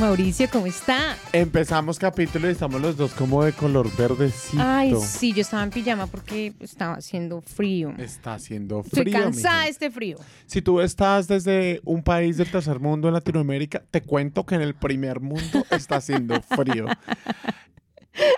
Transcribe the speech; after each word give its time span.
Mauricio, 0.00 0.48
¿cómo 0.50 0.66
está? 0.66 1.16
Empezamos 1.32 2.00
capítulo 2.00 2.48
y 2.48 2.52
estamos 2.52 2.80
los 2.80 2.96
dos 2.96 3.12
como 3.12 3.44
de 3.44 3.52
color 3.52 3.88
verdecito. 3.96 4.60
Ay, 4.60 4.92
sí, 5.00 5.32
yo 5.32 5.42
estaba 5.42 5.62
en 5.62 5.70
pijama 5.70 6.08
porque 6.08 6.52
estaba 6.58 6.94
haciendo 6.94 7.40
frío. 7.40 7.94
Está 7.98 8.34
haciendo 8.34 8.82
frío. 8.82 9.04
Estoy 9.04 9.12
cansada 9.12 9.62
de 9.64 9.70
este 9.70 9.90
frío. 9.92 10.16
Si 10.46 10.62
tú 10.62 10.80
estás 10.80 11.28
desde 11.28 11.80
un 11.84 12.02
país 12.02 12.36
del 12.38 12.50
tercer 12.50 12.80
mundo 12.80 13.06
en 13.06 13.14
Latinoamérica, 13.14 13.84
te 13.90 14.02
cuento 14.02 14.44
que 14.44 14.56
en 14.56 14.62
el 14.62 14.74
primer 14.74 15.20
mundo 15.20 15.64
está 15.70 15.96
haciendo 15.96 16.40
frío. 16.42 16.86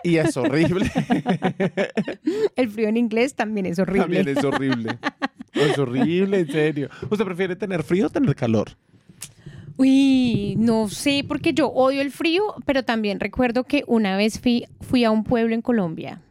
Y 0.03 0.17
es 0.17 0.37
horrible. 0.37 0.91
El 2.57 2.71
frío 2.71 2.89
en 2.89 2.97
inglés 2.97 3.35
también 3.35 3.67
es 3.67 3.79
horrible. 3.79 4.01
También 4.03 4.29
es 4.29 4.45
horrible. 4.45 4.99
Es 5.53 5.79
horrible, 5.79 6.41
en 6.41 6.51
serio. 6.51 6.89
¿Usted 7.11 7.25
prefiere 7.25 7.57
tener 7.57 7.83
frío 7.83 8.07
o 8.07 8.11
tener 8.11 8.35
calor? 8.35 8.71
Uy, 9.77 10.55
no 10.59 10.89
sé, 10.89 11.25
porque 11.27 11.53
yo 11.53 11.69
odio 11.69 12.01
el 12.01 12.11
frío, 12.11 12.55
pero 12.65 12.83
también 12.83 13.21
recuerdo 13.21 13.65
que 13.65 13.85
una 13.87 14.17
vez 14.17 14.41
fui, 14.41 14.67
fui 14.81 15.05
a 15.05 15.11
un 15.11 15.25
pueblo 15.25 15.55
en 15.55 15.63
Colombia 15.63 16.23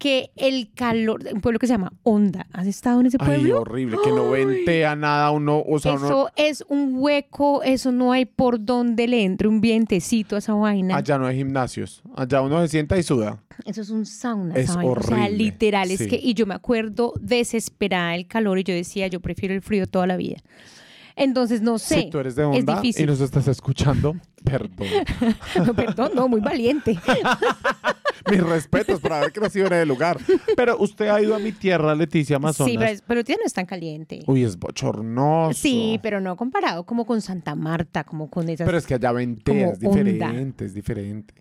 que 0.00 0.30
el 0.34 0.72
calor, 0.72 1.22
un 1.30 1.42
pueblo 1.42 1.58
que 1.58 1.66
se 1.66 1.74
llama 1.74 1.92
Onda. 2.02 2.46
¿Has 2.54 2.66
estado 2.66 3.00
en 3.00 3.06
ese 3.06 3.18
Ay, 3.20 3.26
pueblo? 3.26 3.60
horrible, 3.60 3.98
que 4.02 4.10
no 4.10 4.30
ventea 4.30 4.96
nada, 4.96 5.30
uno, 5.30 5.62
o 5.62 5.78
sea, 5.78 5.92
uno, 5.92 6.06
Eso 6.06 6.30
es 6.36 6.64
un 6.68 6.94
hueco, 6.96 7.62
eso 7.62 7.92
no 7.92 8.10
hay 8.10 8.24
por 8.24 8.64
donde 8.64 9.06
le 9.06 9.22
entre 9.24 9.46
un 9.46 9.60
vientecito 9.60 10.36
a 10.36 10.38
esa 10.38 10.54
vaina. 10.54 10.96
allá 10.96 11.18
no 11.18 11.26
hay 11.26 11.36
gimnasios, 11.36 12.02
allá 12.16 12.40
uno 12.40 12.62
se 12.62 12.68
sienta 12.68 12.96
y 12.96 13.02
suda. 13.02 13.42
Eso 13.66 13.82
es 13.82 13.90
un 13.90 14.06
sauna, 14.06 14.54
Es 14.54 14.70
esa 14.70 14.76
vaina. 14.76 14.92
O 14.92 15.02
sea, 15.02 15.16
horrible, 15.16 15.36
literal, 15.36 15.90
es 15.90 16.06
que, 16.06 16.18
y 16.20 16.32
yo 16.32 16.46
me 16.46 16.54
acuerdo 16.54 17.12
desesperada 17.20 18.12
del 18.12 18.26
calor 18.26 18.58
y 18.58 18.64
yo 18.64 18.72
decía, 18.72 19.06
yo 19.08 19.20
prefiero 19.20 19.54
el 19.54 19.60
frío 19.60 19.86
toda 19.86 20.06
la 20.06 20.16
vida. 20.16 20.38
Entonces, 21.16 21.60
no 21.62 21.78
sé. 21.78 22.02
Si 22.02 22.10
tú 22.10 22.18
eres 22.18 22.34
de 22.36 22.42
es 22.42 22.48
onda 22.60 22.72
y 22.74 22.76
difícil. 22.76 23.06
nos 23.06 23.20
estás 23.20 23.48
escuchando, 23.48 24.16
perdón. 24.44 24.86
No, 25.66 25.74
perdón, 25.74 26.12
no, 26.14 26.28
muy 26.28 26.40
valiente. 26.40 26.98
Mis 28.30 28.42
respetos 28.42 29.00
por 29.00 29.12
haber 29.14 29.32
crecido 29.32 29.66
en 29.66 29.72
el 29.72 29.88
lugar. 29.88 30.18
Pero 30.56 30.76
usted 30.78 31.08
ha 31.08 31.20
ido 31.22 31.34
a 31.34 31.38
mi 31.38 31.52
tierra, 31.52 31.94
Leticia 31.94 32.36
Amazonas. 32.36 32.70
Sí, 32.70 32.78
pero, 32.78 32.90
es- 32.90 33.02
pero 33.06 33.24
tía 33.24 33.36
no 33.40 33.46
es 33.46 33.52
tan 33.52 33.66
caliente. 33.66 34.20
Uy, 34.26 34.44
es 34.44 34.58
bochornoso. 34.58 35.58
Sí, 35.58 35.98
pero 36.02 36.20
no 36.20 36.36
comparado 36.36 36.84
como 36.84 37.06
con 37.06 37.20
Santa 37.22 37.54
Marta, 37.54 38.04
como 38.04 38.28
con 38.30 38.48
esas. 38.48 38.66
Pero 38.66 38.78
es 38.78 38.86
que 38.86 38.94
allá 38.94 39.12
ventea, 39.12 39.70
es 39.70 39.78
como 39.78 39.90
onda. 39.92 40.04
diferente, 40.04 40.64
es 40.66 40.74
diferente. 40.74 41.34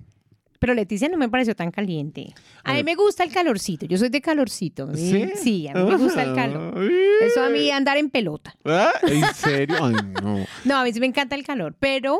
Leticia 0.67 1.07
no 1.09 1.17
me 1.17 1.29
pareció 1.29 1.55
tan 1.55 1.71
caliente. 1.71 2.33
A 2.63 2.73
mí 2.73 2.83
me 2.83 2.95
gusta 2.95 3.23
el 3.23 3.31
calorcito. 3.31 3.85
Yo 3.85 3.97
soy 3.97 4.09
de 4.09 4.21
calorcito. 4.21 4.93
¿Sí? 4.95 5.29
Sí, 5.35 5.67
a 5.67 5.73
mí 5.73 5.83
me 5.83 5.97
gusta 5.97 6.23
el 6.23 6.35
calor. 6.35 6.77
Eso 7.21 7.41
a 7.43 7.49
mí 7.49 7.69
andar 7.71 7.97
en 7.97 8.09
pelota. 8.09 8.55
¿Ah? 8.65 8.91
¿En 9.07 9.23
serio? 9.33 9.77
Ay, 9.81 9.95
no. 10.21 10.45
No, 10.65 10.77
a 10.77 10.83
mí 10.83 10.91
sí 10.93 10.99
me 10.99 11.05
encanta 11.07 11.35
el 11.35 11.43
calor, 11.45 11.75
pero 11.80 12.19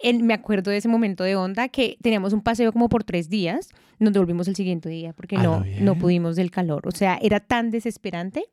en- 0.00 0.26
me 0.26 0.34
acuerdo 0.34 0.70
de 0.70 0.76
ese 0.78 0.88
momento 0.88 1.24
de 1.24 1.36
onda 1.36 1.68
que 1.68 1.96
teníamos 2.02 2.32
un 2.32 2.42
paseo 2.42 2.72
como 2.72 2.88
por 2.88 3.04
tres 3.04 3.28
días, 3.28 3.70
nos 3.98 4.12
devolvimos 4.12 4.48
el 4.48 4.56
siguiente 4.56 4.88
día 4.88 5.12
porque 5.12 5.36
no, 5.38 5.60
bien. 5.62 5.84
no 5.84 5.96
pudimos 5.96 6.36
del 6.36 6.50
calor. 6.50 6.86
O 6.86 6.90
sea, 6.90 7.18
era 7.22 7.40
tan 7.40 7.70
desesperante. 7.70 8.44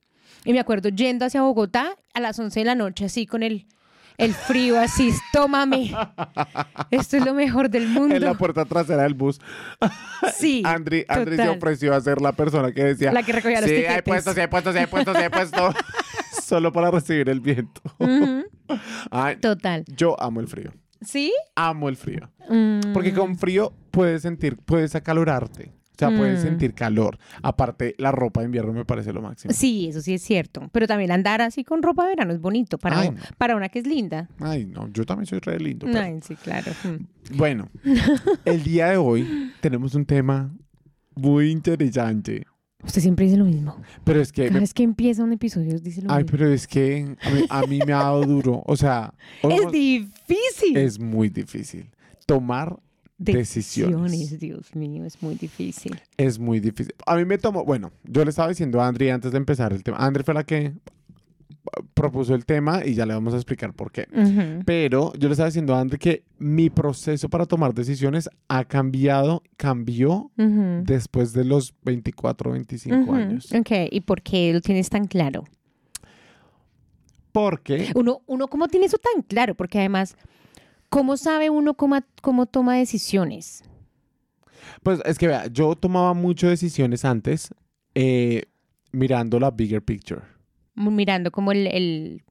Y 0.45 0.53
me 0.53 0.59
acuerdo 0.59 0.89
yendo 0.89 1.25
hacia 1.25 1.41
Bogotá 1.41 1.97
a 2.13 2.19
las 2.19 2.39
11 2.39 2.61
de 2.61 2.65
la 2.65 2.75
noche, 2.75 3.05
así 3.05 3.25
con 3.27 3.43
el, 3.43 3.67
el 4.21 4.33
frío, 4.33 4.79
así, 4.79 5.13
tómame. 5.33 5.91
Esto 6.91 7.17
es 7.17 7.25
lo 7.25 7.33
mejor 7.33 7.69
del 7.69 7.87
mundo. 7.87 8.15
En 8.15 8.23
la 8.23 8.33
puerta 8.35 8.65
trasera 8.65 9.03
del 9.03 9.13
bus. 9.15 9.39
Sí. 10.35 10.61
Andri, 10.65 11.05
Andri 11.07 11.35
se 11.35 11.49
ofreció 11.49 11.93
a 11.93 12.01
ser 12.01 12.21
la 12.21 12.31
persona 12.31 12.71
que 12.71 12.83
decía. 12.83 13.11
La 13.11 13.23
que 13.23 13.33
recogía 13.33 13.61
los 13.61 13.69
sí, 13.69 13.75
hay 13.75 13.81
tiquetes". 13.81 14.03
puestos, 14.03 14.33
sí 14.35 14.39
hay 14.41 14.47
puestos, 14.47 14.73
sí 14.73 14.79
hay 14.79 14.87
puestos, 14.87 15.17
sí 15.17 15.23
hay 15.23 15.29
puestos. 15.29 15.75
Solo 16.43 16.71
para 16.71 16.91
recibir 16.91 17.29
el 17.29 17.39
viento. 17.39 17.81
Ay, 19.09 19.37
Total. 19.37 19.83
yo 19.87 20.21
amo 20.21 20.39
el 20.39 20.47
frío. 20.47 20.71
¿Sí? 21.01 21.33
Amo 21.55 21.89
el 21.89 21.97
frío. 21.97 22.29
Mm, 22.49 22.93
Porque 22.93 23.13
con 23.13 23.37
frío 23.37 23.73
puedes 23.89 24.21
sentir, 24.21 24.57
puedes 24.57 24.93
acalorarte. 24.95 25.73
O 26.07 26.09
sea, 26.09 26.17
puedes 26.17 26.39
Mm. 26.39 26.43
sentir 26.43 26.73
calor. 26.73 27.19
Aparte, 27.43 27.93
la 27.99 28.11
ropa 28.11 28.39
de 28.41 28.47
invierno 28.47 28.73
me 28.73 28.85
parece 28.85 29.13
lo 29.13 29.21
máximo. 29.21 29.53
Sí, 29.53 29.87
eso 29.87 30.01
sí 30.01 30.13
es 30.15 30.21
cierto. 30.23 30.67
Pero 30.71 30.87
también 30.87 31.11
andar 31.11 31.41
así 31.41 31.63
con 31.63 31.83
ropa 31.83 32.03
de 32.05 32.09
verano 32.09 32.33
es 32.33 32.41
bonito 32.41 32.77
para, 32.79 32.99
Ay, 33.01 33.11
no. 33.11 33.17
para 33.37 33.55
una 33.55 33.69
que 33.69 33.79
es 33.79 33.85
linda. 33.87 34.29
Ay, 34.39 34.65
no, 34.65 34.87
yo 34.89 35.05
también 35.05 35.27
soy 35.27 35.39
re 35.39 35.59
lindo. 35.59 35.85
pero- 35.85 35.99
Ay, 35.99 36.19
sí, 36.23 36.35
claro. 36.35 36.71
Mm. 36.83 37.35
Bueno, 37.37 37.69
el 38.45 38.63
día 38.63 38.87
de 38.87 38.97
hoy 38.97 39.51
tenemos 39.61 39.93
un 39.95 40.05
tema 40.05 40.51
muy 41.15 41.51
interesante. 41.51 42.45
Usted 42.83 43.01
siempre 43.01 43.25
dice 43.25 43.37
lo 43.37 43.45
mismo. 43.45 43.75
Pero 44.03 44.19
es 44.21 44.31
que 44.31 44.43
Cada 44.47 44.55
me- 44.55 44.59
vez 44.61 44.73
que 44.73 44.81
empieza 44.81 45.23
un 45.23 45.33
episodio 45.33 45.77
dice 45.79 46.01
lo 46.01 46.11
Ay, 46.11 46.23
mismo. 46.23 46.31
pero 46.37 46.51
es 46.51 46.67
que 46.67 47.15
a 47.21 47.29
mí, 47.29 47.45
a 47.47 47.61
mí 47.67 47.79
me 47.85 47.93
ha 47.93 47.97
dado 47.97 48.23
duro. 48.23 48.63
O 48.65 48.75
sea, 48.75 49.13
Es 49.43 49.71
difícil. 49.71 50.77
es 50.77 50.99
muy 50.99 51.29
difícil. 51.29 51.91
Tomar 52.25 52.79
decisiones. 53.23 54.39
Dios 54.39 54.75
mío, 54.75 55.05
es 55.05 55.21
muy 55.21 55.35
difícil. 55.35 55.99
es 56.17 56.39
muy 56.39 56.59
difícil. 56.59 56.93
A 57.05 57.15
mí 57.15 57.25
me 57.25 57.37
tomó, 57.37 57.63
bueno, 57.63 57.91
yo 58.03 58.23
le 58.23 58.29
estaba 58.29 58.49
diciendo 58.49 58.81
a 58.81 58.87
Andri 58.87 59.09
antes 59.09 59.31
de 59.31 59.37
empezar 59.37 59.73
el 59.73 59.83
tema. 59.83 59.97
Andri 59.97 60.23
fue 60.23 60.33
la 60.33 60.43
que 60.43 60.73
propuso 61.93 62.33
el 62.33 62.45
tema 62.45 62.83
y 62.85 62.95
ya 62.95 63.05
le 63.05 63.13
vamos 63.13 63.33
a 63.33 63.37
explicar 63.37 63.73
por 63.73 63.91
qué. 63.91 64.07
Pero 64.65 65.13
yo 65.13 65.27
le 65.27 65.33
estaba 65.33 65.47
diciendo 65.49 65.75
a 65.75 65.79
Andri 65.79 65.99
que 65.99 66.23
mi 66.39 66.69
proceso 66.69 67.29
para 67.29 67.45
tomar 67.45 67.73
decisiones 67.73 68.29
ha 68.47 68.65
cambiado, 68.65 69.43
cambió 69.57 70.31
después 70.35 71.33
de 71.33 71.45
los 71.45 71.73
24, 71.83 72.51
25 72.51 72.97
Ujú. 72.97 73.13
años. 73.13 73.51
Ok, 73.53 73.69
¿y 73.91 74.01
por 74.01 74.21
qué 74.21 74.51
lo 74.53 74.61
tienes 74.61 74.89
tan 74.89 75.05
claro? 75.05 75.43
Porque 77.31 77.91
Uno, 77.95 78.21
uno 78.25 78.47
¿cómo 78.47 78.67
tiene 78.67 78.87
eso 78.87 78.97
tan 78.97 79.21
claro? 79.21 79.55
Porque 79.55 79.79
además, 79.79 80.15
¿cómo 80.91 81.17
sabe 81.17 81.49
uno 81.49 81.73
cómo, 81.73 81.97
cómo 82.21 82.45
toma 82.45 82.75
decisiones? 82.75 83.63
Pues 84.83 84.99
es 85.05 85.17
que 85.17 85.27
vea, 85.27 85.47
yo 85.47 85.75
tomaba 85.75 86.13
muchas 86.13 86.51
decisiones 86.51 87.03
antes 87.05 87.49
eh, 87.95 88.43
mirando 88.91 89.39
la 89.39 89.49
bigger 89.49 89.81
picture. 89.83 90.21
Mirando 90.75 91.31
como 91.31 91.51
el, 91.51 91.65
el- 91.67 92.23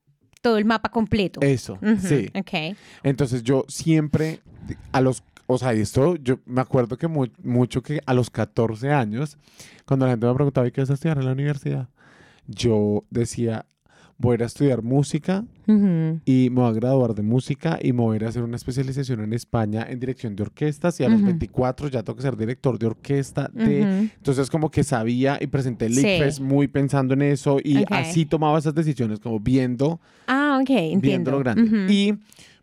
todo 0.42 0.56
el 0.56 0.64
mapa 0.64 0.88
completo. 0.90 1.40
Eso, 1.42 1.78
sí. 2.00 2.30
Ok. 2.38 2.76
Entonces 3.02 3.42
yo 3.42 3.64
siempre, 3.68 4.40
a 4.92 5.00
los, 5.02 5.22
o 5.46 5.58
sea, 5.58 5.72
esto 5.74 6.16
yo 6.16 6.38
me 6.46 6.60
acuerdo 6.62 6.96
que 6.96 7.08
mu- 7.08 7.26
mucho 7.42 7.82
que 7.82 8.00
a 8.06 8.14
los 8.14 8.30
14 8.30 8.90
años, 8.90 9.36
cuando 9.86 10.06
la 10.06 10.12
gente 10.12 10.26
me 10.26 10.34
preguntaba, 10.34 10.66
¿y 10.66 10.70
qué 10.70 10.80
vas 10.80 10.90
a 10.90 10.94
estudiar 10.94 11.18
en 11.18 11.26
la 11.26 11.32
universidad? 11.32 11.88
Yo 12.46 13.04
decía, 13.10 13.66
voy 14.20 14.32
a 14.32 14.34
ir 14.34 14.42
a 14.42 14.46
estudiar 14.46 14.82
música 14.82 15.44
y 16.24 16.48
me 16.50 16.60
voy 16.60 16.68
a 16.68 16.72
graduar 16.72 17.14
de 17.14 17.22
música 17.22 17.78
y 17.80 17.92
me 17.92 18.00
voy 18.02 18.14
a 18.14 18.16
ir 18.16 18.24
a 18.24 18.28
hacer 18.28 18.42
una 18.42 18.56
especialización 18.56 19.20
en 19.22 19.32
España 19.32 19.86
en 19.88 20.00
dirección 20.00 20.34
de 20.36 20.42
orquestas 20.42 20.98
y 21.00 21.04
a 21.04 21.08
los 21.08 21.18
Ujú. 21.20 21.26
24 21.26 21.88
ya 21.88 22.02
tengo 22.02 22.16
que 22.16 22.22
ser 22.22 22.36
director 22.36 22.78
de 22.78 22.86
orquesta 22.86 23.50
de. 23.54 23.80
Entonces 24.16 24.50
como 24.50 24.70
que 24.70 24.82
sabía 24.84 25.38
y 25.40 25.46
presenté 25.46 25.86
el 25.86 25.94
Sí. 25.94 26.42
Muy 26.42 26.68
pensando 26.68 27.14
en 27.14 27.22
eso 27.22 27.58
y 27.62 27.84
así 27.88 28.26
tomaba 28.26 28.58
esas 28.58 28.74
decisiones 28.74 29.20
como 29.20 29.38
viendo, 29.40 30.00
Ah, 30.26 30.58
ok, 30.60 30.68
viendo 30.68 30.94
entiendo. 30.94 31.30
lo 31.32 31.38
grande. 31.38 31.92
Y 31.92 32.14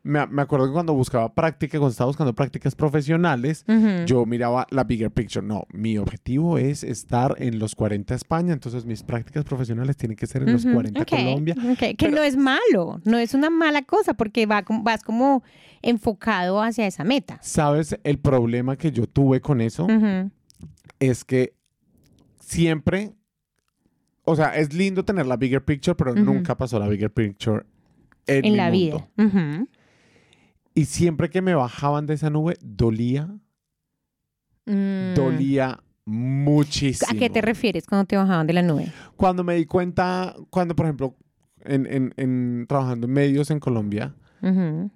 me, 0.08 0.26
me 0.28 0.42
acuerdo 0.42 0.66
que 0.68 0.74
cuando 0.74 0.94
buscaba 0.94 1.34
práctica, 1.34 1.78
cuando 1.78 1.92
estaba 1.92 2.08
buscando 2.08 2.34
prácticas 2.34 2.74
profesionales, 2.76 3.66
yo 4.06 4.26
miraba 4.26 4.66
la 4.72 4.84
bigger 4.84 5.12
picture. 5.12 5.46
No, 5.46 5.66
mi 5.72 5.98
objetivo 5.98 6.58
es 6.58 6.84
estar 6.84 7.36
en 7.40 7.60
los 7.60 7.76
40 7.76 8.16
España, 8.16 8.54
entonces 8.54 8.86
mis 8.86 9.04
prácticas 9.04 9.44
profesionales 9.44 9.98
tienen 9.98 10.16
que 10.18 10.26
ser 10.26 10.44
en 10.44 10.54
los 10.54 10.64
Ujú, 10.66 10.74
40 10.74 11.02
ok, 11.02 11.10
Colombia. 11.10 11.56
Que 11.98 12.10
no 12.10 12.24
es 12.24 12.38
malo, 12.38 13.02
no 13.04 13.18
es 13.18 13.34
una 13.34 13.50
mala 13.50 13.82
cosa 13.84 14.14
porque 14.14 14.46
va, 14.46 14.64
vas 14.82 15.04
como 15.04 15.44
enfocado 15.82 16.62
hacia 16.62 16.88
esa 16.88 17.04
meta. 17.04 17.40
¿Sabes 17.42 17.98
el 18.04 18.18
problema 18.18 18.78
que 18.78 18.92
yo 18.92 19.06
tuve 19.08 19.42
con 19.42 19.62
eso? 19.62 19.88
Es 21.00 21.24
que 21.26 21.54
siempre, 22.40 23.14
o 24.24 24.36
sea, 24.36 24.56
es 24.56 24.74
lindo 24.74 25.04
tener 25.06 25.26
la 25.26 25.38
bigger 25.38 25.64
picture, 25.64 25.96
pero 25.96 26.16
nunca 26.16 26.58
pasó 26.58 26.80
la 26.80 26.88
bigger 26.88 27.12
picture 27.12 27.64
en, 28.26 28.46
En 28.46 28.52
mi 28.52 28.58
la 28.58 28.70
mundo. 28.72 29.10
vida. 29.18 29.28
Ujú. 29.28 29.68
Y 30.78 30.86
siempre 30.86 31.30
que 31.32 31.42
me 31.42 31.56
bajaban 31.56 32.06
de 32.06 32.14
esa 32.14 32.30
nube, 32.30 32.56
dolía, 32.62 33.28
Mm. 34.66 35.14
dolía 35.16 35.80
muchísimo. 36.06 37.10
¿A 37.12 37.16
qué 37.18 37.30
te 37.30 37.42
refieres 37.42 37.86
cuando 37.88 38.06
te 38.06 38.16
bajaban 38.16 38.46
de 38.48 38.54
la 38.54 38.62
nube? 38.62 38.92
Cuando 39.16 39.44
me 39.44 39.56
di 39.56 39.66
cuenta, 39.66 40.36
cuando 40.50 40.76
por 40.76 40.86
ejemplo, 40.86 41.16
en, 41.64 41.86
en- 41.88 42.14
en- 42.18 42.66
trabajando 42.68 43.08
en 43.08 43.14
medios 43.14 43.50
en 43.50 43.60
Colombia, 43.60 44.14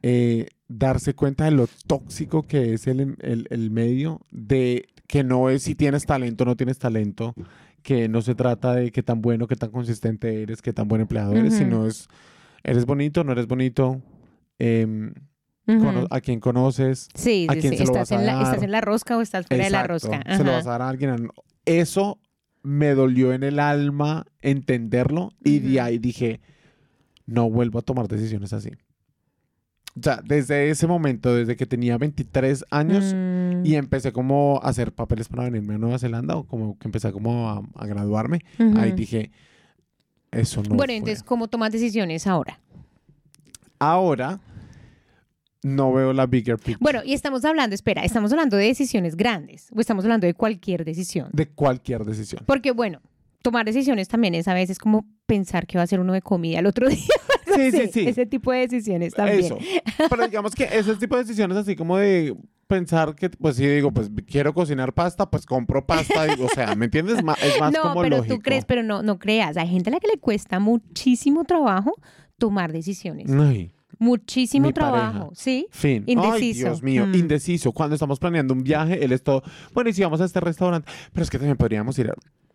eh, 0.03 0.47
darse 0.67 1.15
cuenta 1.15 1.45
de 1.45 1.51
lo 1.51 1.67
tóxico 1.87 2.43
que 2.43 2.73
es 2.73 2.85
el, 2.87 3.15
el- 3.21 3.47
el 3.49 3.71
medio, 3.71 4.21
de 4.29 4.87
que 5.07 5.23
no 5.23 5.49
es 5.49 5.63
si 5.63 5.73
tienes 5.73 6.05
talento 6.05 6.43
o 6.43 6.47
no 6.47 6.55
tienes 6.55 6.77
talento, 6.77 7.33
que 7.81 8.07
no 8.07 8.21
se 8.21 8.35
trata 8.35 8.75
de 8.75 8.91
qué 8.91 9.01
tan 9.03 9.21
bueno, 9.21 9.47
qué 9.47 9.55
tan 9.55 9.71
consistente 9.71 10.43
eres, 10.43 10.61
qué 10.61 10.73
tan 10.73 10.87
buen 10.87 11.01
empleado 11.01 11.33
eres, 11.33 11.55
sino 11.55 11.87
es, 11.87 12.07
eres 12.63 12.85
bonito, 12.85 13.23
no 13.23 13.31
eres 13.31 13.47
bonito, 13.47 14.01
em, 14.59 15.13
Cono- 15.65 16.07
a 16.09 16.19
quién 16.21 16.39
conoces, 16.39 17.07
Sí, 17.13 17.45
¿a 17.49 17.53
sí, 17.53 17.59
quién 17.61 17.73
sí. 17.73 17.77
se 17.77 17.85
lo 17.85 17.91
¿Estás, 17.91 18.09
vas 18.09 18.11
a 18.11 18.15
en 18.19 18.25
la, 18.25 18.33
dar? 18.33 18.43
¿Estás 18.43 18.63
en 18.63 18.71
la 18.71 18.81
rosca 18.81 19.17
o 19.17 19.21
estás 19.21 19.45
fuera 19.47 19.63
de 19.63 19.69
la 19.69 19.83
Exacto, 19.83 20.07
rosca? 20.09 20.35
se 20.35 20.43
lo 20.43 20.49
Ajá. 20.49 20.57
vas 20.57 20.67
a 20.67 20.69
dar 20.71 20.81
a 20.81 20.89
alguien. 20.89 21.29
Eso 21.65 22.19
me 22.63 22.93
dolió 22.93 23.31
en 23.33 23.43
el 23.43 23.59
alma 23.59 24.25
entenderlo 24.41 25.31
y 25.43 25.59
de 25.59 25.77
Ujú. 25.77 25.85
ahí 25.85 25.97
dije, 25.99 26.41
no 27.25 27.49
vuelvo 27.49 27.79
a 27.79 27.81
tomar 27.83 28.07
decisiones 28.07 28.53
así. 28.53 28.71
O 29.97 30.01
sea, 30.01 30.21
desde 30.23 30.69
ese 30.69 30.87
momento, 30.87 31.33
desde 31.35 31.55
que 31.55 31.65
tenía 31.65 31.97
23 31.97 32.65
años 32.71 33.13
Mm, 33.15 33.65
y 33.65 33.75
empecé 33.75 34.11
como 34.11 34.59
a 34.63 34.69
hacer 34.69 34.93
papeles 34.93 35.27
para 35.27 35.43
venirme 35.43 35.75
a 35.75 35.77
Nueva 35.77 35.99
Zelanda 35.99 36.35
o 36.37 36.45
como 36.45 36.77
que 36.79 36.87
empecé 36.87 37.11
como 37.11 37.49
a, 37.49 37.61
a 37.75 37.85
graduarme, 37.85 38.39
ujú. 38.59 38.77
ahí 38.79 38.91
dije, 38.93 39.31
eso 40.31 40.61
no 40.63 40.69
bueno, 40.75 40.85
fue". 40.91 40.95
entonces, 40.95 41.23
¿cómo 41.23 41.47
tomas 41.47 41.71
decisiones 41.71 42.25
ahora? 42.25 42.59
Ahora 43.79 44.39
no 45.63 45.93
veo 45.93 46.13
la 46.13 46.25
bigger 46.25 46.57
picture 46.57 46.77
Bueno, 46.79 47.01
y 47.05 47.13
estamos 47.13 47.45
hablando, 47.45 47.75
espera, 47.75 48.03
estamos 48.03 48.31
hablando 48.31 48.57
de 48.57 48.65
decisiones 48.65 49.15
grandes 49.15 49.69
o 49.75 49.79
estamos 49.79 50.03
hablando 50.05 50.27
de 50.27 50.33
cualquier 50.33 50.85
decisión. 50.85 51.29
de 51.33 51.47
cualquier 51.47 52.03
decisión. 52.05 52.43
Porque, 52.45 52.71
bueno, 52.71 53.01
tomar 53.41 53.65
decisiones 53.65 54.07
también 54.07 54.35
es 54.35 54.47
a 54.47 54.53
veces 54.53 54.79
como 54.79 55.05
pensar 55.25 55.67
que 55.67 55.77
va 55.77 55.81
a 55.81 55.85
hacer 55.85 55.99
uno 55.99 56.13
de 56.13 56.21
comida 56.21 56.59
el 56.59 56.65
otro 56.65 56.89
día. 56.89 56.99
Sí, 57.55 57.71
sí, 57.71 57.89
sí. 57.91 58.07
Ese 58.07 58.25
tipo 58.25 58.51
de 58.51 58.59
decisiones 58.59 59.13
también. 59.13 59.39
Eso. 59.39 59.57
Pero 60.09 60.25
digamos 60.25 60.55
que 60.55 60.63
ese 60.63 60.95
tipo 60.95 61.15
de 61.15 61.23
decisiones 61.23 61.57
así 61.57 61.75
como 61.75 61.97
de 61.97 62.35
pensar 62.67 63.13
que, 63.15 63.29
pues 63.29 63.57
sí, 63.57 63.67
digo, 63.67 63.91
pues 63.91 64.09
quiero 64.25 64.53
cocinar 64.53 64.93
pasta, 64.93 65.29
pues 65.29 65.45
compro 65.45 65.85
pasta. 65.85 66.27
y, 66.37 66.41
o 66.41 66.47
sea, 66.47 66.75
¿me 66.75 66.85
entiendes? 66.85 67.17
Es 67.17 67.23
más 67.59 67.73
no, 67.73 67.81
como 67.81 68.01
pero 68.01 68.17
lógico. 68.17 68.35
tú 68.35 68.41
crees, 68.41 68.63
pero 68.63 68.83
no, 68.83 69.03
no 69.03 69.19
creas. 69.19 69.57
Hay 69.57 69.67
gente 69.67 69.89
a 69.89 69.93
la 69.93 69.99
que 69.99 70.07
le 70.07 70.17
cuesta 70.17 70.59
muchísimo 70.59 71.43
trabajo 71.43 71.93
tomar 72.37 72.71
decisiones. 72.71 73.29
Ay, 73.29 73.73
Muchísimo 74.01 74.65
Mi 74.67 74.73
pareja. 74.73 74.91
trabajo, 75.11 75.31
¿sí? 75.35 75.67
fin. 75.69 76.03
Ay, 76.07 76.13
Indeciso. 76.13 76.65
Dios 76.65 76.81
mío, 76.81 77.05
Mm. 77.05 77.13
indeciso. 77.15 77.71
Cuando 77.71 77.93
estamos 77.95 78.17
planeando 78.19 78.53
un 78.55 78.63
viaje, 78.63 79.05
él 79.05 79.11
es 79.11 79.21
todo, 79.23 79.43
bueno, 79.73 79.91
y 79.91 79.93
si 79.93 80.01
vamos 80.01 80.19
a 80.21 80.25
este 80.25 80.39
restaurante, 80.39 80.91
pero 81.13 81.23
es 81.23 81.29
que 81.29 81.37
también 81.37 81.55
podríamos 81.55 81.97
ir 81.99 82.09
a... 82.09 82.13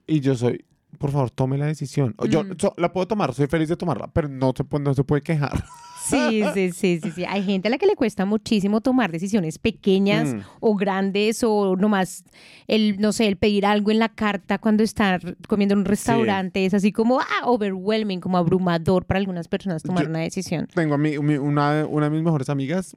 Y 0.09 0.19
yo 0.21 0.35
soy, 0.35 0.65
por 0.99 1.13
favor, 1.13 1.31
tome 1.31 1.57
la 1.57 1.67
decisión. 1.67 2.17
Yo 2.29 2.43
Mm. 2.43 2.55
so- 2.59 2.75
la 2.77 2.93
puedo 2.93 3.07
tomar, 3.07 3.33
soy 3.33 3.47
feliz 3.47 3.69
de 3.69 3.77
tomarla, 3.77 4.09
pero 4.09 4.29
no 4.29 4.53
se, 4.57 4.65
puede- 4.65 4.83
no 4.85 4.93
se 4.95 5.05
puede 5.05 5.23
quejar. 5.23 5.53
Sí, 6.09 6.43
sí, 6.55 6.73
sí, 6.73 7.01
sí, 7.03 7.11
sí. 7.11 7.25
Hay 7.29 7.43
gente 7.43 7.69
a 7.69 7.71
la 7.71 7.79
que 7.79 7.87
le 7.87 7.97
cuesta 7.97 8.25
muchísimo 8.25 8.81
tomar 8.81 9.11
decisiones 9.13 9.59
pequeñas 9.59 10.35
Mm. 10.35 10.41
o 10.61 10.75
grandes 10.77 11.43
o 11.45 11.77
nomás 11.77 12.25
el, 12.67 12.99
no 13.01 13.13
sé, 13.13 13.27
el 13.27 13.37
pedir 13.37 13.67
algo 13.67 13.91
en 13.91 13.99
la 13.99 14.09
carta 14.09 14.59
cuando 14.59 14.83
está 14.83 15.19
comiendo 15.49 15.73
en 15.75 15.81
un 15.81 15.85
restaurante 15.85 16.65
es 16.67 16.75
así 16.75 16.93
como 16.93 17.21
ah, 17.21 17.25
overwhelming, 17.45 18.21
como 18.21 18.37
abrumador 18.39 19.05
para 19.05 19.19
algunas 19.19 19.49
personas 19.49 19.83
tomar 19.83 20.05
Yo- 20.05 20.11
una 20.11 20.21
decisión. 20.21 20.69
Tengo 20.75 20.95
a 20.95 20.99
mí, 20.99 21.17
una, 21.17 21.87
una 21.87 22.07
de 22.09 22.11
mis 22.11 22.23
mejores 22.23 22.49
amigas, 22.49 22.97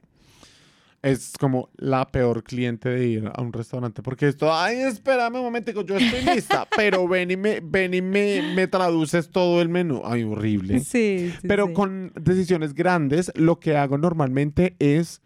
es 1.02 1.32
como 1.38 1.70
la 1.76 2.06
peor 2.08 2.42
cliente 2.44 2.88
de 2.90 3.06
ir 3.08 3.30
a 3.34 3.40
un 3.40 3.52
restaurante 3.52 4.02
porque 4.02 4.28
esto, 4.28 4.52
ay, 4.52 4.76
espérame 4.80 5.36
un 5.36 5.44
momentico, 5.44 5.82
yo 5.82 5.96
estoy 5.96 6.34
lista, 6.34 6.66
pero 6.76 7.08
ven 7.08 7.30
y 7.30 7.36
me, 7.36 7.60
ven 7.60 7.94
y 7.94 8.02
me, 8.02 8.42
me 8.54 8.66
traduces 8.66 9.30
todo 9.30 9.62
el 9.62 9.68
menú. 9.70 10.02
Ay, 10.04 10.24
horrible. 10.24 10.80
Sí, 10.80 11.32
sí, 11.40 11.48
Pero 11.48 11.68
sí. 11.68 11.72
con 11.72 12.12
decisiones 12.20 12.74
grandes, 12.74 13.32
lo 13.34 13.60
que 13.60 13.76
hago 13.76 13.96
normalmente 13.96 14.76
es 14.78 15.22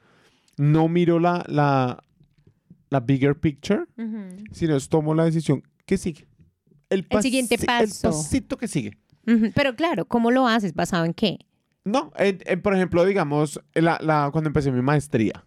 no 0.56 0.88
miro 0.88 1.18
la, 1.18 1.44
la, 1.48 2.04
la 2.90 3.00
bigger 3.00 3.38
picture, 3.38 3.84
sino 4.52 4.76
es 4.76 4.88
tomo 4.88 5.14
la 5.14 5.24
decisión 5.24 5.62
que 5.86 5.98
sigue. 5.98 6.26
El, 6.90 7.04
El 7.10 7.22
siguiente 7.22 7.58
paso. 7.58 8.08
El 8.08 8.12
pasito 8.14 8.56
que 8.56 8.68
sigue. 8.68 8.96
Pero 9.54 9.74
claro, 9.74 10.04
¿cómo 10.04 10.30
lo 10.30 10.46
haces? 10.46 10.74
¿Basado 10.74 11.04
en 11.04 11.14
qué? 11.14 11.38
No, 11.84 12.12
en- 12.16 12.38
en, 12.46 12.62
por 12.62 12.74
ejemplo, 12.74 13.04
digamos, 13.04 13.60
la, 13.74 13.98
la- 14.00 14.30
cuando 14.32 14.48
empecé 14.48 14.72
mi 14.72 14.80
maestría, 14.82 15.44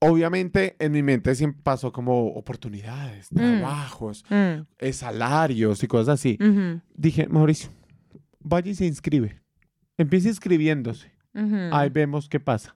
obviamente 0.00 0.76
en 0.78 0.92
mi 0.92 1.02
mente 1.02 1.34
siempre 1.34 1.60
pasó 1.62 1.92
como 1.92 2.28
oportunidades, 2.28 3.30
Mm. 3.32 3.36
trabajos, 3.36 4.24
Mm, 4.28 4.62
eh, 4.78 4.92
salarios 4.92 5.82
y 5.82 5.86
cosas 5.86 6.14
así. 6.20 6.38
Dije, 6.94 7.28
Mauricio, 7.28 7.70
vaya 8.40 8.70
y 8.70 8.74
se 8.74 8.86
inscribe. 8.86 9.40
Empiece 9.98 10.28
inscribiéndose. 10.28 11.12
Ahí 11.72 11.88
vemos 11.88 12.28
qué 12.28 12.40
pasa. 12.40 12.74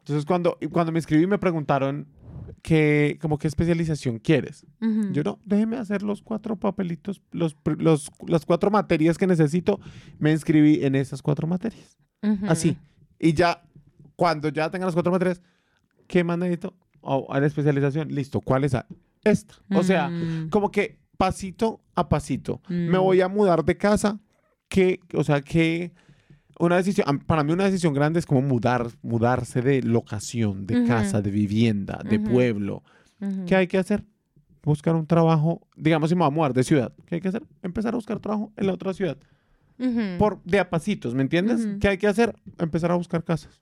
Entonces, 0.00 0.26
cuando, 0.26 0.58
cuando 0.72 0.90
me 0.92 0.98
inscribí, 0.98 1.26
me 1.26 1.38
preguntaron 1.38 2.06
que, 2.62 3.18
como 3.20 3.38
qué 3.38 3.48
especialización 3.48 4.18
quieres. 4.18 4.66
Yo 5.12 5.22
no, 5.22 5.38
déjeme 5.44 5.76
hacer 5.78 6.02
los 6.02 6.22
cuatro 6.22 6.56
papelitos, 6.56 7.22
los, 7.32 7.56
los, 7.78 8.10
las 8.26 8.44
cuatro 8.46 8.70
materias 8.70 9.18
que 9.18 9.26
necesito. 9.26 9.80
Me 10.18 10.30
inscribí 10.32 10.84
en 10.84 10.94
esas 10.94 11.22
cuatro 11.22 11.46
materias. 11.46 11.96
Así. 12.48 12.76
Y 13.18 13.32
ya, 13.34 13.62
cuando 14.16 14.48
ya 14.48 14.70
tenga 14.70 14.86
las 14.86 14.94
cuatro 14.94 15.12
materias, 15.12 15.40
¿qué 16.06 16.24
más 16.24 16.38
necesito? 16.38 16.74
Oh, 17.00 17.26
a 17.32 17.40
la 17.40 17.46
especialización, 17.46 18.08
listo. 18.14 18.40
¿Cuál 18.40 18.64
es? 18.64 18.76
Esta. 19.24 19.54
O 19.74 19.82
sea, 19.82 20.08
Mm. 20.08 20.50
como 20.50 20.70
que 20.70 20.98
pasito 21.16 21.80
a 21.94 22.08
pasito. 22.08 22.60
Me 22.68 22.98
Mm. 22.98 23.02
voy 23.02 23.20
a 23.20 23.28
mudar 23.28 23.64
de 23.64 23.76
casa. 23.76 24.20
Que, 24.68 25.00
o 25.14 25.22
sea, 25.22 25.40
que 25.42 25.92
una 26.66 26.76
decisión, 26.76 27.18
para 27.26 27.42
mí 27.42 27.52
una 27.52 27.64
decisión 27.64 27.92
grande 27.92 28.20
es 28.20 28.26
como 28.26 28.40
mudar, 28.40 28.88
mudarse 29.02 29.62
de 29.62 29.82
locación, 29.82 30.64
de 30.64 30.84
casa, 30.84 31.20
de 31.20 31.30
vivienda, 31.30 32.00
de 32.08 32.20
pueblo. 32.20 32.84
¿Qué 33.46 33.56
hay 33.56 33.66
que 33.66 33.78
hacer? 33.78 34.04
Buscar 34.62 34.94
un 34.94 35.06
trabajo, 35.06 35.60
digamos 35.76 36.08
si 36.08 36.14
me 36.14 36.20
voy 36.20 36.28
a 36.28 36.30
mudar 36.30 36.52
de 36.54 36.62
ciudad. 36.62 36.92
¿Qué 37.06 37.16
hay 37.16 37.20
que 37.20 37.28
hacer? 37.28 37.42
Empezar 37.62 37.94
a 37.94 37.96
buscar 37.96 38.20
trabajo 38.20 38.52
en 38.56 38.68
la 38.68 38.74
otra 38.74 38.94
ciudad. 38.94 39.16
Por 40.18 40.40
de 40.44 40.60
a 40.60 40.70
pasitos, 40.70 41.14
¿me 41.16 41.22
entiendes? 41.22 41.66
¿Qué 41.80 41.88
hay 41.88 41.98
que 41.98 42.06
hacer? 42.06 42.36
Empezar 42.58 42.92
a 42.92 42.94
buscar 42.94 43.24
casas. 43.24 43.60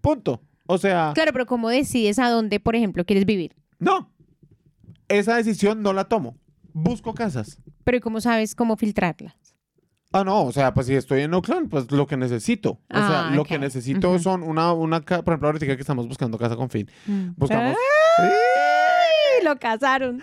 Punto. 0.00 0.40
O 0.66 0.78
sea, 0.78 1.12
Claro, 1.14 1.32
pero 1.32 1.44
¿cómo 1.44 1.68
decides 1.68 2.18
a 2.18 2.30
dónde, 2.30 2.60
por 2.60 2.76
ejemplo, 2.76 3.04
quieres 3.04 3.26
vivir? 3.26 3.54
no. 3.78 4.10
Esa 5.08 5.36
decisión 5.36 5.82
no 5.82 5.92
la 5.92 6.04
tomo. 6.04 6.38
Busco 6.72 7.12
casas. 7.12 7.60
Pero 7.84 7.98
¿y 7.98 8.00
¿cómo 8.00 8.22
sabes 8.22 8.54
cómo 8.54 8.78
filtrarlas? 8.78 9.34
Ah, 10.12 10.24
no, 10.24 10.44
o 10.44 10.52
sea, 10.52 10.74
pues 10.74 10.86
si 10.86 10.94
estoy 10.94 11.22
en 11.22 11.32
Oakland, 11.34 11.68
pues 11.70 11.90
lo 11.90 12.06
que 12.06 12.16
necesito. 12.16 12.72
O 12.72 12.78
sea, 12.90 13.28
Ah, 13.28 13.30
lo 13.34 13.44
que 13.44 13.58
necesito 13.58 14.18
son 14.18 14.42
una, 14.42 14.72
una, 14.72 15.00
por 15.00 15.14
ejemplo, 15.28 15.48
ahorita 15.48 15.66
que 15.66 15.72
estamos 15.72 16.06
buscando 16.06 16.36
casa 16.38 16.54
con 16.56 16.68
fin. 16.70 16.88
Buscamos. 17.36 17.76
¡Ay! 18.18 19.44
Lo 19.44 19.58
casaron. 19.58 20.22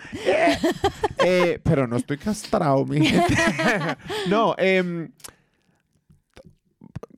Eh, 1.24 1.60
pero 1.62 1.86
no 1.86 1.96
estoy 1.96 2.16
castrado, 2.18 2.86
mi 2.86 3.04
gente. 3.04 3.34
no, 4.28 4.54
em, 4.56 5.10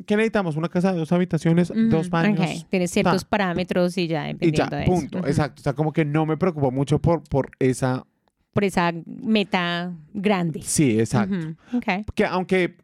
¿qué 0.06 0.16
necesitamos? 0.16 0.56
Una 0.56 0.68
casa 0.68 0.92
de 0.92 0.98
dos 0.98 1.12
habitaciones, 1.12 1.68
dos 1.68 2.06
Ujú, 2.06 2.10
baños. 2.10 2.40
ok. 2.62 2.68
Tienes 2.70 2.90
ciertos 2.90 3.24
parámetros 3.24 3.96
y 3.98 4.08
ya 4.08 4.28
Y 4.28 4.32
dependiendo 4.32 4.70
ya, 4.70 4.76
de 4.78 4.82
eso. 4.84 4.92
punto. 4.92 5.18
Ujú. 5.18 5.26
Exacto. 5.28 5.60
O 5.60 5.62
sea, 5.62 5.72
como 5.74 5.92
que 5.92 6.04
no 6.04 6.26
me 6.26 6.36
preocupo 6.36 6.70
mucho 6.70 6.98
por, 7.00 7.22
por 7.22 7.50
esa. 7.58 8.04
Por 8.52 8.64
esa 8.64 8.92
meta 9.06 9.94
grande. 10.12 10.62
Sí, 10.62 10.98
exacto. 11.00 11.54
Ok. 11.72 12.14
Que 12.14 12.26
aunque 12.26 12.76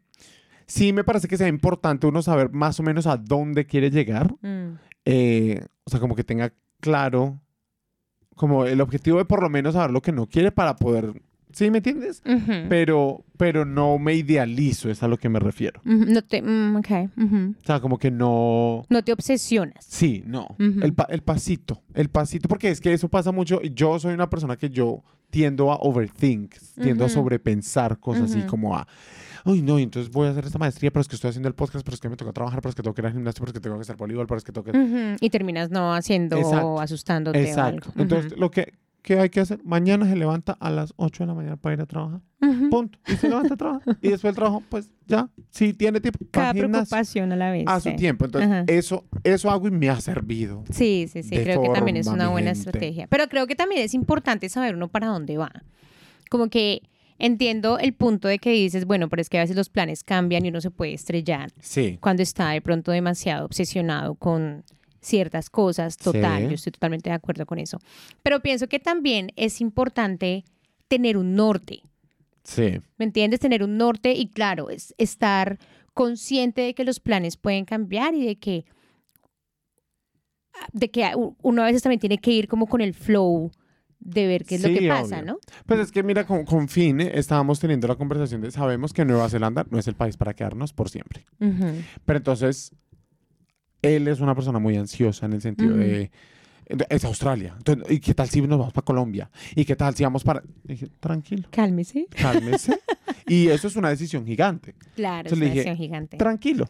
sí 0.65 0.93
me 0.93 1.03
parece 1.03 1.27
que 1.27 1.37
sea 1.37 1.47
importante 1.47 2.07
uno 2.07 2.21
saber 2.21 2.51
más 2.51 2.79
o 2.79 2.83
menos 2.83 3.07
a 3.07 3.17
dónde 3.17 3.65
quiere 3.65 3.91
llegar. 3.91 4.33
Mm. 4.41 4.77
eh, 5.05 5.65
o 5.83 5.89
sea, 5.89 5.99
como 5.99 6.15
que 6.15 6.23
tenga 6.23 6.53
claro 6.79 7.39
como 8.35 8.65
el 8.65 8.79
objetivo 8.79 9.17
de 9.17 9.25
por 9.25 9.41
lo 9.41 9.49
menos 9.49 9.73
saber 9.73 9.91
lo 9.91 10.01
que 10.01 10.13
no 10.13 10.27
quiere 10.27 10.51
para 10.51 10.77
poder, 10.77 11.21
¿sí 11.51 11.69
me 11.71 11.77
entiendes? 11.79 12.21
Pero, 12.69 13.23
pero 13.37 13.65
no 13.65 13.97
me 13.99 14.13
idealizo, 14.15 14.89
es 14.89 15.01
a 15.03 15.07
lo 15.07 15.17
que 15.17 15.29
me 15.29 15.39
refiero. 15.39 15.81
No 15.83 16.21
te, 16.21 16.41
mm, 16.41 16.75
ok, 16.77 16.89
ujú. 17.17 17.55
O 17.61 17.65
sea, 17.65 17.79
como 17.79 17.97
que 17.97 18.11
no... 18.11 18.83
No 18.89 19.03
te 19.03 19.11
obsesionas. 19.13 19.85
Sí, 19.85 20.23
no. 20.25 20.55
El, 20.59 20.93
pa- 20.93 21.07
el 21.09 21.21
pasito, 21.21 21.81
el 21.93 22.09
pasito, 22.09 22.47
porque 22.47 22.69
es 22.69 22.79
que 22.81 22.93
eso 22.93 23.09
pasa 23.09 23.31
mucho. 23.31 23.61
Yo 23.61 23.99
soy 23.99 24.13
una 24.13 24.29
persona 24.29 24.55
que 24.57 24.69
yo 24.69 25.03
tiendo 25.29 25.71
a 25.71 25.75
overthink, 25.81 26.55
tiendo 26.81 27.05
a 27.05 27.09
sobrepensar 27.09 27.99
cosas 27.99 28.31
así 28.31 28.41
como 28.43 28.75
a, 28.75 28.87
uy, 29.45 29.61
no, 29.61 29.77
entonces 29.77 30.11
voy 30.11 30.27
a 30.27 30.31
hacer 30.31 30.45
esta 30.45 30.57
maestría, 30.57 30.89
pero 30.91 31.01
es 31.01 31.07
que 31.07 31.15
estoy 31.15 31.29
haciendo 31.29 31.47
el 31.47 31.53
podcast, 31.55 31.85
pero 31.85 31.93
es 31.95 32.01
que 32.01 32.09
me 32.09 32.15
toca 32.17 32.33
trabajar, 32.33 32.61
pero 32.61 32.69
es 32.71 32.75
que 32.75 32.81
tengo 32.81 32.95
que 32.95 33.01
ir 33.01 33.05
al 33.05 33.13
gimnasio, 33.13 33.39
pero 33.41 33.49
es 33.49 33.53
que 33.53 33.59
tengo 33.59 33.75
que 33.75 33.81
hacer 33.83 33.95
voleibol, 33.95 34.25
pero 34.25 34.39
es 34.39 34.43
que 34.43 34.51
tengo 34.51 34.65
que... 34.65 35.17
Y 35.21 35.29
terminas 35.29 35.69
no 35.69 35.93
haciendo 35.93 36.35
Exacto. 36.37 36.67
o 36.67 36.79
asustándote 36.79 37.41
Exacto. 37.43 37.89
o 37.89 37.91
algo. 37.91 38.01
Entonces, 38.01 38.39
lo 38.39 38.49
que, 38.49 38.73
que 39.15 39.19
hay 39.19 39.29
que 39.31 39.39
hacer, 39.39 39.59
mañana 39.63 40.05
se 40.07 40.15
levanta 40.15 40.51
a 40.59 40.69
las 40.69 40.93
8 40.97 41.23
de 41.23 41.27
la 41.27 41.33
mañana 41.33 41.57
para 41.57 41.73
ir 41.73 41.81
a 41.81 41.85
trabajar. 41.87 42.21
Ujú. 42.41 42.51
Ujú. 42.51 42.69
Punto. 42.69 42.99
Y 43.07 43.13
se 43.15 43.27
levanta 43.27 43.55
a 43.55 43.57
trabajar. 43.57 43.97
Y 44.01 44.09
después 44.09 44.21
del 44.21 44.35
trabajo, 44.35 44.61
pues 44.69 44.91
ya, 45.07 45.29
si 45.49 45.73
tiene 45.73 45.99
tiempo, 45.99 46.19
Cada 46.29 46.53
preocupación 46.53 47.31
a 47.31 47.35
la 47.35 47.49
vez. 47.49 47.63
a 47.67 47.79
su 47.79 47.95
tiempo. 47.95 48.25
Entonces, 48.25 48.51
Ajá. 48.51 48.63
eso, 48.67 49.05
eso 49.23 49.49
hago 49.49 49.67
y 49.67 49.71
me 49.71 49.89
ha 49.89 49.99
servido. 49.99 50.63
Sí, 50.69 51.07
sí, 51.11 51.23
sí, 51.23 51.35
creo 51.37 51.59
que 51.61 51.69
también 51.69 51.97
es 51.97 52.05
una 52.05 52.29
buena 52.29 52.51
estrategia. 52.51 53.07
Pero 53.07 53.27
creo 53.29 53.47
que 53.47 53.55
también 53.55 53.81
es 53.81 53.95
importante 53.95 54.47
saber 54.47 54.75
uno 54.75 54.87
para 54.89 55.07
dónde 55.07 55.37
va. 55.37 55.51
Como 56.29 56.49
que 56.49 56.83
entiendo 57.17 57.79
el 57.79 57.93
punto 57.93 58.27
de 58.27 58.37
que 58.37 58.51
dices, 58.51 58.85
bueno, 58.85 59.09
pero 59.09 59.21
es 59.23 59.29
que 59.29 59.39
a 59.39 59.41
veces 59.41 59.55
los 59.55 59.69
planes 59.69 60.03
cambian 60.03 60.45
y 60.45 60.49
uno 60.49 60.61
se 60.61 60.69
puede 60.69 60.93
estrellar 60.93 61.51
Sí. 61.59 61.97
cuando 61.99 62.21
está 62.21 62.51
de 62.51 62.61
pronto 62.61 62.91
demasiado 62.91 63.45
obsesionado 63.47 64.13
con 64.15 64.63
ciertas 65.01 65.49
cosas, 65.49 65.97
total, 65.97 66.43
Sí. 66.43 66.47
yo 66.49 66.55
estoy 66.55 66.71
totalmente 66.71 67.09
de 67.09 67.15
acuerdo 67.15 67.45
con 67.45 67.57
eso. 67.59 67.79
Pero 68.23 68.41
pienso 68.41 68.67
que 68.67 68.79
también 68.79 69.31
es 69.35 69.61
importante 69.61 70.43
tener 70.87 71.17
un 71.17 71.35
norte, 71.35 71.81
Sí. 72.43 72.79
¿me 72.97 73.05
entiendes? 73.05 73.39
Tener 73.39 73.63
un 73.63 73.77
norte 73.77 74.13
y 74.13 74.27
claro, 74.27 74.69
es 74.69 74.93
estar 74.97 75.57
consciente 75.93 76.61
de 76.61 76.73
que 76.73 76.83
los 76.83 76.99
planes 76.99 77.37
pueden 77.37 77.65
cambiar 77.65 78.13
y 78.15 78.25
de 78.25 78.35
que 78.37 78.65
de 80.73 80.91
que 80.91 81.09
uno 81.41 81.61
a 81.61 81.65
veces 81.65 81.81
también 81.83 81.99
tiene 81.99 82.17
que 82.17 82.31
ir 82.31 82.47
como 82.47 82.67
con 82.67 82.81
el 82.81 82.93
flow 82.93 83.49
de 83.99 84.27
ver 84.27 84.45
qué 84.45 84.55
es 84.55 84.61
lo 84.63 84.69
que 84.69 84.87
pasa, 84.87 85.17
obvio. 85.19 85.33
¿no? 85.33 85.39
Pues 85.65 85.79
es 85.79 85.91
que 85.91 86.03
mira, 86.03 86.25
con, 86.25 86.43
con 86.45 86.67
Fine 86.67 87.11
estábamos 87.17 87.59
teniendo 87.59 87.87
la 87.87 87.95
conversación 87.95 88.41
de 88.41 88.51
sabemos 88.51 88.91
que 88.93 89.05
Nueva 89.05 89.29
Zelanda 89.29 89.65
no 89.69 89.79
es 89.79 89.87
el 89.87 89.95
país 89.95 90.17
para 90.17 90.33
quedarnos 90.33 90.73
por 90.73 90.89
siempre. 90.89 91.25
Pero 91.37 92.17
entonces, 92.17 92.71
él 93.81 94.07
es 94.07 94.19
una 94.19 94.35
persona 94.35 94.59
muy 94.59 94.75
ansiosa 94.77 95.25
en 95.25 95.33
el 95.33 95.41
sentido 95.41 95.75
de, 95.75 96.11
de- 96.67 96.85
Es 96.89 97.03
Australia. 97.05 97.55
Entonces, 97.57 97.85
¿Y 97.91 97.99
qué 97.99 98.13
tal 98.13 98.29
si 98.29 98.41
nos 98.41 98.59
vamos 98.59 98.73
para 98.73 98.85
Colombia? 98.85 99.29
¿Y 99.55 99.65
qué 99.65 99.75
tal 99.75 99.95
si 99.95 100.03
vamos 100.03 100.23
para...? 100.23 100.43
Dije, 100.63 100.87
tranquilo, 100.99 101.47
Cálmese. 101.51 102.07
cálmese. 102.15 102.79
y 103.27 103.47
eso 103.47 103.67
es 103.67 103.75
una 103.75 103.89
decisión 103.89 104.25
gigante. 104.25 104.75
Claro, 104.95 105.27
es 105.27 105.33
una 105.33 105.45
dije, 105.45 105.55
decisión 105.55 105.77
gigante. 105.77 106.17
Tranquilo. 106.17 106.67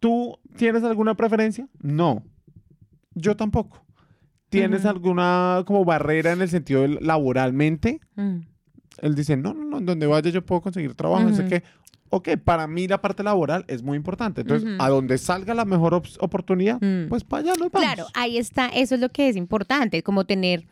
¿Tú 0.00 0.38
tienes 0.56 0.82
alguna 0.82 1.14
preferencia? 1.14 1.68
No. 1.80 2.22
Yo 3.14 3.36
tampoco. 3.36 3.84
¿Tienes 4.48 4.84
alguna 4.84 5.62
como 5.66 5.84
barrera 5.84 6.32
en 6.32 6.42
el 6.42 6.48
sentido 6.48 6.82
de 6.82 6.88
laboralmente? 7.00 8.00
Mm. 8.14 8.38
Él 9.02 9.14
dice, 9.16 9.36
no, 9.36 9.52
no, 9.54 9.64
no, 9.64 9.78
en 9.78 9.86
donde 9.86 10.06
vaya 10.06 10.30
yo 10.30 10.44
puedo 10.46 10.60
conseguir 10.60 10.94
trabajo, 10.94 11.24
no 11.28 11.34
sé 11.34 11.46
qué. 11.46 11.62
Ok, 12.16 12.28
para 12.44 12.66
mí 12.66 12.86
la 12.86 13.00
parte 13.00 13.22
laboral 13.22 13.64
es 13.66 13.82
muy 13.82 13.96
importante. 13.96 14.42
Entonces, 14.42 14.68
a 14.78 14.88
donde 14.88 15.18
salga 15.18 15.52
la 15.54 15.64
mejor 15.64 15.94
op- 15.94 16.06
oportunidad, 16.20 16.80
Mm. 16.80 17.08
pues 17.08 17.24
para 17.24 17.42
allá 17.42 17.52
nos 17.58 17.72
vamos. 17.72 17.86
Claro, 17.92 18.06
ahí 18.14 18.38
está, 18.38 18.68
eso 18.68 18.94
es 18.94 19.00
lo 19.00 19.08
que 19.08 19.28
es 19.28 19.36
importante, 19.36 20.02
como 20.02 20.24
tener 20.24 20.64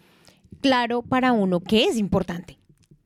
claro 0.61 1.03
para 1.03 1.33
uno 1.33 1.61
qué 1.61 1.85
es 1.87 1.97
importante. 1.99 2.59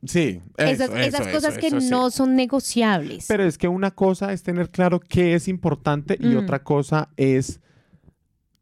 Sí, 0.04 0.40
eso, 0.58 0.84
esas 0.84 0.88
eso, 0.90 0.96
esas 0.98 1.20
eso, 1.22 1.30
cosas 1.32 1.58
que 1.58 1.70
sí. 1.70 1.88
no 1.90 2.10
son 2.10 2.36
negociables. 2.36 3.24
Pero 3.26 3.44
es 3.44 3.56
que 3.58 3.68
una 3.68 3.90
cosa 3.90 4.32
es 4.32 4.42
tener 4.42 4.70
claro 4.70 5.00
qué 5.00 5.34
es 5.34 5.48
importante 5.48 6.16
y 6.20 6.26
Mm. 6.34 6.38
otra 6.38 6.62
cosa 6.62 7.08
es 7.16 7.60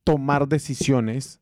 tomar 0.04 0.46
decisiones 0.48 1.40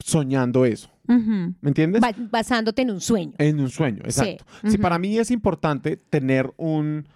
soñando 0.00 0.64
eso. 0.64 0.90
¿Me 1.06 1.54
entiendes? 1.68 2.00
Ba- 2.00 2.14
basándote 2.30 2.82
en 2.82 2.90
un 2.90 3.00
sueño. 3.00 3.32
En 3.38 3.60
un 3.60 3.68
sueño, 3.70 4.00
exacto. 4.04 4.44
Si 4.62 4.68
ujú. 4.74 4.80
para 4.82 4.98
mí 4.98 5.18
es 5.18 5.30
importante 5.30 5.96
tener 5.96 6.52
un, 6.56 7.06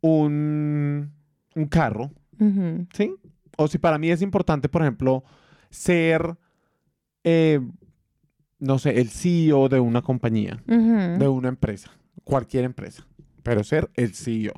un, 0.00 1.12
un 1.54 1.66
carro. 1.66 2.10
¿sí? 2.92 3.12
O 3.56 3.66
si 3.68 3.78
para 3.78 3.98
mí 3.98 4.10
es 4.10 4.22
importante, 4.22 4.68
por 4.68 4.82
ejemplo, 4.82 5.24
ser, 5.70 6.36
eh, 7.24 7.60
no 8.60 8.78
sé, 8.78 9.00
el 9.00 9.08
CEO 9.08 9.68
de 9.68 9.80
una 9.80 10.02
compañía, 10.02 10.62
de 10.66 11.28
una 11.28 11.48
empresa, 11.48 11.90
cualquier 12.24 12.64
empresa, 12.64 13.06
pero 13.42 13.64
ser 13.64 13.90
el 13.94 14.14
CEO. 14.14 14.52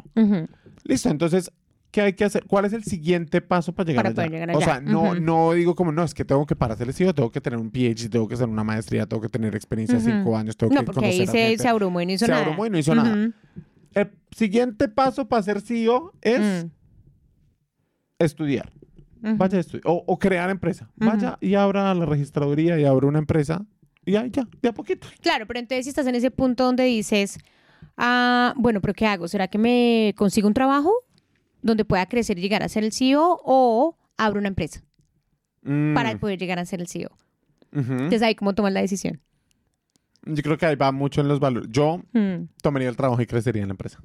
Listo, 0.84 1.08
entonces, 1.08 1.50
¿qué 1.90 2.02
hay 2.02 2.12
que 2.12 2.24
hacer? 2.24 2.44
¿Cuál 2.46 2.64
es 2.66 2.72
el 2.74 2.84
siguiente 2.84 3.40
paso 3.40 3.72
para 3.74 3.86
llegar 3.88 4.04
Para 4.04 4.08
allá? 4.10 4.14
poder 4.28 4.30
llegar 4.48 4.56
O 4.56 4.60
sea, 4.60 4.80
no, 4.80 5.14
no 5.14 5.52
digo 5.52 5.74
como, 5.74 5.92
no, 5.92 6.04
es 6.04 6.12
que 6.14 6.24
tengo 6.26 6.44
que 6.46 6.54
para 6.56 6.76
ser 6.76 6.88
el 6.88 6.94
CEO, 6.94 7.14
tengo 7.14 7.30
que 7.30 7.40
tener 7.40 7.58
un 7.58 7.70
PhD, 7.70 8.10
tengo 8.10 8.28
que 8.28 8.34
hacer 8.34 8.48
una 8.48 8.64
maestría, 8.64 9.06
tengo 9.06 9.22
que 9.22 9.28
tener 9.30 9.54
experiencia 9.56 9.98
de 9.98 10.04
cinco 10.04 10.36
años, 10.36 10.56
tengo 10.56 10.72
No, 10.74 10.80
que 10.80 10.86
conocer 10.86 11.10
ahí 11.10 11.22
a 11.22 11.26
se, 11.26 11.38
gente. 11.48 11.62
se 11.62 11.68
abrumó 11.68 12.00
y 12.02 12.06
no 12.06 12.12
hizo 12.12 12.26
Se 12.26 12.30
nada. 12.32 12.44
abrumó 12.44 12.66
y 12.66 12.70
no 12.70 12.78
hizo 12.78 12.94
nada. 12.94 13.30
Siguiente 14.30 14.88
paso 14.88 15.28
para 15.28 15.42
ser 15.42 15.60
CEO 15.60 16.12
es 16.22 16.64
Mm. 16.64 16.70
estudiar. 18.18 18.72
Vaya 19.22 19.58
a 19.58 19.60
estudiar. 19.60 19.82
O, 19.86 20.02
o 20.06 20.18
crear 20.18 20.48
empresa. 20.50 20.90
Vaya 20.96 21.36
y 21.40 21.54
abra 21.54 21.94
la 21.94 22.06
registraduría 22.06 22.78
y 22.78 22.84
abra 22.84 23.06
una 23.06 23.18
empresa. 23.18 23.66
Y 24.04 24.16
ahí 24.16 24.30
ya, 24.30 24.48
de 24.62 24.68
a 24.70 24.72
poquito. 24.72 25.06
Claro, 25.20 25.46
pero 25.46 25.58
entonces 25.60 25.84
si 25.84 25.90
estás 25.90 26.06
en 26.06 26.14
ese 26.14 26.30
punto 26.30 26.64
donde 26.64 26.84
dices, 26.84 27.38
ah, 27.98 28.54
bueno, 28.56 28.80
pero 28.80 28.94
¿qué 28.94 29.06
hago? 29.06 29.28
¿Será 29.28 29.48
que 29.48 29.58
me 29.58 30.14
consigo 30.16 30.48
un 30.48 30.54
trabajo 30.54 30.92
donde 31.60 31.84
pueda 31.84 32.06
crecer 32.06 32.38
y 32.38 32.42
llegar 32.42 32.62
a 32.62 32.68
ser 32.70 32.82
el 32.84 32.92
CEO 32.92 33.40
o 33.44 33.96
abro 34.16 34.38
una 34.38 34.48
empresa 34.48 34.82
Mm, 35.62 35.92
para 35.94 36.18
poder 36.18 36.38
llegar 36.38 36.58
a 36.58 36.64
ser 36.64 36.80
el 36.80 36.88
CEO? 36.88 37.10
Entonces 37.72 38.22
ahí 38.22 38.34
cómo 38.34 38.54
tomas 38.54 38.72
la 38.72 38.80
decisión. 38.80 39.20
Yo 40.24 40.42
creo 40.42 40.56
que 40.58 40.64
ahí 40.66 40.76
va 40.76 40.90
mucho 40.92 41.20
en 41.20 41.28
los 41.28 41.38
valores. 41.40 41.68
Yo 41.70 42.00
Mm. 42.12 42.48
tomaría 42.62 42.88
el 42.88 42.96
trabajo 42.96 43.20
y 43.20 43.26
crecería 43.26 43.62
en 43.62 43.68
la 43.68 43.72
empresa. 43.74 44.00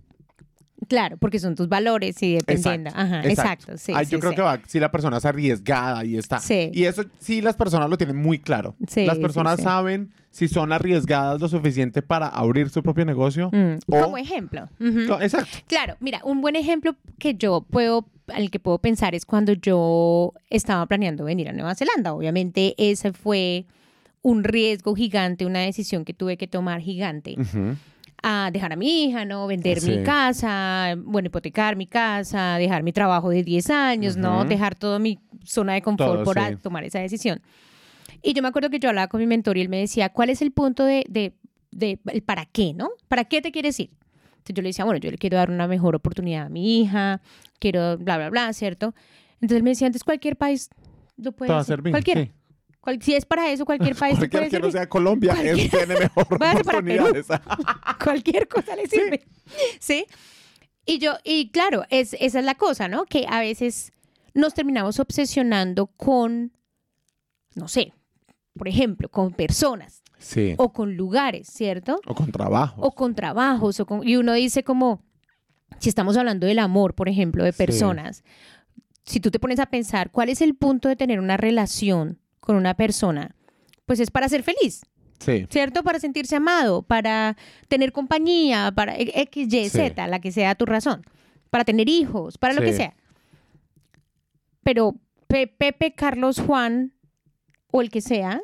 Claro, 0.88 1.18
porque 1.18 1.40
son 1.40 1.56
tus 1.56 1.68
valores 1.70 2.22
y 2.24 2.36
dependiendo. 2.36 2.90
Exacto, 2.90 3.00
Ajá, 3.16 3.28
exacto. 3.28 3.72
exacto. 3.74 3.78
sí, 3.78 4.12
yo 4.12 4.20
creo 4.20 4.36
que 4.36 4.42
va, 4.42 4.60
si 4.68 4.80
la 4.80 4.92
persona 4.92 5.18
es 5.18 5.26
arriesgada 5.26 6.04
y 6.06 6.18
está. 6.18 6.40
Sí. 6.40 6.70
Y 6.74 6.84
eso 6.86 7.04
sí 7.20 7.42
las 7.42 7.56
personas 7.56 7.90
lo 7.90 7.98
tienen 7.98 8.16
muy 8.18 8.40
claro. 8.40 8.76
Sí, 8.88 9.06
las 9.06 9.18
personas 9.20 9.62
saben 9.62 10.12
si 10.32 10.48
son 10.50 10.74
arriesgadas 10.74 11.40
lo 11.40 11.48
suficiente 11.48 12.02
para 12.02 12.28
abrir 12.28 12.70
su 12.70 12.84
propio 12.84 13.06
negocio. 13.06 13.50
Mm, 13.54 13.76
o- 13.88 14.02
Como 14.02 14.18
ejemplo. 14.18 14.68
Exacto. 14.80 15.58
Claro, 15.68 15.96
mira, 16.00 16.20
un 16.24 16.42
buen 16.42 16.56
ejemplo 16.58 16.96
que 17.20 17.36
yo 17.36 17.62
puedo, 17.70 18.06
al 18.28 18.52
que 18.52 18.60
puedo 18.60 18.80
pensar 18.80 19.16
es 19.16 19.26
cuando 19.26 19.54
yo 19.54 20.34
estaba 20.50 20.86
planeando 20.88 21.24
venir 21.24 21.48
a 21.50 21.54
Nueva 21.54 21.74
Zelanda. 21.76 22.14
Obviamente 22.14 22.76
ese 22.78 23.14
fue 23.14 23.66
un 24.22 24.44
riesgo 24.44 24.96
gigante, 24.96 25.46
una 25.46 25.60
decisión 25.60 26.04
que 26.04 26.14
tuve 26.14 26.36
que 26.36 26.48
tomar 26.48 26.82
gigante. 26.82 27.36
A 28.24 28.50
dejar 28.52 28.74
a 28.74 28.76
mi 28.76 29.04
hija, 29.06 29.26
¿no? 29.26 29.46
Vender 29.48 29.80
Sí. 29.80 29.92
mi 29.92 30.04
casa, 30.04 30.96
bueno, 30.98 31.28
hipotecar 31.28 31.76
mi 31.76 31.86
casa, 31.86 32.58
dejar 32.58 32.82
mi 32.84 32.92
trabajo 32.92 33.30
de 33.30 33.44
10 33.44 33.70
años, 33.70 34.18
¿no? 34.18 34.40
Ujú. 34.40 34.48
Dejar 34.50 34.76
toda 34.76 35.00
mi 35.00 35.20
zona 35.44 35.74
de 35.74 35.82
confort 35.82 36.14
Todo, 36.16 36.24
por 36.24 36.38
sí. 36.40 36.56
tomar 36.62 36.84
esa 36.84 37.00
decisión. 37.00 37.42
Y 38.24 38.34
yo 38.34 38.42
me 38.42 38.48
acuerdo 38.48 38.70
que 38.70 38.80
yo 38.80 38.90
hablaba 38.90 39.08
con 39.08 39.20
mi 39.20 39.28
mentor 39.28 39.58
y 39.58 39.62
él 39.62 39.70
me 39.70 39.78
decía, 39.80 40.10
¿cuál 40.10 40.30
es 40.32 40.42
el 40.42 40.52
punto 40.52 40.84
de, 40.86 41.04
de, 41.08 41.34
de 41.72 42.00
para 42.26 42.46
qué, 42.46 42.74
no? 42.74 42.90
¿Para 43.08 43.26
qué 43.26 43.42
te 43.42 43.52
quieres 43.52 43.80
ir? 43.80 43.92
Entonces 44.38 44.56
yo 44.56 44.62
le 44.64 44.70
decía, 44.70 44.86
bueno, 44.86 45.00
yo 45.00 45.12
le 45.12 45.18
quiero 45.18 45.38
dar 45.38 45.52
una 45.52 45.68
mejor 45.68 45.96
oportunidad 45.96 46.46
a 46.46 46.50
mi 46.50 46.82
hija, 46.82 47.22
quiero 47.60 47.98
bla, 47.98 48.18
bla, 48.18 48.30
bla, 48.30 48.54
¿cierto? 48.54 48.96
Entonces 49.36 49.58
él 49.58 49.64
me 49.64 49.72
decía, 49.72 49.88
antes 49.88 50.04
cualquier 50.04 50.36
país 50.38 50.70
lo 51.18 51.32
puede 51.32 51.52
hacer. 51.62 51.82
Cualquiera. 51.92 52.24
sí. 52.24 52.32
Cual- 52.86 53.02
si 53.02 53.16
es 53.16 53.26
para 53.26 53.52
eso, 53.52 53.66
cualquier 53.66 53.96
país 53.98 54.18
puede 54.18 54.50
que 54.50 54.60
no 54.60 54.72
sea 54.72 54.88
Colombia, 54.88 55.34
él 55.42 55.58
Cualquier- 55.58 55.70
tiene 55.88 56.00
mejor 56.00 56.28
oportunidades. 56.36 57.28
cualquier 58.04 58.48
cosa 58.48 58.76
le 58.76 58.88
sirve. 58.88 59.26
Sí. 59.80 60.06
Y 60.86 61.00
yo, 61.00 61.14
y 61.24 61.50
claro, 61.50 61.84
es, 61.90 62.16
esa 62.20 62.40
es 62.40 62.46
la 62.46 62.56
cosa, 62.56 62.88
¿no? 62.88 63.06
Que 63.06 63.26
a 63.28 63.40
veces 63.40 63.92
nos 64.36 64.54
terminamos 64.54 65.00
obsesionando 65.00 65.88
con, 65.88 66.52
no 67.56 67.68
sé, 67.68 67.92
por 68.56 68.68
ejemplo, 68.68 69.10
con 69.10 69.34
personas 69.34 70.04
Sí. 70.20 70.54
o 70.58 70.72
con 70.72 70.96
lugares, 70.96 71.48
¿cierto? 71.48 72.00
O 72.06 72.14
con 72.16 72.32
trabajo. 72.32 72.82
O 72.82 72.92
con 72.92 73.16
trabajos, 73.16 73.80
o 73.80 73.86
con, 73.86 74.08
y 74.08 74.16
uno 74.16 74.34
dice 74.34 74.64
como, 74.64 75.02
si 75.80 75.90
estamos 75.90 76.16
hablando 76.18 76.46
del 76.48 76.60
amor, 76.60 76.94
por 76.94 77.10
ejemplo, 77.10 77.44
de 77.44 77.52
Sí. 77.52 77.58
personas, 77.58 78.24
si 79.06 79.20
tú 79.20 79.30
te 79.32 79.40
pones 79.40 79.60
a 79.60 79.66
pensar, 79.68 80.12
¿cuál 80.12 80.30
es 80.30 80.42
el 80.42 80.56
punto 80.56 80.88
de 80.88 80.96
tener 80.96 81.20
una 81.20 81.38
relación 81.38 82.20
con 82.46 82.56
una 82.56 82.74
persona? 82.76 83.36
Pues 83.86 84.00
es 84.00 84.10
para 84.12 84.30
ser 84.30 84.44
feliz, 84.44 84.84
Sí. 85.20 85.46
¿cierto? 85.50 85.84
Para 85.84 86.00
sentirse 86.00 86.36
amado, 86.38 86.82
para 86.84 87.36
tener 87.68 87.92
compañía, 87.92 88.72
para 88.74 88.96
e- 88.96 89.12
X, 89.24 89.52
Y, 89.54 89.64
Sí. 89.66 89.70
Z, 89.70 90.08
la 90.08 90.20
que 90.20 90.32
sea 90.32 90.56
tu 90.56 90.66
razón, 90.66 91.02
para 91.50 91.66
tener 91.66 91.90
hijos, 91.90 92.38
para 92.38 92.54
lo 92.54 92.62
que 92.62 92.74
sea. 92.74 92.94
Pero 94.64 94.96
Pe- 95.28 95.48
Pepe, 95.48 95.94
Carlos, 95.94 96.40
Juan 96.40 96.94
o 97.72 97.82
el 97.82 97.90
que 97.90 98.02
sea, 98.02 98.42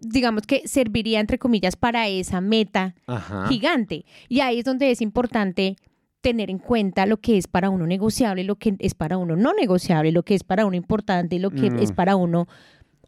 digamos 0.00 0.42
que 0.46 0.66
serviría, 0.66 1.20
entre 1.20 1.38
comillas, 1.38 1.76
para 1.76 2.08
esa 2.08 2.40
meta 2.40 2.94
Ajá. 3.06 3.46
gigante. 3.48 4.04
Y 4.28 4.40
ahí 4.40 4.58
es 4.58 4.64
donde 4.64 4.90
es 4.90 5.00
importante 5.00 5.76
tener 6.20 6.50
en 6.50 6.58
cuenta 6.58 7.06
lo 7.06 7.18
que 7.18 7.38
es 7.38 7.46
para 7.46 7.70
uno 7.70 7.86
negociable, 7.86 8.42
lo 8.44 8.56
que 8.56 8.74
es 8.80 8.94
para 8.94 9.16
uno 9.16 9.36
no 9.36 9.52
negociable, 9.54 10.10
lo 10.10 10.24
que 10.24 10.34
es 10.34 10.42
para 10.42 10.66
uno 10.66 10.76
importante 10.76 11.36
y 11.36 11.38
lo 11.38 11.50
que 11.50 11.70
Mm. 11.70 11.78
es 11.78 11.92
para 11.92 12.16
uno 12.16 12.48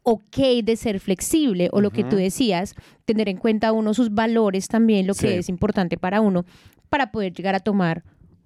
ok 0.02 0.36
de 0.64 0.76
ser 0.76 1.00
flexible 1.00 1.68
o 1.72 1.80
lo 1.80 1.90
que 1.90 2.04
tú 2.04 2.16
decías, 2.16 2.74
tener 3.04 3.28
en 3.28 3.36
cuenta 3.36 3.72
uno 3.72 3.92
sus 3.94 4.12
valores 4.14 4.68
también, 4.68 5.06
lo 5.06 5.14
que 5.14 5.38
es 5.38 5.48
importante 5.48 5.96
para 5.98 6.20
uno, 6.20 6.44
para 6.88 7.12
poder 7.12 7.32
llegar 7.34 7.54
a 7.54 7.60
tomar 7.60 8.02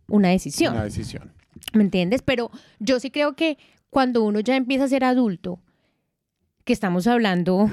una 0.09 0.29
decisión. 0.31 0.75
Una 0.75 0.85
decisión. 0.85 1.33
¿Me 1.73 1.83
entiendes? 1.83 2.23
Pero 2.23 2.51
yo 2.81 2.99
sí 3.01 3.11
creo 3.11 3.35
que 3.35 3.57
cuando 3.91 4.23
uno 4.25 4.41
ya 4.41 4.57
empieza 4.57 4.85
a 4.85 4.89
ser 4.89 5.05
adulto, 5.05 5.61
que 6.65 6.73
estamos 6.73 7.07
hablando, 7.07 7.69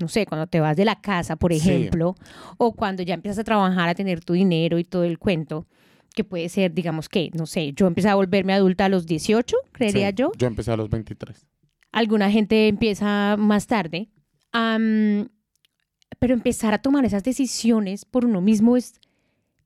no 0.00 0.08
sé, 0.08 0.24
cuando 0.26 0.46
te 0.46 0.60
vas 0.60 0.76
de 0.76 0.84
la 0.84 1.00
casa, 1.00 1.36
por 1.36 1.52
Sí. 1.52 1.58
ejemplo, 1.58 2.14
o 2.58 2.72
cuando 2.74 3.02
ya 3.02 3.14
empiezas 3.14 3.38
a 3.40 3.44
trabajar, 3.44 3.88
a 3.88 3.94
tener 3.94 4.24
tu 4.24 4.34
dinero 4.34 4.78
y 4.78 4.84
todo 4.84 5.04
el 5.04 5.18
cuento, 5.18 5.66
que 6.14 6.24
puede 6.24 6.48
ser, 6.48 6.72
digamos 6.72 7.08
que, 7.08 7.30
no 7.34 7.46
sé, 7.46 7.72
yo 7.74 7.86
empecé 7.86 8.08
a 8.08 8.14
volverme 8.14 8.52
adulta 8.52 8.84
a 8.84 8.88
los 8.88 9.06
18, 9.06 9.56
creería 9.72 10.08
Sí. 10.10 10.14
yo. 10.16 10.32
Yo 10.38 10.46
empecé 10.46 10.70
a 10.72 10.76
los 10.76 10.88
23. 10.88 11.46
Alguna 11.92 12.30
gente 12.30 12.68
empieza 12.68 13.36
más 13.38 13.66
tarde. 13.66 14.08
Pero 14.52 16.34
empezar 16.34 16.74
a 16.74 16.78
tomar 16.78 17.04
esas 17.04 17.22
decisiones 17.22 18.04
por 18.04 18.24
uno 18.24 18.40
mismo 18.40 18.76
es, 18.76 19.00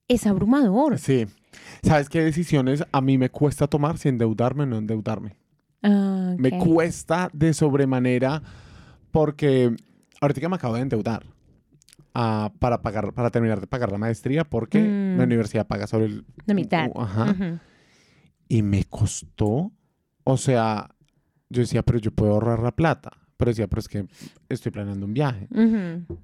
es 0.09 0.27
abrumador. 0.27 0.99
Sí. 0.99 1.27
¿Sabes 1.83 2.09
qué 2.09 2.23
decisiones 2.23 2.85
a 2.93 3.01
mí 3.01 3.19
me 3.19 3.31
cuesta 3.31 3.67
tomar 3.67 3.99
si 3.99 4.09
endeudarme 4.09 4.65
o 4.65 4.67
no 4.67 4.77
endeudarme? 4.79 5.37
Ah, 5.83 6.35
Me 6.39 6.59
cuesta 6.59 7.31
de 7.33 7.53
sobremanera 7.55 8.43
porque 9.11 9.75
ahorita 10.21 10.41
que 10.41 10.49
me 10.49 10.57
acabo 10.57 10.75
de 10.75 10.83
endeudar 10.83 11.25
ah, 12.15 12.53
para 12.59 12.83
pagar, 12.83 13.13
para 13.13 13.31
terminar 13.31 13.61
de 13.61 13.67
pagar 13.67 13.91
la 13.91 13.99
maestría 13.99 14.45
porque 14.45 14.81
Mm. 14.81 15.19
la 15.19 15.25
universidad 15.25 15.67
paga 15.67 15.87
sobre 15.87 16.07
el... 16.07 16.25
La 16.47 16.55
mitad. 16.55 16.91
Uh, 16.95 17.01
ajá. 17.03 17.61
Y 18.49 18.63
me 18.63 18.85
costó, 18.85 19.73
o 20.25 20.37
sea, 20.37 20.91
yo 21.53 21.61
decía, 21.63 21.83
pero 21.83 21.99
yo 21.99 22.11
puedo 22.11 22.33
ahorrar 22.33 22.61
la 22.61 22.73
plata. 22.73 23.13
Pero 23.37 23.51
decía, 23.51 23.67
pero 23.67 23.81
es 23.81 23.89
que 23.89 24.07
estoy 24.49 24.71
planeando 24.71 25.05
un 25.05 25.15
viaje. 25.15 25.49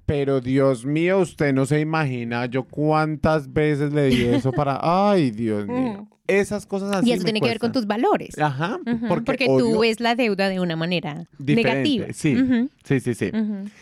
Pero 0.05 0.39
Dios 0.39 0.85
mío, 0.85 1.19
usted 1.19 1.53
no 1.53 1.65
se 1.65 1.79
imagina 1.81 2.45
yo 2.45 2.63
cuántas 2.63 3.51
veces 3.51 3.91
le 3.93 4.05
di 4.07 4.23
eso 4.23 4.51
para... 4.53 4.79
Ay, 5.09 5.31
Dios 5.31 5.67
mío. 5.67 6.07
Esas 6.27 6.65
cosas 6.65 6.95
así 6.95 7.09
y 7.09 7.13
eso 7.13 7.21
me 7.21 7.25
tiene 7.25 7.41
que 7.41 7.47
ver 7.47 7.59
con 7.59 7.71
tus 7.71 7.87
valores. 7.87 8.37
Ajá, 8.39 8.79
porque, 9.07 9.47
tú 9.47 9.79
ves 9.79 9.99
la 9.99 10.15
deuda 10.15 10.47
de 10.47 10.59
una 10.59 10.75
manera 10.75 11.27
Diferente, 11.39 11.89
negativa. 11.89 12.13
sí. 12.13 12.69
Sí, 12.83 12.99
sí, 12.99 13.15
sí. 13.15 13.31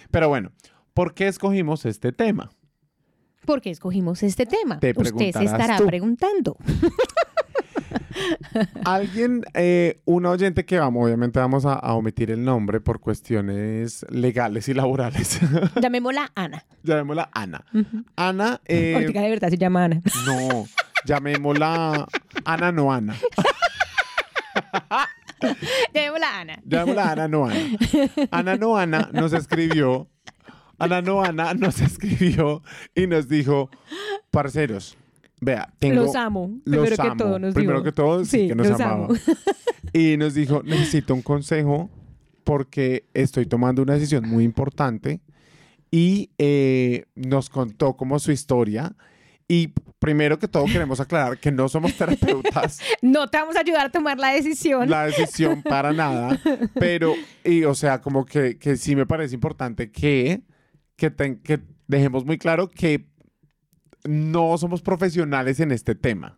Pero 0.09 0.29
bueno, 0.29 0.51
¿por 0.93 1.13
qué 1.13 1.27
escogimos 1.27 1.85
este 1.85 2.11
tema? 2.13 2.49
¿Por 3.45 3.61
qué 3.61 3.69
escogimos 3.69 4.23
este 4.23 4.45
tema? 4.45 4.79
Te 4.79 4.93
Usted 4.95 5.31
se 5.31 5.45
estará 5.45 5.77
tú. 5.77 5.85
preguntando. 5.85 6.57
Alguien, 8.85 9.43
eh, 9.53 9.99
un 10.05 10.25
oyente 10.25 10.65
que 10.65 10.79
vamos, 10.79 11.05
obviamente 11.05 11.39
vamos 11.39 11.65
a, 11.65 11.73
a 11.73 11.93
omitir 11.93 12.31
el 12.31 12.43
nombre 12.43 12.79
por 12.79 12.99
cuestiones 12.99 14.05
legales 14.09 14.67
y 14.69 14.73
laborales. 14.73 15.39
Llamémosla 15.81 16.31
Ana. 16.35 16.63
Llamémosla 16.83 17.29
Ana. 17.33 17.63
Ana, 18.15 18.61
eh, 18.65 19.09
de 19.13 19.29
verdad 19.29 19.49
se 19.49 19.57
llama 19.57 19.85
Ana. 19.85 20.01
no, 20.25 20.65
llamémosla 21.05 22.07
Ana 22.45 22.71
no 22.71 22.91
Ana. 22.93 23.15
Llamémosla 25.93 26.39
Ana. 26.39 26.59
Llamémosla 26.65 27.11
Ana 27.11 27.27
no 27.27 27.45
Ana. 27.45 27.55
Ana 28.31 28.55
no 28.55 28.77
Ana 28.77 29.09
nos 29.13 29.33
escribió, 29.33 30.07
Ana 30.79 31.01
no 31.01 31.23
Ana 31.23 31.53
nos 31.53 31.79
escribió 31.81 32.63
y 32.95 33.07
nos 33.07 33.27
dijo, 33.27 33.69
parceros, 34.31 34.97
vea, 35.41 35.71
tengo... 35.79 35.95
Los 36.03 36.15
amo. 36.15 36.59
Los 36.65 36.87
Primero 36.89 36.95
que 36.95 37.07
amo. 37.09 37.17
todo 37.17 37.39
nos 37.39 37.53
Primero 37.53 37.77
dijo. 37.79 37.83
que 37.85 37.91
todo, 37.91 38.25
sí, 38.25 38.31
Sí, 38.41 38.47
que 38.47 38.55
nos 38.55 38.67
amaba. 38.71 39.05
amo. 39.05 39.15
Y 39.93 40.17
nos 40.17 40.33
dijo, 40.33 40.61
necesito 40.65 41.13
un 41.13 41.21
consejo 41.21 41.89
porque 42.43 43.05
estoy 43.13 43.45
tomando 43.45 43.81
una 43.81 43.93
decisión 43.93 44.27
muy 44.27 44.43
importante. 44.43 45.19
Y 45.91 46.31
eh, 46.37 47.05
nos 47.15 47.49
contó 47.49 47.95
como 47.95 48.19
su 48.19 48.31
historia. 48.31 48.95
Y 49.49 49.69
primero 49.99 50.37
que 50.37 50.49
todo 50.49 50.65
queremos 50.65 50.99
aclarar 50.99 51.37
que 51.39 51.51
no 51.53 51.69
somos 51.69 51.93
terapeutas, 51.93 52.81
No 53.01 53.27
te 53.29 53.37
vamos 53.37 53.55
a 53.55 53.61
ayudar 53.61 53.85
a 53.85 53.89
tomar 53.89 54.19
la 54.19 54.33
decisión. 54.33 54.89
la 54.89 55.05
decisión 55.05 55.63
para 55.63 55.93
nada, 55.93 56.37
pero, 56.77 57.13
y 57.45 57.63
o 57.63 57.73
sea, 57.73 58.01
como 58.01 58.25
que, 58.25 58.57
que 58.57 58.75
sí 58.75 58.93
me 58.97 59.05
parece 59.05 59.35
importante 59.35 59.89
que, 59.89 60.41
que, 60.97 61.09
ten- 61.11 61.37
que 61.41 61.61
dejemos 61.87 62.25
muy 62.25 62.37
claro 62.37 62.67
que 62.69 63.07
no 64.07 64.57
somos 64.57 64.81
profesionales 64.81 65.59
en 65.59 65.71
este 65.71 65.95
tema. 65.95 66.37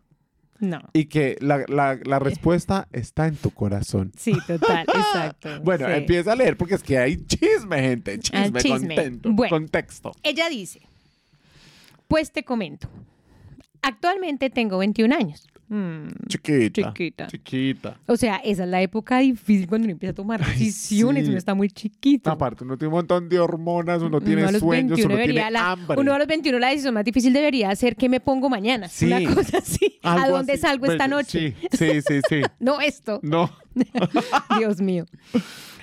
No. 0.58 0.78
Y 0.92 1.06
que 1.06 1.38
la, 1.40 1.64
la- 1.68 1.98
la 2.04 2.18
respuesta 2.18 2.86
está 2.92 3.26
en 3.26 3.36
tu 3.36 3.50
corazón. 3.50 4.12
Sí, 4.18 4.34
total, 4.46 4.84
exacto. 4.94 5.48
Bueno, 5.62 5.86
sí. 5.86 5.92
empieza 5.94 6.32
a 6.32 6.36
leer 6.36 6.58
porque 6.58 6.74
es 6.74 6.82
que 6.82 6.98
hay 6.98 7.16
chisme, 7.24 7.80
gente. 7.80 8.18
Chisme, 8.18 8.38
Ah, 8.58 8.60
chisme. 8.60 8.78
contento, 8.94 9.30
Bueno. 9.32 9.56
contexto. 9.56 10.12
Ella 10.22 10.50
dice, 10.50 10.82
pues 12.08 12.30
te 12.30 12.44
comento. 12.44 12.88
Actualmente 13.82 14.50
tengo 14.50 14.76
21 14.78 15.14
años. 15.14 15.48
Mm, 15.72 16.08
Chiquita. 16.26 16.88
chiquita. 16.92 17.26
Chiquita. 17.28 17.96
O 18.06 18.16
sea, 18.16 18.36
esa 18.38 18.64
es 18.64 18.68
la 18.68 18.82
época 18.82 19.18
difícil 19.18 19.68
cuando 19.68 19.84
uno 19.84 19.92
empieza 19.92 20.10
a 20.10 20.14
tomar 20.16 20.44
decisiones, 20.44 21.22
sí. 21.24 21.28
uno 21.30 21.38
está 21.38 21.54
muy 21.54 21.70
chiquito. 21.70 22.28
Aparte, 22.28 22.64
uno 22.64 22.76
tiene 22.76 22.88
un 22.88 22.94
montón 22.98 23.28
de 23.28 23.38
hormonas, 23.38 23.98
uno 24.02 24.16
Uno 24.16 24.20
tiene 24.20 24.42
los 24.50 24.60
sueños, 24.60 24.96
21 24.98 25.14
uno 25.14 25.24
tiene 25.24 25.50
la- 25.52 25.70
hambre. 25.70 26.00
Uno 26.00 26.12
a 26.12 26.18
los 26.18 26.26
21 26.26 26.58
la 26.58 26.68
decisión 26.70 26.92
más 26.94 27.04
difícil 27.04 27.32
debería 27.32 27.72
ser 27.76 27.94
qué 27.94 28.08
me 28.08 28.18
pongo 28.18 28.50
mañana. 28.50 28.88
Sí. 28.88 29.06
Una 29.06 29.32
cosa 29.32 29.58
así. 29.58 29.98
¿A 30.02 30.28
dónde 30.28 30.54
así. 30.54 30.62
salgo 30.62 30.86
esta 30.86 31.06
noche? 31.06 31.54
Sí, 31.70 31.78
sí, 31.78 32.02
sí, 32.02 32.20
sí. 32.28 32.40
No 32.58 32.80
esto. 32.80 33.20
No. 33.22 33.48
Dios 34.58 34.80
mío. 34.80 35.06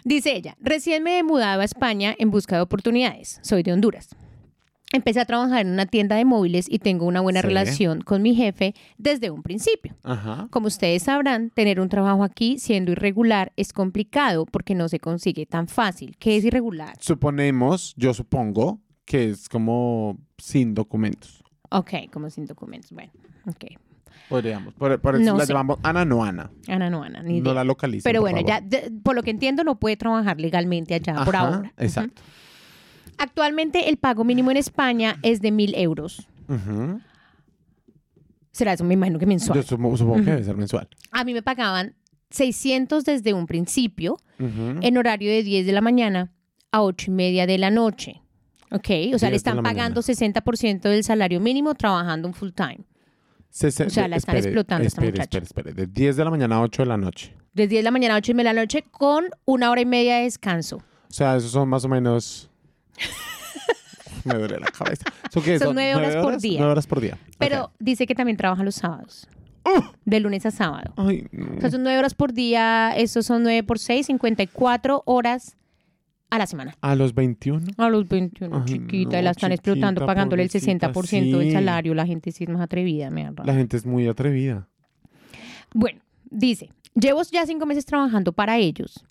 Dice 0.03 0.35
ella, 0.35 0.57
recién 0.61 1.01
me 1.03 1.17
he 1.17 1.23
mudado 1.23 1.61
a 1.61 1.65
España 1.65 2.13
en 2.19 2.29
busca 2.29 2.57
de 2.57 2.61
oportunidades. 2.61 3.39
Soy 3.41 3.63
de 3.63 3.71
Honduras. 3.73 4.09
Empecé 4.93 5.19
a 5.19 5.25
trabajar 5.25 5.61
en 5.65 5.73
una 5.73 5.85
tienda 5.85 6.15
de 6.15 6.23
móviles 6.23 6.65
y 6.69 6.79
tengo 6.79 7.05
una 7.05 7.19
buena 7.19 7.41
Sí. 7.41 7.47
relación 7.47 8.01
con 8.01 8.21
mi 8.21 8.33
jefe 8.35 8.73
desde 8.97 9.29
un 9.29 9.43
principio. 9.43 9.95
Ajá. 10.03 10.47
Como 10.49 10.67
ustedes 10.67 11.03
sabrán, 11.03 11.49
tener 11.49 11.81
un 11.81 11.89
trabajo 11.89 12.23
aquí 12.23 12.57
siendo 12.57 12.93
irregular 12.93 13.51
es 13.57 13.73
complicado 13.73 14.45
porque 14.45 14.75
no 14.75 14.87
se 14.87 14.99
consigue 14.99 15.45
tan 15.45 15.67
fácil. 15.67 16.15
¿Qué 16.19 16.37
es 16.37 16.45
irregular? 16.45 16.95
Suponemos, 17.01 17.93
yo 17.97 18.13
supongo, 18.13 18.79
que 19.03 19.29
es 19.31 19.49
como 19.49 20.17
sin 20.37 20.73
documentos. 20.73 21.43
Ok, 21.69 21.91
como 22.13 22.29
sin 22.29 22.45
documentos. 22.45 22.91
Bueno, 22.91 23.11
ok. 23.45 23.65
Podríamos. 24.29 24.73
Por, 24.73 24.99
por 25.01 25.15
eso 25.15 25.23
No 25.33 25.37
la 25.37 25.45
sé. 25.45 25.51
llamamos 25.53 25.79
Ana 25.83 26.05
no 26.05 26.23
Ana. 26.23 26.49
Ana 26.67 26.89
no, 26.89 27.03
Ana, 27.03 27.21
ni 27.23 27.35
No 27.41 27.51
idea. 27.51 27.53
la 27.55 27.63
localicen, 27.65 28.09
Pero 28.09 28.21
bueno, 28.21 28.39
ya 28.45 28.61
de- 28.61 28.89
por 29.03 29.15
lo 29.15 29.23
que 29.23 29.31
entiendo 29.31 29.63
no 29.65 29.79
puede 29.79 29.97
trabajar 29.97 30.39
legalmente 30.39 30.93
allá 30.95 31.23
por 31.25 31.35
ahora. 31.35 31.73
Exacto. 31.77 32.21
Actualmente 33.17 33.89
el 33.89 33.97
pago 33.97 34.23
mínimo 34.23 34.51
en 34.51 34.57
España 34.57 35.17
es 35.23 35.41
de 35.41 35.51
mil 35.51 35.73
euros. 35.75 36.27
Será 38.51 38.73
eso, 38.73 38.83
me 38.83 38.95
imagino 38.95 39.19
que 39.19 39.25
mensual. 39.25 39.59
Yo 39.59 39.63
supongo, 39.63 39.97
supongo 39.97 40.23
que 40.23 40.31
debe 40.31 40.43
ser 40.43 40.57
mensual. 40.57 40.87
A 41.11 41.23
mí 41.23 41.33
me 41.33 41.41
pagaban 41.41 41.95
600 42.31 43.05
desde 43.05 43.33
un 43.33 43.47
principio, 43.47 44.17
en 44.39 44.97
horario 44.97 45.29
de 45.31 45.43
10 45.43 45.65
de 45.65 45.71
la 45.71 45.81
mañana 45.81 46.31
a 46.71 46.81
8 46.81 47.11
y 47.11 47.13
media 47.13 47.47
de 47.47 47.57
la 47.57 47.71
noche. 47.71 48.21
Ok, 48.71 48.89
o 49.13 49.19
sea, 49.19 49.19
10 49.19 49.21
de 49.21 49.29
le 49.29 49.35
están 49.35 49.63
pagando 49.63 50.01
60% 50.01 50.81
del 50.81 51.03
salario 51.03 51.39
mínimo 51.39 51.73
trabajando 51.75 52.27
un 52.27 52.33
full 52.33 52.51
time. 52.51 52.79
O 53.49 53.71
sea, 53.71 54.07
la 54.07 54.17
están 54.17 54.35
explotando 54.35 54.85
esta 54.85 55.01
espere, 55.01 55.11
muchacha. 55.11 55.37
espere, 55.39 55.69
espere. 55.71 55.87
De 55.87 55.87
10 55.87 56.15
de 56.17 56.23
la 56.23 56.29
mañana 56.29 56.57
a 56.57 56.61
8 56.61 56.83
de 56.83 56.87
la 56.87 56.97
noche. 56.97 57.33
De 57.53 57.67
10 57.67 57.79
de 57.79 57.83
la 57.83 57.91
mañana 57.91 58.15
a 58.15 58.17
8 58.17 58.31
y 58.31 58.35
media 58.35 58.49
de 58.51 58.55
la 58.55 58.61
noche 58.61 58.83
con 58.91 59.25
una 59.45 59.71
hora 59.71 59.81
y 59.81 59.85
media 59.85 60.17
de 60.17 60.23
descanso. 60.23 60.77
O 60.77 61.13
sea, 61.13 61.37
esos 61.37 61.51
son 61.51 61.69
más 61.69 61.85
o 61.85 61.89
menos... 61.89 62.51
Me 64.23 64.35
duele 64.35 64.59
la 64.59 64.67
cabeza. 64.67 65.05
¿Eso 65.29 65.41
qué 65.41 65.59
Son 65.59 65.75
nueve 65.75 65.95
horas 65.95 66.15
por 66.17 66.39
día. 66.39 66.59
9 66.59 66.71
horas 66.71 66.87
por 66.87 67.01
día. 67.01 67.17
Pero 67.37 67.71
dice 67.79 68.05
que 68.05 68.15
también 68.15 68.37
trabaja 68.37 68.63
los 68.63 68.75
sábados. 68.75 69.27
¡Uh! 69.63 69.83
De 70.05 70.19
lunes 70.19 70.45
a 70.45 70.51
sábado. 70.51 70.93
Ay, 70.97 71.27
no. 71.31 71.57
O 71.57 71.61
sea, 71.61 71.71
son 71.71 71.83
9 71.83 71.99
horas 71.99 72.13
por 72.13 72.33
día, 72.33 72.93
esos 72.95 73.25
son 73.25 73.43
9 73.43 73.63
por 73.63 73.79
6, 73.79 74.05
54 74.07 75.03
horas 75.05 75.57
a 76.29 76.37
la 76.37 76.47
semana. 76.47 76.75
A 76.81 76.95
los 76.95 77.13
21. 77.13 77.67
A 77.77 77.89
los 77.89 78.07
21, 78.07 78.55
Ay, 78.55 78.63
chiquita, 78.65 79.17
y 79.17 79.21
no, 79.21 79.21
la 79.23 79.31
están 79.31 79.51
explotando, 79.51 80.05
pagándole 80.05 80.43
el 80.43 80.49
pobrecita, 80.49 80.91
60% 80.91 81.37
del 81.37 81.47
sí. 81.47 81.51
salario. 81.51 81.93
La 81.93 82.05
gente 82.05 82.31
sí 82.31 82.43
es 82.43 82.49
más 82.49 82.61
atrevida, 82.61 83.09
me. 83.09 83.31
La 83.43 83.53
gente 83.53 83.77
es 83.77 83.85
muy 83.85 84.07
atrevida. 84.07 84.67
Bueno, 85.73 86.01
dice, 86.29 86.69
llevo 86.95 87.21
ya 87.23 87.45
cinco 87.45 87.65
meses 87.65 87.85
trabajando 87.85 88.33
para 88.33 88.57
ellos 88.57 89.05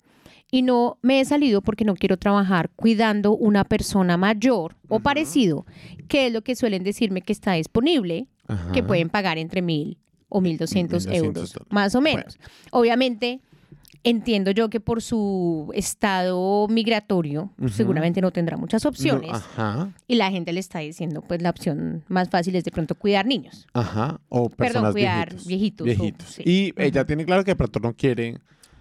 y 0.51 0.61
no 0.61 0.97
me 1.01 1.19
he 1.19 1.25
salido 1.25 1.61
porque 1.61 1.83
no 1.85 1.95
quiero 1.95 2.17
trabajar 2.17 2.69
cuidando 2.75 3.33
una 3.35 3.63
persona 3.65 4.15
mayor 4.17 4.75
o 4.87 4.99
parecido, 4.99 5.65
que 6.07 6.27
es 6.27 6.33
lo 6.33 6.41
que 6.41 6.55
suelen 6.55 6.83
decirme 6.83 7.21
que 7.21 7.33
está 7.33 7.53
disponible, 7.53 8.27
que 8.73 8.81
pueden 8.83 9.09
pagar 9.09 9.37
entre 9.37 9.61
mil 9.61 9.97
o 10.29 10.39
mil 10.41 10.57
doscientos 10.57 11.05
1.200 11.07 11.15
euros, 11.15 11.53
dólares. 11.53 11.67
más 11.71 11.95
o 11.95 12.01
menos. 12.01 12.37
Obviamente, 12.71 13.41
entiendo 14.03 14.51
yo 14.51 14.69
que 14.69 14.79
por 14.79 15.01
su 15.01 15.69
estado 15.73 16.67
migratorio, 16.69 17.51
seguramente 17.69 18.21
no 18.21 18.31
tendrá 18.31 18.55
muchas 18.55 18.85
opciones 18.85 19.31
No, 19.31 19.35
ajá, 19.37 19.89
y 20.07 20.15
la 20.15 20.31
gente 20.31 20.53
le 20.53 20.61
está 20.61 20.79
diciendo, 20.79 21.21
pues 21.27 21.41
la 21.41 21.49
opción 21.49 22.03
más 22.07 22.29
fácil 22.29 22.55
es 22.55 22.63
de 22.63 22.71
pronto 22.71 22.95
cuidar 22.95 23.25
niños. 23.25 23.67
ajá. 23.73 24.21
O 24.29 24.49
Perdón, 24.49 24.57
personas 24.57 24.91
cuidar 24.93 25.29
viejitos. 25.29 25.47
viejitos 25.47 25.81
o- 25.81 25.85
Viejitos. 25.85 26.29
sí. 26.29 26.43
Y 26.45 26.73
ella 26.77 27.03
tiene 27.05 27.25
claro 27.25 27.43
que 27.43 27.51
de 27.51 27.55
pronto 27.57 27.79
no 27.81 27.93
quiere 27.93 28.37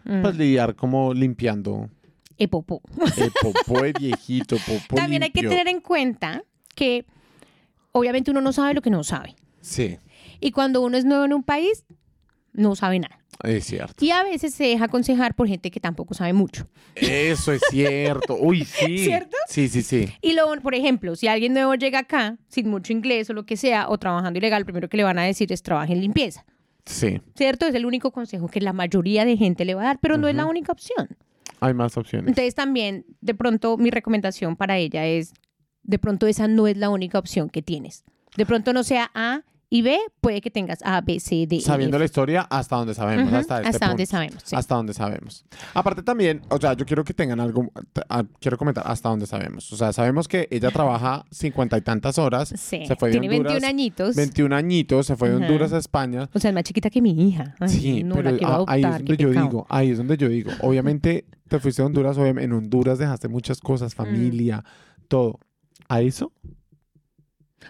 Mm. 0.07 0.23
pues, 0.23 0.37
lidiar 0.37 0.75
como 0.77 1.13
limpiando 1.13 1.91
Eh, 2.39 2.49
popó. 2.49 2.81
el 3.17 3.33
popó 3.43 3.83
de 3.83 3.93
viejito, 3.93 4.57
popó 4.59 4.95
También 4.97 5.23
hay 5.23 5.31
que 5.31 5.43
tener 5.43 5.69
en 5.69 5.81
cuenta 5.81 6.43
que 6.75 7.05
obviamente 7.93 8.31
uno 8.31 8.41
no 8.41 8.53
sabe 8.53 8.75
lo 8.75 8.83
que 8.83 8.91
no 8.91 9.03
sabe. 9.05 9.35
Sí, 9.61 9.99
Y 10.41 10.51
cuando 10.53 10.81
uno 10.83 10.97
es 10.97 11.05
nuevo 11.05 11.25
en 11.25 11.33
un 11.33 11.43
país, 11.43 11.85
no 12.53 12.77
sabe 12.77 12.99
nada. 13.01 13.19
es 13.43 13.65
cierto. 13.65 14.05
Y 14.05 14.11
a 14.13 14.23
veces 14.23 14.55
se 14.55 14.65
deja 14.65 14.85
aconsejar 14.85 15.35
por 15.35 15.49
gente 15.49 15.71
que 15.71 15.81
tampoco 15.81 16.15
sabe 16.15 16.33
mucho. 16.33 16.67
Eso 16.95 17.53
es 17.53 17.63
cierto. 17.71 18.37
Uy, 18.39 18.65
sí. 18.65 18.99
¿Cierto? 18.99 19.37
Sí, 19.49 19.69
sí, 19.69 19.83
sí. 19.83 20.09
Y 20.23 20.35
luego, 20.35 20.55
por 20.63 20.75
ejemplo, 20.75 21.17
si 21.17 21.27
alguien 21.29 21.53
nuevo 21.55 21.75
llega 21.75 21.99
acá 22.01 22.37
sin 22.49 22.69
mucho 22.71 22.93
inglés 22.93 23.29
o 23.31 23.33
lo 23.35 23.45
que 23.45 23.57
sea, 23.57 23.89
o 23.89 23.99
trabajando 23.99 24.39
ilegal, 24.39 24.61
lo 24.63 24.67
primero 24.67 24.89
que 24.89 24.97
le 24.97 25.05
van 25.05 25.19
a 25.19 25.25
decir 25.25 25.51
es 25.53 25.63
trabaje 25.63 25.93
en 25.95 26.01
limpieza. 26.01 26.45
Sí. 26.87 27.21
¿Cierto? 27.35 27.67
Es 27.67 27.75
el 27.75 27.85
único 27.85 28.13
consejo 28.13 28.49
que 28.49 28.61
la 28.61 28.73
mayoría 28.73 29.25
de 29.25 29.37
gente 29.37 29.65
le 29.65 29.75
va 29.75 29.83
a 29.83 29.87
dar, 29.87 29.99
pero 30.01 30.17
no 30.17 30.29
es 30.29 30.35
la 30.35 30.47
única 30.47 30.73
opción. 30.73 31.09
Hay 31.61 31.75
más 31.75 31.97
opciones. 31.97 32.29
Entonces 32.29 32.55
también, 32.55 33.05
de 33.21 33.35
pronto, 33.35 33.77
mi 33.77 33.91
recomendación 33.91 34.57
para 34.57 34.79
ella 34.79 35.05
es, 35.07 35.35
de 35.83 35.99
pronto 35.99 36.27
esa 36.27 36.49
no 36.49 36.67
es 36.67 36.77
la 36.77 36.89
única 36.91 37.19
opción 37.19 37.51
que 37.51 37.63
tienes. 37.63 38.05
De 38.37 38.47
pronto 38.47 38.73
no 38.73 38.85
sea 38.85 39.11
A 39.15 39.43
y 39.69 39.83
B, 39.83 39.99
puede 40.21 40.41
que 40.41 40.51
tengas 40.51 40.79
A, 40.85 41.01
B, 41.01 41.19
C, 41.19 41.45
D. 41.49 41.57
y 41.57 41.61
Sabiendo 41.61 41.97
F. 41.97 42.01
la 42.01 42.05
historia 42.05 42.43
hasta 42.49 42.77
donde 42.77 42.95
sabemos, 42.95 43.27
Ujú, 43.27 43.37
hasta 43.37 43.57
este 43.59 43.69
hasta 43.71 43.87
donde 43.89 44.03
punto. 44.05 44.11
sabemos. 44.13 44.43
sí. 44.45 44.55
Hasta 44.57 44.75
donde 44.77 44.95
sabemos. 44.95 45.45
Aparte 45.75 46.03
también, 46.05 46.43
o 46.51 46.59
sea, 46.61 46.75
yo 46.75 46.87
quiero 46.87 47.03
que 47.05 47.13
tengan 47.15 47.41
algo, 47.41 47.69
ah, 48.09 48.23
quiero 48.41 48.57
comentar 48.59 48.85
hasta 48.87 49.09
donde 49.09 49.27
sabemos. 49.27 49.73
O 49.73 49.77
sea, 49.77 49.93
sabemos 49.93 50.29
que 50.29 50.47
ella 50.53 50.71
trabaja 50.71 51.25
cincuenta 51.33 51.77
y 51.77 51.81
tantas 51.81 52.17
horas, 52.19 52.51
Sí. 52.57 52.87
se 52.87 52.95
fue 52.95 53.09
de 53.11 53.19
Tiene 53.19 53.29
Honduras, 53.37 53.55
21 53.55 53.69
añitos. 53.69 54.15
21 54.17 54.53
añitos, 54.57 55.07
se 55.07 55.17
fue 55.17 55.31
de. 55.31 55.37
Honduras 55.37 55.73
a 55.73 55.79
España. 55.79 56.31
O 56.33 56.39
sea, 56.39 56.51
es 56.51 56.55
más 56.55 56.63
chiquita 56.65 56.89
que 56.89 57.03
mi 57.03 57.29
hija. 57.29 57.57
Ay, 57.59 57.69
Sí, 57.69 58.05
no, 58.05 58.15
pero 58.15 58.29
a- 58.29 58.33
ahí 58.33 58.39
es 58.39 58.45
adoptar, 58.87 58.93
donde 58.99 59.17
yo 59.17 59.29
pecado. 59.31 59.47
digo, 59.47 59.67
ahí 59.69 59.91
es 59.91 59.99
donde 59.99 60.17
yo 60.17 60.29
digo, 60.29 60.53
obviamente 60.63 61.25
te 61.49 61.59
fuiste 61.59 61.83
a 61.83 61.87
Honduras, 61.87 62.17
obviamente 62.19 62.45
en 62.45 62.53
Honduras 62.53 62.99
dejaste 62.99 63.27
muchas 63.29 63.61
cosas, 63.61 63.95
Mm. 63.95 63.97
familia, 63.97 64.65
todo. 65.09 65.41
¿A 65.89 66.01
eso? 66.03 66.33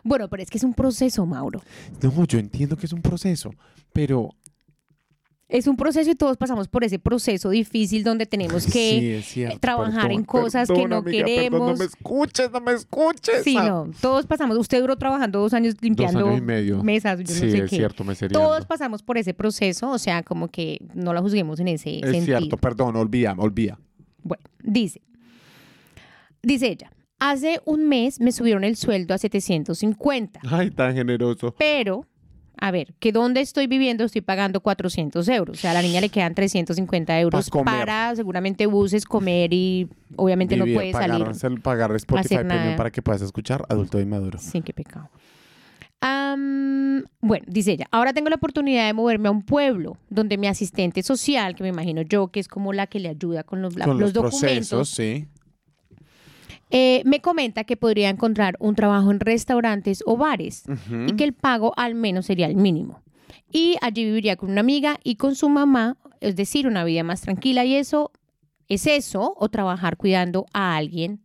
Bueno, 0.02 0.28
pero 0.28 0.42
es 0.42 0.50
que 0.50 0.58
es 0.58 0.64
un 0.64 0.74
proceso, 0.74 1.24
Mauro. 1.26 1.60
No, 2.02 2.24
yo 2.26 2.38
entiendo 2.38 2.76
que 2.76 2.86
es 2.86 2.92
un 2.92 3.02
proceso, 3.02 3.50
pero 3.92 4.30
Es 5.48 5.68
un 5.68 5.76
proceso 5.76 6.10
y 6.10 6.16
todos 6.16 6.36
pasamos 6.36 6.66
por 6.66 6.82
ese 6.82 6.98
proceso 6.98 7.50
difícil 7.50 8.02
donde 8.02 8.26
tenemos 8.26 8.66
que... 8.66 9.18
es 9.18 9.26
cierto, 9.26 9.60
trabajar 9.60 10.10
en 10.10 10.24
cosas 10.24 10.66
que 10.68 10.88
no 10.88 10.96
amiga, 10.96 11.24
perdón, 11.24 11.36
queremos. 11.36 11.70
no 11.70 11.76
me 11.76 11.84
escuches, 11.84 12.50
no 12.50 12.60
me 12.60 12.72
escuches. 12.72 13.44
Sí, 13.44 13.56
ah. 13.56 13.64
no, 13.68 13.90
todos 14.00 14.26
pasamos. 14.26 14.58
Usted 14.58 14.80
duró 14.80 14.96
trabajando 14.96 15.38
dos 15.38 15.54
años 15.54 15.74
Dos 15.74 15.82
limpiando 15.82 16.26
años 16.26 16.38
y 16.38 16.40
medio. 16.42 16.82
mesas, 16.82 17.20
yo 17.20 17.26
sí, 17.26 17.44
no 17.44 17.50
sé 17.52 17.58
es 17.58 17.70
qué. 17.70 17.76
cierto, 17.76 18.02
me 18.02 18.16
sería. 18.16 18.36
Todos 18.36 18.66
pasamos 18.66 19.04
por 19.04 19.18
ese 19.18 19.34
proceso, 19.34 19.88
o 19.90 19.98
sea, 19.98 20.24
como 20.24 20.48
que 20.48 20.80
no 20.94 21.14
la 21.14 21.20
juzguemos 21.22 21.60
en 21.60 21.68
ese 21.68 22.00
Es 22.00 22.10
sentido. 22.10 22.38
cierto, 22.38 22.56
perdón, 22.56 22.96
olvida, 22.96 23.32
olvida. 23.38 23.78
Bueno, 24.24 24.42
dice, 24.64 25.00
dice 26.42 26.66
ella, 26.70 26.90
hace 27.18 27.60
un 27.64 27.88
mes 27.88 28.20
me 28.20 28.32
subieron 28.32 28.64
el 28.64 28.76
sueldo 28.76 29.14
a 29.14 29.18
750, 29.18 30.40
Ay, 30.50 30.70
tan 30.70 30.94
generoso. 30.94 31.54
pero, 31.58 32.06
a 32.58 32.70
ver, 32.70 32.94
que 32.98 33.12
donde 33.12 33.40
estoy 33.40 33.66
viviendo 33.66 34.04
estoy 34.04 34.20
pagando 34.22 34.60
400 34.60 35.28
euros, 35.28 35.58
o 35.58 35.60
sea, 35.60 35.72
a 35.72 35.74
la 35.74 35.82
niña 35.82 36.00
le 36.00 36.08
quedan 36.08 36.34
350 36.34 37.20
euros 37.20 37.50
para 37.64 38.14
seguramente 38.16 38.66
buses, 38.66 39.04
comer 39.04 39.52
y 39.52 39.88
obviamente 40.16 40.54
Vivir, 40.56 40.68
no 40.68 40.74
puede 40.74 40.92
salir. 40.92 41.24
pagar, 41.24 41.62
pagar 41.62 41.96
Spotify 41.96 42.36
Premium 42.38 42.76
para 42.76 42.90
que 42.90 43.02
puedas 43.02 43.22
escuchar 43.22 43.64
Adulto 43.68 44.00
y 44.00 44.06
Maduro. 44.06 44.38
Sí, 44.38 44.60
qué 44.62 44.72
pecado. 44.72 45.08
Am, 46.00 47.04
bueno, 47.20 47.46
dice 47.48 47.72
ella, 47.72 47.86
ahora 47.90 48.12
tengo 48.12 48.28
la 48.28 48.36
oportunidad 48.36 48.86
de 48.86 48.92
moverme 48.92 49.28
a 49.28 49.30
un 49.30 49.42
pueblo 49.42 49.96
donde 50.10 50.36
mi 50.36 50.46
asistente 50.46 51.02
social, 51.02 51.54
que 51.54 51.62
me 51.62 51.70
imagino 51.70 52.02
yo 52.02 52.28
que 52.28 52.38
es 52.40 52.48
como 52.48 52.72
la 52.74 52.86
que 52.86 53.00
le 53.00 53.08
ayuda 53.08 53.42
con 53.44 53.62
los, 53.62 53.74
Con 53.74 53.98
los 53.98 53.98
los, 53.98 54.12
documentos, 54.12 54.40
procesos, 54.68 54.88
sí. 54.90 55.26
Eh, 56.70 57.02
me 57.04 57.20
comenta 57.20 57.64
que 57.64 57.76
podría 57.76 58.08
encontrar 58.10 58.56
un 58.58 58.74
trabajo 58.74 59.10
en 59.10 59.20
restaurantes 59.20 60.02
o 60.06 60.16
bares 60.16 60.64
Ujú. 60.68 61.06
y 61.08 61.16
que 61.16 61.24
el 61.24 61.32
pago 61.32 61.72
al 61.76 61.94
menos 61.94 62.26
sería 62.26 62.46
el 62.46 62.56
mínimo. 62.56 63.02
Y 63.52 63.76
allí 63.80 64.04
viviría 64.04 64.36
con 64.36 64.50
una 64.50 64.60
amiga 64.60 64.98
y 65.04 65.14
con 65.16 65.34
su 65.36 65.48
mamá, 65.48 65.96
es 66.20 66.34
decir, 66.36 66.66
una 66.66 66.84
vida 66.84 67.04
más 67.04 67.20
tranquila 67.20 67.64
y 67.64 67.76
eso 67.76 68.10
es 68.68 68.86
eso 68.86 69.34
o 69.38 69.48
trabajar 69.48 69.96
cuidando 69.96 70.46
a 70.52 70.76
alguien 70.76 71.20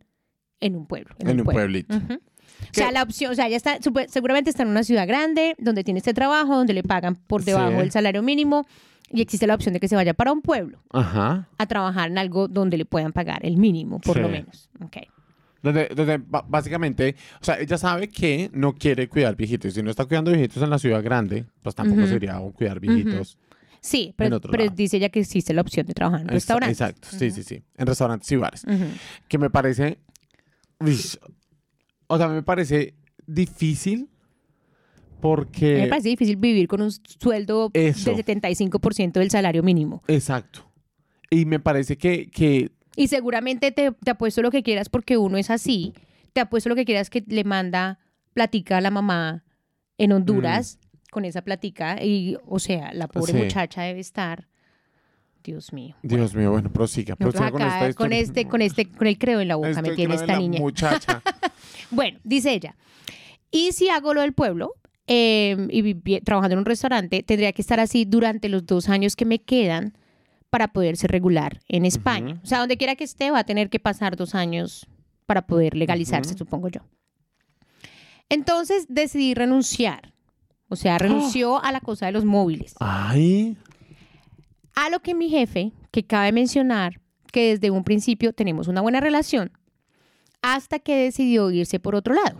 en 0.60 0.76
un 0.76 0.86
pueblo. 0.86 1.14
En 1.18 1.28
un 1.40 1.44
pueblo. 1.44 1.52
pueblito. 1.52 1.96
O 1.96 2.74
sea, 2.74 2.92
la 2.92 3.02
opción, 3.02 3.32
o 3.32 3.34
sea, 3.34 3.48
ya 3.48 3.56
está, 3.56 3.78
seguramente 4.06 4.48
está 4.48 4.62
en 4.62 4.68
una 4.68 4.84
ciudad 4.84 5.08
grande 5.08 5.56
donde 5.58 5.82
tiene 5.82 5.98
este 5.98 6.14
trabajo, 6.14 6.54
donde 6.56 6.72
le 6.74 6.84
pagan 6.84 7.16
por 7.16 7.42
debajo 7.42 7.70
Sí. 7.72 7.76
del 7.78 7.90
salario 7.90 8.22
mínimo 8.22 8.64
y 9.10 9.20
existe 9.20 9.48
la 9.48 9.56
opción 9.56 9.74
de 9.74 9.80
que 9.80 9.88
se 9.88 9.96
vaya 9.96 10.14
para 10.14 10.30
un 10.32 10.40
pueblo 10.40 10.78
Ajá. 10.92 11.48
a 11.58 11.66
trabajar 11.66 12.08
en 12.10 12.18
algo 12.18 12.46
donde 12.46 12.76
le 12.76 12.84
puedan 12.84 13.12
pagar 13.12 13.44
el 13.44 13.56
mínimo, 13.56 13.98
por 14.00 14.18
lo 14.18 14.28
menos. 14.28 14.70
Ok. 14.80 14.98
Donde, 15.62 15.88
donde 15.94 16.20
básicamente, 16.48 17.14
o 17.40 17.44
sea, 17.44 17.60
ella 17.60 17.78
sabe 17.78 18.08
que 18.08 18.50
no 18.52 18.74
quiere 18.74 19.08
cuidar 19.08 19.36
viejitos. 19.36 19.74
Si 19.74 19.82
no 19.82 19.90
está 19.90 20.04
cuidando 20.06 20.32
viejitos 20.32 20.62
en 20.62 20.70
la 20.70 20.78
ciudad 20.78 21.02
grande, 21.02 21.44
pues 21.62 21.74
tampoco 21.74 22.00
Ujú. 22.00 22.10
sería 22.10 22.38
un 22.40 22.50
cuidar 22.52 22.80
viejitos. 22.80 23.38
Sí, 23.80 24.06
En 24.08 24.14
pero, 24.16 24.36
otro 24.36 24.50
pero 24.50 24.64
lado. 24.64 24.76
dice 24.76 24.96
ella 24.96 25.08
que 25.08 25.20
existe 25.20 25.54
la 25.54 25.60
opción 25.60 25.86
de 25.86 25.94
trabajar 25.94 26.20
en 26.22 26.28
restaurantes. 26.28 26.80
Exacto, 26.80 27.08
sí, 27.10 27.30
sí, 27.30 27.42
sí. 27.42 27.62
En 27.76 27.86
restaurantes 27.86 28.30
y 28.32 28.36
bares. 28.36 28.64
Que 29.28 29.38
me 29.38 29.50
parece. 29.50 29.98
o 32.06 32.18
sea, 32.18 32.28
me 32.28 32.42
parece 32.42 32.94
difícil 33.26 34.08
porque. 35.20 35.78
Me 35.82 35.86
parece 35.88 36.08
difícil 36.08 36.36
vivir 36.36 36.66
con 36.68 36.82
un 36.82 36.90
sueldo 36.90 37.70
Eso. 37.72 38.14
del 38.14 38.24
75% 38.24 39.12
del 39.12 39.30
salario 39.30 39.62
mínimo. 39.62 40.02
Exacto. 40.08 40.68
Y 41.30 41.44
me 41.46 41.60
parece 41.60 41.96
que, 41.96 42.28
que 42.30 42.70
Y 42.96 43.08
seguramente 43.08 43.72
te, 43.72 43.92
te 43.92 44.10
apuesto 44.10 44.42
lo 44.42 44.50
que 44.50 44.62
quieras 44.62 44.88
porque 44.88 45.16
uno 45.16 45.36
es 45.38 45.50
así. 45.50 45.92
Te 46.32 46.40
apuesto 46.40 46.68
lo 46.68 46.74
que 46.76 46.84
quieras 46.84 47.10
que 47.10 47.24
le 47.26 47.44
manda 47.44 47.98
platica 48.34 48.78
a 48.78 48.80
la 48.80 48.90
mamá 48.90 49.44
en 49.98 50.12
Honduras 50.12 50.78
con 51.10 51.24
esa 51.24 51.42
platica. 51.42 52.02
Y, 52.02 52.36
o 52.46 52.58
sea, 52.58 52.92
la 52.94 53.08
pobre 53.08 53.32
Mm. 53.32 53.36
Sí. 53.36 53.42
muchacha 53.44 53.82
debe 53.82 54.00
estar. 54.00 54.48
Dios 55.44 55.72
mío. 55.72 55.96
Dios 56.02 56.34
mío, 56.34 56.52
bueno, 56.52 56.72
prosiga. 56.72 57.16
Prosiga 57.16 57.50
con 57.50 57.62
esta 57.62 57.94
con, 57.94 58.12
este, 58.12 58.46
con 58.46 58.62
este, 58.62 58.86
con 58.88 59.06
el 59.08 59.18
creo 59.18 59.40
en 59.40 59.48
la 59.48 59.56
boca 59.56 59.82
me 59.82 59.90
tiene 59.96 60.14
esta 60.14 60.38
niña. 60.38 60.60
Muchacha. 60.60 61.22
Bueno, 61.90 62.18
dice 62.24 62.52
ella, 62.52 62.74
y 63.50 63.72
si 63.72 63.90
hago 63.90 64.14
lo 64.14 64.22
del 64.22 64.32
pueblo 64.32 64.74
eh, 65.06 65.68
y 65.70 66.20
trabajando 66.22 66.54
en 66.54 66.60
un 66.60 66.64
restaurante, 66.64 67.22
tendría 67.22 67.52
que 67.52 67.60
estar 67.60 67.80
así 67.80 68.06
durante 68.06 68.48
los 68.48 68.64
dos 68.64 68.88
años 68.88 69.14
que 69.14 69.26
me 69.26 69.40
quedan 69.40 69.92
para 70.52 70.68
poder 70.68 70.98
ser 70.98 71.10
regular 71.10 71.60
en 71.66 71.86
España. 71.86 72.38
O 72.42 72.46
sea, 72.46 72.58
donde 72.58 72.76
quiera 72.76 72.94
que 72.94 73.04
esté, 73.04 73.30
va 73.30 73.38
a 73.38 73.44
tener 73.44 73.70
que 73.70 73.80
pasar 73.80 74.16
dos 74.16 74.34
años 74.34 74.86
para 75.24 75.46
poder 75.46 75.74
legalizarse, 75.74 76.36
supongo 76.36 76.68
yo. 76.68 76.82
Entonces 78.28 78.84
decidí 78.90 79.32
renunciar. 79.32 80.12
O 80.68 80.76
sea, 80.76 80.98
renunció 80.98 81.62
a 81.64 81.72
la 81.72 81.80
cosa 81.80 82.04
de 82.04 82.12
los 82.12 82.26
móviles. 82.26 82.74
Ay. 82.80 83.56
A 84.74 84.90
lo 84.90 85.00
que 85.00 85.14
mi 85.14 85.30
jefe, 85.30 85.72
que 85.90 86.04
cabe 86.04 86.32
mencionar 86.32 87.00
que 87.32 87.48
desde 87.52 87.70
un 87.70 87.82
principio 87.82 88.34
tenemos 88.34 88.68
una 88.68 88.82
buena 88.82 89.00
relación, 89.00 89.52
hasta 90.42 90.80
que 90.80 90.96
decidió 90.96 91.50
irse 91.50 91.80
por 91.80 91.94
otro 91.94 92.12
lado. 92.12 92.36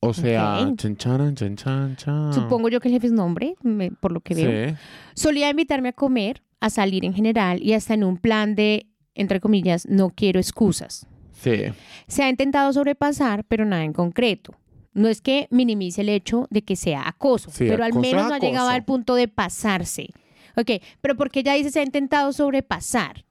O 0.00 0.12
sea, 0.12 0.58
Ok. 0.66 0.96
chan. 0.96 2.32
Supongo 2.32 2.68
yo 2.70 2.80
que 2.80 2.88
el 2.88 2.94
jefe 2.94 3.06
es 3.06 3.12
nombre, 3.12 3.54
me- 3.62 3.92
por 3.92 4.10
lo 4.10 4.20
que 4.20 4.34
veo. 4.34 4.70
Sí. 4.70 4.76
Solía 5.14 5.48
invitarme 5.48 5.90
a 5.90 5.92
comer, 5.92 6.42
a 6.62 6.70
salir 6.70 7.04
en 7.04 7.12
general 7.12 7.62
y 7.62 7.72
hasta 7.74 7.94
en 7.94 8.04
un 8.04 8.16
plan 8.16 8.54
de, 8.54 8.86
entre 9.14 9.40
comillas, 9.40 9.86
no 9.88 10.10
quiero 10.10 10.38
excusas. 10.40 11.06
Sí. 11.32 11.64
Se 12.06 12.22
ha 12.22 12.28
intentado 12.28 12.72
sobrepasar, 12.72 13.44
pero 13.44 13.64
nada 13.64 13.84
en 13.84 13.92
concreto. 13.92 14.54
No 14.94 15.08
es 15.08 15.20
que 15.20 15.48
minimice 15.50 16.02
el 16.02 16.08
hecho 16.08 16.46
de 16.50 16.62
que 16.62 16.76
sea 16.76 17.08
acoso, 17.08 17.50
Sí, 17.50 17.64
pero 17.68 17.82
al 17.82 17.94
menos 17.94 18.28
no 18.28 18.34
ha 18.34 18.38
llegado 18.38 18.68
al 18.68 18.84
punto 18.84 19.14
de 19.14 19.26
pasarse. 19.26 20.08
Ok, 20.56 20.82
pero 21.00 21.16
porque 21.16 21.40
ella 21.40 21.54
dice 21.54 21.70
se 21.70 21.80
ha 21.80 21.82
intentado 21.82 22.32
sobrepasar. 22.32 23.24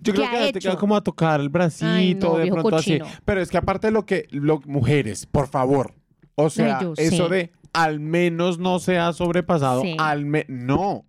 Yo 0.00 0.12
¿Qué 0.12 0.20
creo 0.20 0.30
que 0.46 0.52
te 0.52 0.60
queda 0.60 0.76
como 0.76 0.94
a 0.96 1.02
tocar 1.02 1.40
el 1.40 1.48
bracito 1.48 1.90
Ay, 1.90 2.14
no, 2.14 2.36
de 2.36 2.46
pronto 2.50 2.70
cochino. 2.70 3.06
así. 3.06 3.14
Pero 3.24 3.40
es 3.40 3.50
que 3.50 3.56
aparte 3.56 3.88
de 3.88 3.92
lo 3.92 4.06
que, 4.06 4.26
lo, 4.30 4.60
mujeres, 4.66 5.26
por 5.26 5.48
favor. 5.48 5.94
O 6.34 6.48
sea, 6.48 6.80
yo 6.80 6.94
eso 6.96 7.28
de 7.28 7.52
al 7.72 8.00
menos 8.00 8.58
no 8.58 8.78
se 8.78 8.98
ha 8.98 9.12
sobrepasado, 9.12 9.82
Sí. 9.82 9.96
al 9.98 10.24
me 10.26 10.44
no. 10.48 11.04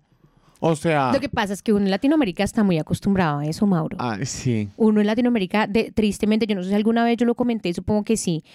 O 0.65 0.77
sea, 0.77 1.11
Lo 1.11 1.19
que 1.19 1.27
pasa 1.27 1.51
es 1.51 1.61
que 1.61 1.73
uno 1.73 1.83
en 1.83 1.91
Latinoamérica 1.91 2.41
está 2.45 2.63
muy 2.63 2.79
acostumbrado 2.79 3.39
a 3.39 3.45
eso, 3.45 3.67
Mauro. 3.67 3.97
ay, 3.99 4.25
sí. 4.25 4.69
uno 4.77 5.01
en 5.01 5.07
Latinoamérica, 5.07 5.67
de- 5.67 5.91
tristemente, 5.91 6.47
yo 6.47 6.55
no 6.55 6.63
sé 6.63 6.69
si 6.69 6.75
alguna 6.75 7.03
vez 7.03 7.17
yo 7.17 7.25
lo 7.25 7.35
comenté, 7.35 7.73
supongo 7.73 8.03
que 8.05 8.15
sí, 8.15 8.45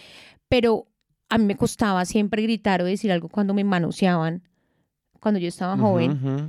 pero 0.49 0.87
a 1.29 1.37
mí 1.37 1.45
me 1.45 1.55
costaba 1.57 2.03
siempre 2.07 2.41
gritar 2.43 2.81
o 2.81 2.87
decir 2.87 3.13
algo 3.13 3.29
cuando 3.29 3.53
me 3.53 3.63
manoseaban, 3.63 4.41
cuando 5.21 5.39
yo 5.39 5.49
estaba 5.49 5.77
joven, 5.77 6.49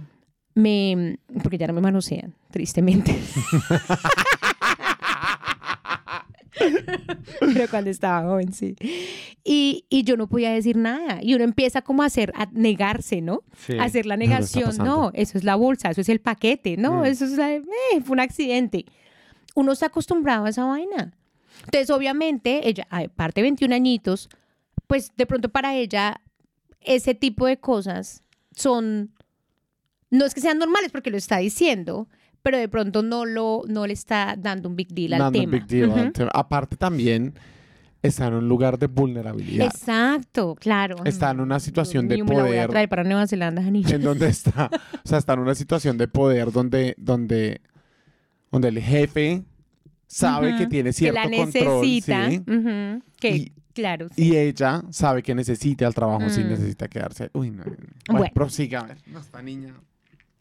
me, 0.55 1.19
porque 1.43 1.57
ya 1.57 1.67
no 1.67 1.73
me 1.73 1.81
manosean, 1.81 2.33
tristemente. 2.51 3.13
pero 7.39 7.67
cuando 7.69 7.89
estaba 7.89 8.27
joven, 8.27 8.53
sí. 8.53 8.75
Y, 9.43 9.85
y 9.89 10.03
yo 10.03 10.17
no 10.17 10.27
podía 10.27 10.51
decir 10.51 10.77
nada. 10.77 11.19
Y 11.21 11.33
uno 11.35 11.43
empieza 11.43 11.81
como 11.81 12.03
a 12.03 12.07
hacer, 12.07 12.31
a 12.35 12.47
negarse, 12.51 13.21
¿no? 13.21 13.43
Sí, 13.65 13.77
A 13.77 13.83
hacer 13.83 14.05
la 14.05 14.17
negación. 14.17 14.75
No, 14.77 15.11
eso 15.13 15.37
es 15.37 15.43
la 15.43 15.55
bolsa, 15.55 15.89
eso 15.91 16.01
es 16.01 16.09
el 16.09 16.19
paquete, 16.21 16.77
no, 16.77 17.01
Mm. 17.01 17.05
eso 17.05 17.25
es 17.25 17.31
la, 17.31 17.53
eh, 17.53 17.61
fue 18.03 18.13
un 18.13 18.19
accidente. 18.19 18.85
Uno 19.55 19.71
está 19.71 19.87
acostumbrado 19.87 20.45
a 20.45 20.49
esa 20.49 20.65
vaina. 20.65 21.13
Entonces, 21.65 21.89
obviamente, 21.89 22.67
ella, 22.67 22.87
aparte 22.89 23.41
de 23.41 23.43
21 23.43 23.73
añitos, 23.75 24.29
pues 24.87 25.11
de 25.17 25.25
pronto 25.25 25.49
para 25.49 25.75
ella 25.75 26.21
ese 26.81 27.13
tipo 27.13 27.45
de 27.45 27.57
cosas 27.59 28.23
son, 28.55 29.11
no 30.09 30.25
es 30.25 30.33
que 30.33 30.41
sean 30.41 30.57
normales 30.57 30.91
porque 30.91 31.11
lo 31.11 31.17
está 31.17 31.37
diciendo, 31.37 32.07
pero 32.43 32.57
de 32.57 32.67
pronto 32.69 33.03
no, 33.03 33.25
lo, 33.25 33.63
no 33.67 33.85
le 33.87 33.93
está 33.93 34.35
dando 34.37 34.69
un 34.69 34.75
big 34.75 34.89
deal 34.89 35.13
al 35.13 35.19
Dando 35.19 35.39
un 35.39 35.45
tema. 35.45 35.51
big 35.57 35.67
deal 35.67 35.91
al 35.91 35.99
Ujú. 36.05 36.11
tema. 36.11 36.31
Aparte 36.33 36.75
también 36.77 37.33
está 38.01 38.27
en 38.27 38.35
un 38.35 38.47
lugar 38.47 38.79
de 38.79 38.87
vulnerabilidad. 38.87 39.67
Exacto, 39.67 40.55
claro. 40.55 40.95
Está 41.05 41.31
en 41.31 41.41
una 41.41 41.59
situación 41.59 42.07
de 42.07 42.15
Niño, 42.15 42.25
me 42.25 42.35
la 42.35 42.41
voy 42.43 42.51
a 42.51 42.55
poder. 42.55 42.69
traer 42.69 42.89
para 42.89 43.03
Nueva 43.03 43.27
Zelanda, 43.27 43.61
en 43.61 44.01
donde 44.01 44.27
está, 44.29 44.69
o 45.03 45.07
sea, 45.07 45.17
está 45.17 45.33
en 45.33 45.39
una 45.39 45.53
situación 45.55 45.97
de 45.97 46.07
poder 46.07 46.51
donde, 46.51 46.95
donde, 46.97 47.61
donde 48.51 48.67
el 48.69 48.79
jefe 48.79 49.43
sabe 50.07 50.55
que 50.57 50.65
tiene 50.67 50.89
que 50.89 50.93
cierto 50.93 51.19
la 51.19 51.23
control, 51.37 51.81
necesita, 51.81 52.29
¿sí? 52.29 52.41
que, 53.19 53.29
Y- 53.35 53.45
que 53.45 53.51
Claro. 53.71 54.07
sí. 54.13 54.23
Y 54.29 54.35
ella 54.35 54.81
sabe 54.89 55.21
que 55.23 55.33
necesita 55.35 55.87
el 55.87 55.93
trabajo 55.93 56.27
si 56.29 56.43
Mm. 56.43 56.47
necesita 56.49 56.87
quedarse. 56.89 57.29
Uy, 57.33 57.51
no. 57.51 57.57
no. 57.63 57.63
Bueno, 57.63 57.85
Bueno. 58.09 58.33
prosiga, 58.33 58.79
a 58.79 58.87
ver. 58.87 58.97
No, 59.07 59.19
esta 59.19 59.41
niña. 59.41 59.73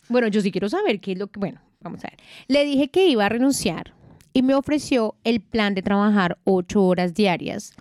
Bueno, 0.09 0.29
yo 0.29 0.41
sí 0.41 0.51
quiero 0.51 0.69
saber 0.69 1.01
qué 1.01 1.13
es 1.13 1.19
lo 1.19 1.27
que. 1.29 1.39
Bueno, 1.41 1.61
vamos 1.81 2.05
a 2.05 2.09
ver. 2.09 2.19
Le 2.49 2.65
dije 2.65 2.89
que 2.91 3.07
iba 3.09 3.27
a 3.27 3.29
renunciar 3.29 3.95
y 4.33 4.43
me 4.43 4.55
ofreció 4.55 5.17
el 5.25 5.41
plan 5.41 5.75
de 5.75 5.83
trabajar 5.83 6.39
ocho 6.45 6.83
horas 6.85 7.15
diarias 7.15 7.73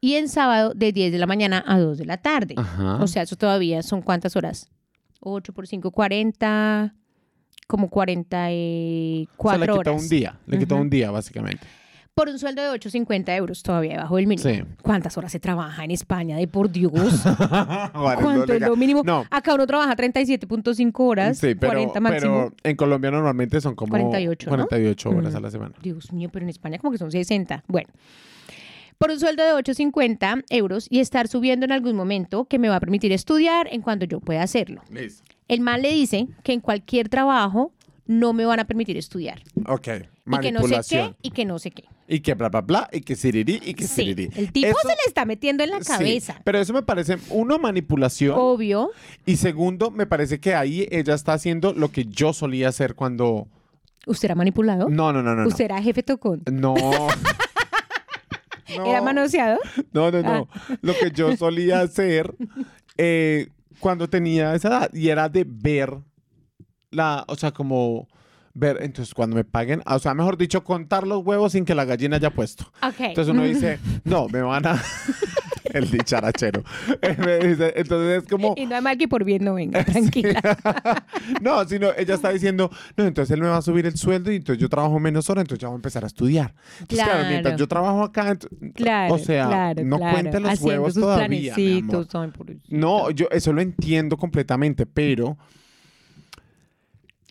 y 0.00 0.14
en 0.14 0.28
sábado 0.28 0.72
de 0.74 0.92
10 0.92 1.12
de 1.12 1.18
la 1.18 1.26
mañana 1.26 1.62
a 1.66 1.78
2 1.78 1.98
de 1.98 2.06
la 2.06 2.16
tarde. 2.16 2.54
Ajá. 2.56 2.96
O 2.96 3.06
sea, 3.06 3.22
eso 3.22 3.36
todavía 3.36 3.82
son 3.82 4.02
cuántas 4.02 4.34
horas? 4.36 4.68
8 5.20 5.52
por 5.52 5.66
5, 5.68 5.90
40, 5.92 6.94
como 7.68 7.88
44 7.88 9.36
o 9.38 9.48
sea, 9.48 9.58
le 9.58 9.66
quitó 9.66 9.78
horas. 9.78 10.02
un 10.02 10.08
día. 10.08 10.40
Le 10.46 10.58
quitó 10.58 10.74
Ujú. 10.74 10.82
un 10.82 10.90
día, 10.90 11.10
básicamente. 11.10 11.66
Por 12.14 12.28
un 12.28 12.38
sueldo 12.38 12.60
de 12.62 12.68
8.50 12.78 13.34
euros, 13.36 13.62
todavía 13.62 13.92
debajo 13.92 14.16
del 14.16 14.26
mínimo. 14.26 14.46
Sí. 14.48 14.62
¿Cuántas 14.82 15.16
horas 15.16 15.32
se 15.32 15.40
trabaja 15.40 15.82
en 15.82 15.90
España? 15.92 16.36
De 16.36 16.46
por 16.46 16.70
Dios. 16.70 16.92
¿Cuánto 17.92 18.52
es 18.52 18.60
lo 18.60 18.76
mínimo? 18.76 19.02
No. 19.02 19.24
Acá 19.30 19.54
uno 19.54 19.66
trabaja 19.66 19.96
37.5 19.96 20.92
horas, 20.98 21.38
Sí, 21.38 21.54
pero, 21.54 21.72
40 21.72 22.00
máximo. 22.00 22.50
pero 22.50 22.70
en 22.70 22.76
Colombia 22.76 23.10
normalmente 23.10 23.60
son 23.62 23.74
como 23.74 23.90
48, 23.92 24.50
¿no? 24.50 24.56
48 24.56 25.08
horas 25.10 25.32
Mm. 25.32 25.36
a 25.36 25.40
la 25.40 25.50
semana. 25.50 25.74
Dios 25.82 26.12
mío, 26.12 26.28
pero 26.30 26.44
en 26.44 26.50
España 26.50 26.78
como 26.78 26.92
que 26.92 26.98
son 26.98 27.10
60. 27.10 27.64
Bueno, 27.66 27.88
por 28.98 29.10
un 29.10 29.18
sueldo 29.18 29.42
de 29.42 29.52
8.50 29.54 30.44
euros 30.50 30.88
y 30.90 31.00
estar 31.00 31.28
subiendo 31.28 31.64
en 31.64 31.72
algún 31.72 31.96
momento 31.96 32.44
que 32.44 32.58
me 32.58 32.68
va 32.68 32.76
a 32.76 32.80
permitir 32.80 33.10
estudiar 33.12 33.68
en 33.72 33.80
cuanto 33.80 34.04
yo 34.04 34.20
pueda 34.20 34.42
hacerlo. 34.42 34.82
El 35.48 35.60
man 35.62 35.80
le 35.80 35.90
dice 35.92 36.28
que 36.44 36.52
en 36.52 36.60
cualquier 36.60 37.08
trabajo 37.08 37.72
no 38.06 38.34
me 38.34 38.44
van 38.44 38.60
a 38.60 38.66
permitir 38.66 38.98
estudiar. 38.98 39.42
Ok. 39.66 39.88
Y 39.88 39.90
que 39.90 40.02
no 40.02 40.02
sé 40.02 40.04
qué, 40.20 40.28
Manipulación. 40.30 41.16
y 41.22 41.30
que 41.30 41.44
no 41.46 41.58
sé 41.58 41.70
qué. 41.70 41.84
Y 42.14 42.20
que 42.20 42.34
bla, 42.34 42.50
bla, 42.50 42.60
bla. 42.60 42.88
Y 42.92 43.00
que 43.00 43.16
sirirí 43.16 43.58
y 43.64 43.72
que 43.72 43.86
Sí, 43.86 43.94
sirirí. 44.02 44.28
el 44.36 44.52
tipo 44.52 44.66
Eso- 44.68 44.76
se 44.82 44.88
le 44.88 44.94
está 45.06 45.24
metiendo 45.24 45.64
en 45.64 45.70
la 45.70 45.80
sí, 45.80 45.86
cabeza. 45.92 46.40
pero 46.44 46.58
eso 46.58 46.74
me 46.74 46.82
parece, 46.82 47.16
uno, 47.30 47.58
manipulación. 47.58 48.34
Obvio. 48.38 48.90
Y 49.24 49.36
segundo, 49.36 49.90
me 49.90 50.04
parece 50.06 50.38
que 50.38 50.54
ahí 50.54 50.86
ella 50.90 51.14
está 51.14 51.32
haciendo 51.32 51.72
lo 51.72 51.90
que 51.90 52.04
yo 52.04 52.34
solía 52.34 52.68
hacer 52.68 52.94
cuando... 52.94 53.48
¿Usted 54.06 54.26
era 54.26 54.34
manipulado? 54.34 54.88
No, 54.90 55.12
no, 55.12 55.22
no, 55.22 55.34
no. 55.34 55.42
no. 55.42 55.48
¿Usted 55.48 55.64
era 55.64 55.80
jefe 55.80 56.02
tocón? 56.02 56.42
No. 56.52 56.74
No. 58.76 58.86
¿Era 58.86 59.02
manoseado? 59.02 59.58
No, 59.92 60.10
no, 60.10 60.22
no. 60.22 60.48
Ah. 60.50 60.76
Lo 60.80 60.94
que 60.94 61.10
yo 61.10 61.36
solía 61.36 61.80
hacer 61.80 62.34
eh, 62.96 63.48
cuando 63.80 64.08
tenía 64.08 64.54
esa 64.54 64.68
edad 64.68 64.90
y 64.94 65.08
era 65.10 65.28
de 65.28 65.44
ver 65.46 65.98
la, 66.90 67.24
o 67.28 67.36
sea, 67.36 67.50
como 67.52 68.08
ver, 68.54 68.78
entonces 68.82 69.14
cuando 69.14 69.36
me 69.36 69.44
paguen, 69.44 69.82
o 69.86 69.98
sea, 69.98 70.14
mejor 70.14 70.36
dicho, 70.36 70.62
contar 70.64 71.06
los 71.06 71.24
huevos 71.24 71.52
sin 71.52 71.64
que 71.64 71.74
la 71.74 71.84
gallina 71.84 72.16
haya 72.16 72.30
puesto. 72.30 72.64
Ok. 72.82 73.00
Entonces 73.00 73.32
uno 73.32 73.44
dice, 73.44 73.78
no, 74.04 74.28
me 74.28 74.42
van 74.42 74.66
a... 74.66 74.82
El 75.72 75.90
dicharachero. 75.90 76.62
Entonces 77.00 78.22
es 78.22 78.28
como... 78.28 78.54
Y 78.58 78.66
no 78.66 78.74
hay 78.76 78.82
mal 78.82 78.98
que 78.98 79.08
por 79.08 79.24
bien 79.24 79.42
no 79.44 79.54
venga, 79.54 79.82
tranquila. 79.84 80.40
no, 81.40 81.64
sino 81.66 81.88
ella 81.96 82.14
está 82.14 82.30
diciendo, 82.30 82.70
no, 82.96 83.04
entonces 83.04 83.32
él 83.34 83.40
me 83.40 83.48
va 83.48 83.56
a 83.56 83.62
subir 83.62 83.86
el 83.86 83.96
sueldo 83.96 84.30
y 84.32 84.36
entonces 84.36 84.60
yo 84.60 84.68
trabajo 84.68 84.98
menos 85.00 85.30
horas, 85.30 85.42
entonces 85.42 85.62
ya 85.62 85.68
voy 85.68 85.76
a 85.76 85.76
empezar 85.76 86.04
a 86.04 86.08
estudiar. 86.08 86.54
Entonces, 86.80 87.06
claro, 87.06 87.28
mientras 87.28 87.56
yo 87.56 87.66
trabajo 87.68 88.02
acá, 88.02 88.36
Claro, 88.74 89.14
o 89.14 89.18
sea, 89.18 89.46
claro, 89.46 89.84
no 89.84 89.96
claro. 89.96 90.12
cuente 90.12 90.40
los 90.40 90.50
Haciendo 90.50 90.68
huevos 90.72 90.94
sus 90.94 91.02
todavía, 91.02 91.54
mi 91.56 91.78
amor. 91.78 92.06
pobrecito. 92.32 92.76
No, 92.76 93.10
yo 93.10 93.28
eso 93.30 93.52
lo 93.54 93.62
entiendo 93.62 94.16
completamente, 94.18 94.84
pero 94.84 95.38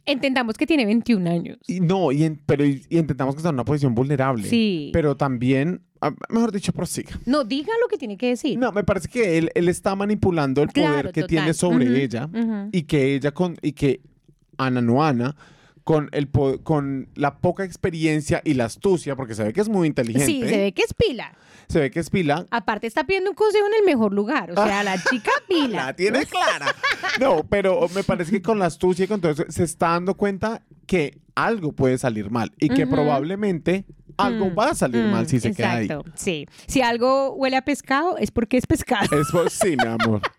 Entendamos 0.05 0.55
que 0.55 0.65
tiene 0.65 0.85
21 0.85 1.29
años. 1.29 1.57
y 1.67 1.79
no, 1.79 2.11
y, 2.11 2.23
en- 2.23 2.41
pero 2.45 2.65
y, 2.65 2.83
y 2.89 2.97
intentamos 2.97 3.35
que 3.35 3.39
está 3.39 3.49
en 3.49 3.55
una 3.55 3.65
posición 3.65 3.93
vulnerable. 3.93 4.43
Sí. 4.47 4.89
Pero 4.93 5.15
también, 5.15 5.81
ah, 6.01 6.13
mejor 6.29 6.51
dicho, 6.51 6.73
prosiga. 6.73 7.19
No, 7.25 7.43
diga 7.43 7.71
lo 7.81 7.87
que 7.87 7.97
tiene 7.97 8.17
que 8.17 8.27
decir. 8.29 8.57
No, 8.57 8.71
me 8.71 8.83
parece 8.83 9.07
que 9.09 9.37
él, 9.37 9.51
él 9.53 9.69
está 9.69 9.95
manipulando 9.95 10.61
el 10.63 10.69
poder 10.69 11.07
que 11.11 11.21
total. 11.21 11.27
tiene 11.27 11.53
sobre 11.53 12.03
ella 12.03 12.29
y 12.71 12.83
que 12.83 13.15
ella 13.15 13.31
con 13.31 13.57
y 13.61 13.73
que 13.73 14.01
Ana 14.57 14.81
Noana 14.81 15.35
con 15.83 16.09
el 16.11 16.27
po- 16.27 16.59
con 16.63 17.09
la 17.15 17.39
poca 17.39 17.63
experiencia 17.63 18.41
y 18.45 18.53
la 18.53 18.65
astucia, 18.65 19.15
porque 19.15 19.33
se 19.35 19.43
ve 19.43 19.53
que 19.53 19.61
es 19.61 19.69
muy 19.69 19.87
inteligente, 19.87 20.25
Sí, 20.27 20.41
se 20.41 20.57
ve 20.57 20.71
que 20.73 20.83
es 20.83 20.93
pila. 20.93 21.33
se 21.67 21.79
ve 21.79 21.89
que 21.91 21.99
es 21.99 22.09
pila, 22.09 22.45
Aparte 22.51 22.85
está 22.87 23.03
pidiendo 23.05 23.31
un 23.31 23.35
consejo 23.35 23.65
en 23.67 23.73
el 23.79 23.85
mejor 23.85 24.13
lugar. 24.13 24.51
O 24.51 24.55
sea, 24.55 24.83
la 24.83 25.01
chica 25.01 25.31
pila. 25.47 25.85
la 25.87 25.93
tiene 25.95 26.25
clara. 26.25 26.67
No, 27.19 27.43
pero 27.49 27.87
me 27.95 28.03
parece 28.03 28.31
que 28.31 28.41
con 28.41 28.59
la 28.59 28.67
astucia 28.67 29.05
y 29.05 29.07
con 29.07 29.21
todo 29.21 29.31
eso 29.31 29.45
se 29.49 29.63
está 29.63 29.89
dando 29.89 30.15
cuenta 30.15 30.61
que 30.85 31.17
algo 31.35 31.71
puede 31.71 31.97
salir 31.97 32.29
mal 32.29 32.51
y 32.59 32.69
que 32.69 32.85
probablemente 32.87 33.85
algo 34.17 34.47
Mm, 34.51 34.59
va 34.59 34.69
a 34.71 34.75
salir 34.75 35.03
mm, 35.05 35.09
mal 35.11 35.27
si 35.27 35.39
se 35.39 35.53
queda 35.55 35.73
ahí. 35.73 35.85
exacto, 35.85 36.11
Sí. 36.15 36.45
Si 36.67 36.81
algo 36.81 37.33
huele 37.33 37.55
a 37.57 37.63
pescado, 37.63 38.17
es 38.17 38.29
porque 38.29 38.57
es 38.57 38.67
pescado. 38.67 39.07
Eso 39.19 39.49
sí, 39.49 39.75
mi 39.77 39.87
amor. 39.87 40.21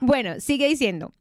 Bueno, 0.00 0.38
sigue 0.40 0.68
diciendo. 0.68 1.12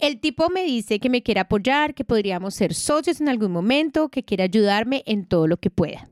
El 0.00 0.18
tipo 0.20 0.48
me 0.48 0.64
dice 0.64 0.98
que 0.98 1.10
me 1.10 1.22
quiere 1.22 1.40
apoyar, 1.40 1.94
que 1.94 2.04
podríamos 2.04 2.54
ser 2.54 2.74
socios 2.74 3.20
en 3.20 3.28
algún 3.28 3.52
momento, 3.52 4.08
que 4.08 4.22
quiere 4.22 4.44
ayudarme 4.44 5.02
en 5.06 5.24
todo 5.26 5.46
lo 5.46 5.56
que 5.58 5.70
pueda. 5.70 6.08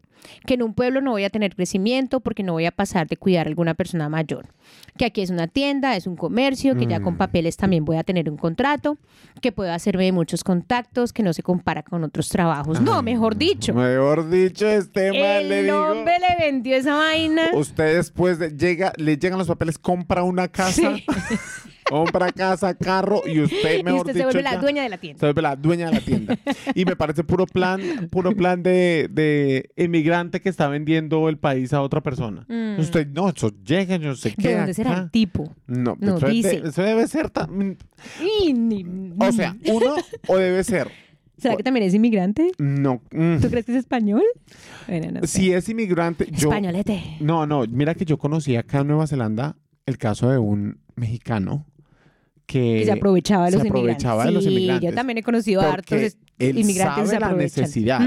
Que 0.46 0.54
en 0.54 0.62
un 0.62 0.74
pueblo 0.74 1.00
no 1.00 1.12
voy 1.12 1.24
a 1.24 1.30
tener 1.30 1.54
crecimiento 1.54 2.20
porque 2.20 2.42
no 2.42 2.52
voy 2.52 2.66
a 2.66 2.70
pasar 2.70 3.06
de 3.06 3.16
cuidar 3.16 3.46
a 3.46 3.48
alguna 3.48 3.72
persona 3.72 4.10
mayor. 4.10 4.48
Que 4.98 5.06
aquí 5.06 5.22
es 5.22 5.30
una 5.30 5.46
tienda, 5.46 5.96
es 5.96 6.06
un 6.06 6.16
comercio, 6.16 6.76
que 6.76 6.86
ya 6.86 7.00
con 7.00 7.14
Mm. 7.14 7.18
papeles 7.18 7.56
también 7.56 7.84
voy 7.86 7.96
a 7.96 8.04
tener 8.04 8.28
un 8.28 8.36
contrato, 8.36 8.98
que 9.40 9.52
puedo 9.52 9.72
hacerme 9.72 10.04
de 10.04 10.12
muchos 10.12 10.44
contactos, 10.44 11.14
que 11.14 11.22
no 11.22 11.32
se 11.32 11.42
compara 11.42 11.82
con 11.82 12.04
otros 12.04 12.28
trabajos. 12.28 12.78
No, 12.82 12.96
Ay, 12.98 13.02
mejor 13.04 13.36
dicho. 13.36 13.72
Mejor 13.72 14.28
dicho, 14.28 14.68
este 14.68 15.12
mal 15.18 15.48
le 15.48 15.60
El 15.60 15.64
digo. 15.66 15.82
hombre 15.82 16.14
le 16.18 16.44
vendió 16.44 16.76
esa 16.76 16.94
vaina. 16.94 17.48
Usted 17.54 17.96
después 17.96 18.38
de, 18.38 18.50
llega, 18.50 18.92
le 18.98 19.16
llegan 19.16 19.38
los 19.38 19.48
papeles, 19.48 19.78
compra 19.78 20.24
una 20.24 20.48
casa, 20.48 20.94
Sí. 20.96 21.06
Compra 21.88 22.32
casa, 22.32 22.74
carro 22.74 23.22
y 23.26 23.40
usted, 23.40 23.78
Y 23.80 23.82
mejor 23.82 24.00
usted 24.00 24.12
se 24.14 24.24
vuelve 24.24 24.42
la 24.42 24.56
dueña 24.58 24.82
de 24.82 24.88
la 24.88 24.98
tienda. 24.98 25.20
se 25.20 25.26
vuelve 25.26 25.42
la 25.42 25.56
dueña 25.56 25.86
de 25.86 25.92
la 25.92 26.00
tienda. 26.00 26.38
Y 26.74 26.84
me 26.84 26.96
parece 26.96 27.24
puro 27.24 27.46
plan, 27.46 27.80
puro 28.10 28.32
plan 28.34 28.62
de, 28.62 29.08
de 29.10 29.70
inmigrante 29.76 30.40
que 30.40 30.48
está 30.48 30.68
vendiendo 30.68 31.28
el 31.28 31.38
país 31.38 31.72
a 31.72 31.82
otra 31.82 32.02
persona. 32.02 32.44
Mm. 32.48 32.78
Usted, 32.80 33.06
no, 33.08 33.28
eso 33.30 33.50
llega, 33.64 33.96
yo 33.96 34.08
no 34.08 34.16
sé 34.16 34.34
qué. 34.34 34.48
¿De 34.48 34.56
dónde 34.56 34.74
será 34.74 34.98
el 34.98 35.10
tipo? 35.10 35.54
No, 35.66 35.96
No 36.00 36.16
eso, 36.16 36.26
es 36.26 36.32
dice. 36.32 36.60
de- 36.60 36.68
eso 36.68 36.82
debe 36.82 37.06
ser 37.06 37.30
tan- 37.30 37.76
Y 38.42 38.52
ni- 38.52 38.84
O 39.18 39.32
sea, 39.32 39.56
uno 39.72 39.94
o 40.28 40.36
debe 40.36 40.62
ser. 40.64 40.88
¿Será 41.36 41.54
que 41.56 41.62
también 41.62 41.86
es 41.86 41.94
inmigrante? 41.94 42.50
No. 42.58 43.00
mm, 43.12 43.38
¿Tú 43.40 43.48
crees 43.48 43.64
que 43.64 43.70
es 43.72 43.78
español? 43.78 44.22
Bueno, 44.88 45.12
no 45.12 45.20
sé. 45.20 45.26
Si 45.28 45.52
es 45.52 45.68
inmigrante, 45.68 46.26
yo. 46.32 46.48
Españolete. 46.48 47.16
No, 47.20 47.46
no, 47.46 47.64
mira 47.68 47.94
que 47.94 48.04
yo 48.04 48.18
conocí 48.18 48.56
acá 48.56 48.80
en 48.80 48.88
Nueva 48.88 49.06
Zelanda 49.06 49.56
el 49.86 49.98
caso 49.98 50.28
de 50.30 50.38
un 50.38 50.80
mexicano 50.96 51.64
que, 52.48 52.78
Que 52.78 52.84
se 52.86 52.92
aprovechaba 52.92 53.44
de 53.44 53.50
se 53.52 53.56
los 53.58 53.62
de 53.62 53.68
inmigrantes. 53.68 54.02
Sí, 54.42 54.48
inmigrantes. 54.54 54.90
yo 54.90 54.94
también 54.94 55.18
he 55.18 55.22
conocido 55.22 55.60
Porque 55.60 55.94
hartos 55.94 56.16
él 56.38 56.58
inmigrantes 56.58 56.96
sabe 56.96 57.08
se 57.08 57.20
la 57.20 57.32
necesidad. 57.32 58.00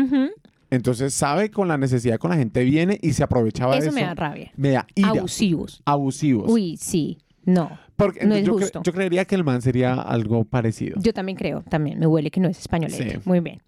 Entonces 0.71 1.13
sabe 1.13 1.51
con 1.51 1.67
la 1.67 1.77
necesidad 1.77 2.17
con 2.17 2.31
la 2.31 2.37
gente 2.37 2.63
viene 2.63 2.97
y 3.01 3.13
se 3.13 3.23
aprovechaba 3.23 3.73
de 3.73 3.79
Eso 3.79 3.89
eso. 3.89 3.95
me 3.95 4.03
da 4.03 4.15
rabia. 4.15 4.51
Me 4.55 4.69
da 4.71 4.87
ira. 4.95 5.09
Abusivos. 5.09 5.81
Abusivos. 5.85 6.49
Uy, 6.49 6.77
sí. 6.77 7.17
No. 7.43 7.77
Porque 7.97 8.25
no 8.25 8.35
es 8.35 8.45
yo, 8.45 8.55
cre- 8.55 8.61
justo. 8.61 8.81
yo 8.83 8.93
creería 8.93 9.25
que 9.25 9.35
el 9.35 9.43
man 9.43 9.61
sería 9.61 9.93
algo 9.93 10.43
parecido. 10.45 10.97
Yo 11.01 11.13
también 11.13 11.37
creo, 11.37 11.63
también. 11.69 11.99
Me 11.99 12.07
huele 12.07 12.31
que 12.31 12.39
no 12.39 12.47
es 12.47 12.57
españolete. 12.59 13.15
Sí. 13.15 13.19
Muy 13.25 13.41
bien. 13.41 13.61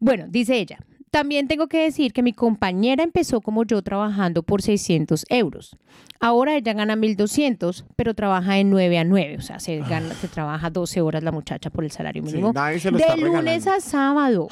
Bueno, 0.00 0.26
dice 0.28 0.58
ella. 0.58 0.78
También 1.14 1.46
tengo 1.46 1.68
que 1.68 1.78
decir 1.78 2.12
que 2.12 2.24
mi 2.24 2.32
compañera 2.32 3.04
empezó 3.04 3.40
como 3.40 3.62
yo 3.62 3.80
trabajando 3.82 4.42
por 4.42 4.62
600 4.62 5.26
euros. 5.28 5.76
Ahora 6.18 6.56
ella 6.56 6.72
gana 6.72 6.96
1200, 6.96 7.84
pero 7.94 8.14
trabaja 8.14 8.54
de 8.54 8.64
9 8.64 8.98
a 8.98 9.04
9. 9.04 9.36
O 9.38 9.40
sea, 9.40 9.60
se, 9.60 9.78
gana, 9.78 10.12
se 10.14 10.26
trabaja 10.26 10.70
12 10.70 11.02
horas 11.02 11.22
la 11.22 11.30
muchacha 11.30 11.70
por 11.70 11.84
el 11.84 11.92
salario 11.92 12.20
mínimo. 12.20 12.52
de 12.52 13.16
lunes 13.16 13.64
regalando. 13.64 13.70
a 13.70 13.80
sábado. 13.80 14.48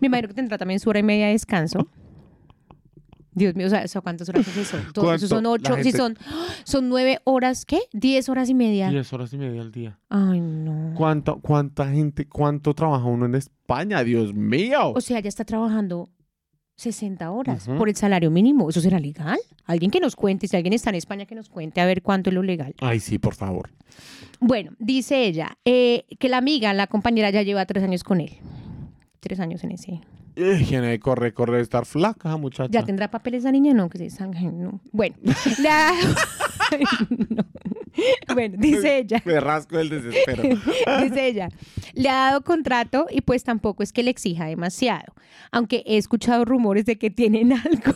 Me 0.00 0.06
imagino 0.06 0.28
que 0.28 0.34
tendrá 0.34 0.56
también 0.56 0.80
su 0.80 0.88
hora 0.88 1.00
y 1.00 1.02
media 1.02 1.26
de 1.26 1.32
descanso. 1.32 1.86
Dios 3.38 3.54
mío, 3.54 3.66
o 3.66 3.70
sea, 3.70 3.82
¿eso 3.82 4.02
¿cuántas 4.02 4.28
horas 4.28 4.46
es 4.48 4.56
eso? 4.56 4.76
Todo 4.92 5.14
eso 5.14 5.26
son 5.28 5.46
ocho, 5.46 5.74
si 5.76 5.84
gente- 5.84 5.96
son, 5.96 6.18
son 6.64 6.88
nueve 6.88 7.18
horas, 7.24 7.64
¿qué? 7.64 7.80
Diez 7.92 8.28
horas 8.28 8.48
y 8.50 8.54
media. 8.54 8.90
Diez 8.90 9.12
horas 9.12 9.32
y 9.32 9.38
media 9.38 9.60
al 9.62 9.72
día. 9.72 9.98
Ay, 10.08 10.40
no. 10.40 10.94
¿Cuánto, 10.96 11.38
¿Cuánta 11.40 11.90
gente, 11.90 12.28
cuánto 12.28 12.74
trabaja 12.74 13.04
uno 13.06 13.26
en 13.26 13.34
España? 13.36 14.02
Dios 14.04 14.34
mío. 14.34 14.92
O 14.94 15.00
sea, 15.00 15.20
ya 15.20 15.28
está 15.28 15.44
trabajando 15.44 16.10
60 16.76 17.30
horas 17.32 17.66
por 17.76 17.88
el 17.88 17.96
salario 17.96 18.30
mínimo. 18.30 18.70
¿Eso 18.70 18.80
será 18.80 19.00
legal? 19.00 19.38
Alguien 19.64 19.90
que 19.90 19.98
nos 20.00 20.14
cuente, 20.14 20.46
si 20.46 20.56
alguien 20.56 20.72
está 20.72 20.90
en 20.90 20.96
España, 20.96 21.26
que 21.26 21.34
nos 21.34 21.48
cuente 21.48 21.80
a 21.80 21.86
ver 21.86 22.02
cuánto 22.02 22.30
es 22.30 22.34
lo 22.34 22.42
legal. 22.42 22.74
Ay, 22.80 23.00
sí, 23.00 23.18
por 23.18 23.34
favor. 23.34 23.70
Bueno, 24.40 24.70
dice 24.78 25.24
ella 25.24 25.58
eh, 25.64 26.04
que 26.20 26.28
la 26.28 26.36
amiga, 26.38 26.72
la 26.74 26.86
compañera, 26.86 27.30
ya 27.30 27.42
lleva 27.42 27.66
tres 27.66 27.82
años 27.82 28.04
con 28.04 28.20
él. 28.20 28.30
Tres 29.20 29.40
años 29.40 29.64
en 29.64 29.72
ese. 29.72 30.00
Eh, 30.40 30.64
Tiene 30.68 31.00
corre, 31.00 31.34
corre, 31.34 31.60
estar 31.60 31.84
flaca, 31.84 32.36
muchacha. 32.36 32.70
¿Ya 32.70 32.84
tendrá 32.84 33.10
papeles 33.10 33.42
la 33.42 33.50
niña? 33.50 33.74
No, 33.74 33.88
que 33.88 33.98
se 33.98 34.08
sangre, 34.10 34.52
no. 34.52 34.80
Bueno, 34.92 35.16
la... 35.62 35.92
No. 37.28 37.44
Bueno, 38.34 38.56
dice 38.58 38.98
ella. 38.98 39.22
Me 39.24 39.40
rasco 39.40 39.78
el 39.78 39.88
desespero. 39.88 40.42
Dice 41.02 41.26
ella, 41.26 41.48
le 41.94 42.08
ha 42.10 42.26
dado 42.26 42.42
contrato 42.42 43.06
y 43.10 43.22
pues 43.22 43.42
tampoco 43.42 43.82
es 43.82 43.92
que 43.92 44.02
le 44.02 44.10
exija 44.10 44.44
demasiado, 44.44 45.14
aunque 45.50 45.82
he 45.86 45.96
escuchado 45.96 46.44
rumores 46.44 46.84
de 46.84 46.98
que 46.98 47.10
tienen 47.10 47.52
algo. 47.54 47.94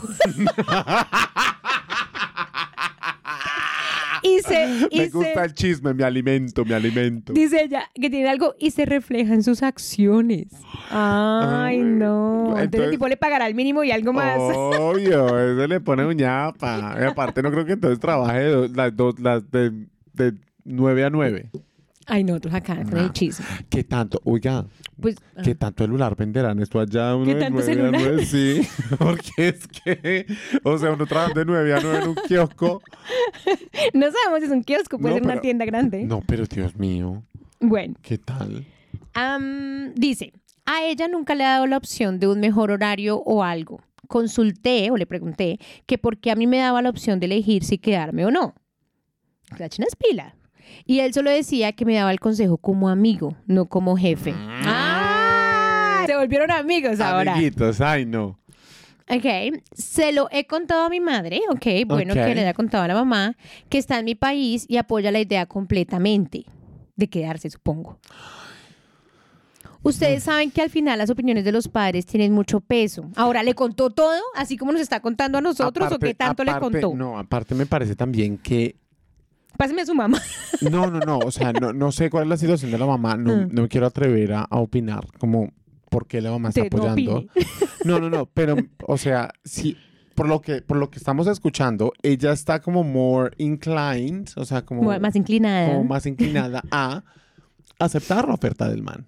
Y 4.23 4.39
se, 4.41 4.67
y 4.91 4.99
Me 4.99 5.05
se- 5.07 5.11
gusta 5.11 5.45
el 5.45 5.55
chisme, 5.55 5.95
me 5.95 6.05
alimento, 6.05 6.65
me 6.65 6.75
alimento. 6.75 7.33
dice 7.33 7.63
ella 7.65 7.85
que 7.95 8.09
tiene 8.11 8.29
algo 8.29 8.55
y 8.59 8.71
se 8.71 8.85
refleja 8.87 9.35
en 9.35 9.43
sus 9.43 9.63
acciones. 9.63 10.47
Ay, 10.91 11.77
Ay, 11.77 11.79
no. 11.79 12.41
Entonces, 12.49 12.65
entonces- 12.65 12.85
el 12.87 12.91
tipo 12.93 13.09
le 13.09 13.17
pagará 13.17 13.47
el 13.47 13.55
mínimo 13.55 13.83
y 13.85 13.91
algo 13.91 14.13
más. 14.13 14.37
Obvio, 14.39 15.27
eso 15.39 15.67
le 15.67 15.81
pone 15.81 16.05
uñapa. 16.07 16.97
Y 17.01 17.05
aparte 17.05 17.43
no 17.43 17.51
creo 17.51 17.65
que 17.65 17.73
entonces 17.73 17.99
trabaje 18.01 18.69
las 18.75 18.95
dos, 18.97 19.19
las 19.21 19.51
de, 19.51 19.87
de 20.13 20.35
9 20.65 21.05
a 21.05 21.11
9. 21.11 21.51
Ay, 22.07 22.25
nosotros 22.25 22.53
acá 22.55 22.83
con 22.85 22.97
el 22.99 23.13
chisme. 23.13 23.47
¿Qué 23.71 23.85
tanto? 23.85 24.21
Oiga, 24.25 24.67
Pues, 25.01 25.17
ah, 25.37 25.43
¿qué 25.45 25.55
tanto 25.55 25.85
celular 25.85 26.17
venderán 26.17 26.59
esto 26.61 26.81
allá? 26.81 27.15
Uno 27.15 27.27
¿Qué 27.27 27.35
de 27.35 27.41
tanto 27.41 27.59
9 27.65 27.73
a 27.73 27.75
celular? 27.75 28.01
9, 28.03 28.27
sí. 28.27 28.61
Porque 28.99 29.49
es 29.49 29.69
que, 29.69 30.27
o 30.65 30.77
sea, 30.79 30.91
uno 30.93 31.07
trabaja 31.07 31.33
de 31.35 31.45
9 31.45 31.75
a 31.75 31.81
9 31.81 31.99
en 32.03 32.09
un 32.09 32.15
kiosco. 32.27 32.83
no 33.95 34.07
sabemos 34.11 34.41
si 34.41 34.45
es 34.47 34.51
un 34.51 34.63
kiosco, 34.65 34.99
puede 34.99 35.15
No, 35.15 35.21
ser 35.21 35.25
una 35.33 35.41
tienda 35.41 35.65
grande. 35.65 36.05
No, 36.05 36.23
pero 36.27 36.45
Dios 36.47 36.77
mío, 36.77 37.23
Bueno, 37.61 37.95
¿qué 38.03 38.19
tal? 38.19 38.67
dice, 39.95 40.33
a 40.65 40.85
ella 40.85 41.09
nunca 41.09 41.35
le 41.35 41.45
ha 41.45 41.51
dado 41.53 41.67
la 41.67 41.77
opción 41.77 42.19
de 42.19 42.29
un 42.29 42.41
mejor 42.41 42.71
horario 42.71 43.19
o 43.19 43.43
algo. 43.45 43.81
Consulté 44.09 44.91
o 44.91 44.97
le 44.97 45.07
pregunté 45.07 45.59
que 45.87 45.99
por 45.99 46.19
qué 46.19 46.31
a 46.31 46.37
mí 46.37 46.47
me 46.47 46.59
daba 46.59 46.83
la 46.83 46.91
opción 46.91 47.21
de 47.21 47.27
elegir 47.27 47.65
si 47.65 47.79
quedarme 47.79 48.25
o 48.27 48.31
no. 48.31 48.55
La 49.59 49.69
china 49.69 49.87
es 49.89 49.97
pila. 49.97 50.35
Y 50.87 51.01
él 51.01 51.13
solo 51.15 51.31
decía 51.31 51.73
que 51.73 51.85
me 51.85 51.95
daba 51.95 52.11
el 52.13 52.21
consejo 52.21 52.57
como 52.59 52.89
amigo, 52.89 53.37
no 53.47 53.67
como 53.67 53.97
jefe. 53.97 54.35
¡Ah! 54.37 56.05
Se 56.07 56.17
volvieron 56.17 56.51
amigos 56.51 57.01
ahora. 57.01 57.33
Amiguitos, 57.35 57.81
ay 57.81 58.05
no. 58.07 58.39
Ok, 59.11 59.61
se 59.75 60.13
lo 60.13 60.29
he 60.31 60.47
contado 60.47 60.85
a 60.85 60.89
mi 60.89 61.01
madre, 61.01 61.41
ok, 61.51 61.67
bueno, 61.87 62.15
Ok. 62.15 62.21
que 62.21 62.35
le 62.35 62.41
haya 62.43 62.55
contado 62.55 62.85
a 62.85 62.89
la 62.89 62.95
mamá, 62.95 63.37
que 63.69 63.77
está 63.79 63.99
en 63.99 64.05
mi 64.07 64.15
país 64.15 64.65
y 64.69 64.77
apoya 64.79 65.11
la 65.11 65.21
idea 65.21 65.45
completamente 65.47 66.45
de 66.97 67.09
quedarse, 67.09 67.51
supongo. 67.51 67.99
Ustedes 69.83 70.23
saben 70.23 70.53
que 70.53 70.63
al 70.63 70.71
final 70.71 70.97
las 70.99 71.11
opiniones 71.11 71.45
de 71.45 71.51
los 71.51 71.67
padres 71.67 72.07
tienen 72.07 72.33
mucho 72.33 72.61
peso. 72.61 73.11
Ahora, 73.17 73.43
¿le 73.43 73.55
contó 73.55 73.91
todo, 73.91 74.21
así 74.37 74.57
como 74.57 74.71
nos 74.71 74.81
está 74.81 75.01
contando 75.01 75.39
a 75.39 75.41
nosotros, 75.41 75.85
o 75.85 75.87
Aparte- 75.97 76.07
qué 76.07 76.15
tanto 76.15 76.45
aparte- 76.45 76.53
le 76.77 76.81
contó? 76.81 76.95
No, 76.97 77.19
aparte 77.19 77.57
me 77.57 77.67
parece 77.67 77.97
también 77.97 78.39
que 78.39 78.77
Páseme 79.63 79.83
a 79.83 79.87
su 79.87 79.95
mamá. 79.95 80.19
No, 80.61 80.91
no, 80.91 80.99
no, 80.99 81.19
o 81.19 81.31
sea, 81.31 81.53
no, 81.53 81.73
no 81.73 81.93
sé 81.93 82.11
cuál 82.11 82.25
es 82.25 82.29
la 82.31 82.37
situación 82.37 82.73
de 82.73 82.79
la 82.79 82.87
mamá, 82.87 83.17
no, 83.17 83.37
Mm. 83.37 83.49
no 83.53 83.63
me 83.63 83.69
quiero 83.69 83.87
atrever 83.87 84.33
a, 84.33 84.41
a 84.43 84.59
opinar 84.59 85.07
como 85.21 85.53
por 85.89 86.09
qué 86.09 86.21
la 86.21 86.33
mamá 86.33 86.49
está 86.49 86.63
apoyando. 86.63 87.25
No, 87.85 88.01
no, 88.01 88.11
no, 88.11 88.27
pero, 88.27 88.57
o 88.87 88.97
sea, 88.99 89.31
sí, 89.45 89.77
por 90.17 90.27
lo 90.29 90.41
que, 90.41 90.63
por 90.63 90.79
lo 90.79 90.91
que 90.91 90.99
estamos 90.99 91.27
escuchando, 91.29 91.93
ella 92.03 92.33
está 92.33 92.61
como 92.61 92.83
more 92.83 93.31
inclined, 93.39 94.29
o 94.37 94.45
sea, 94.45 94.65
como, 94.65 94.83
Como 94.83 94.99
Más 94.99 95.15
inclinada. 95.15 95.69
como 95.69 95.85
más 95.85 96.07
inclinada 96.07 96.63
a 96.73 97.05
aceptar 97.79 98.27
la 98.27 98.35
oferta 98.35 98.69
del 98.69 98.83
man. 98.83 99.07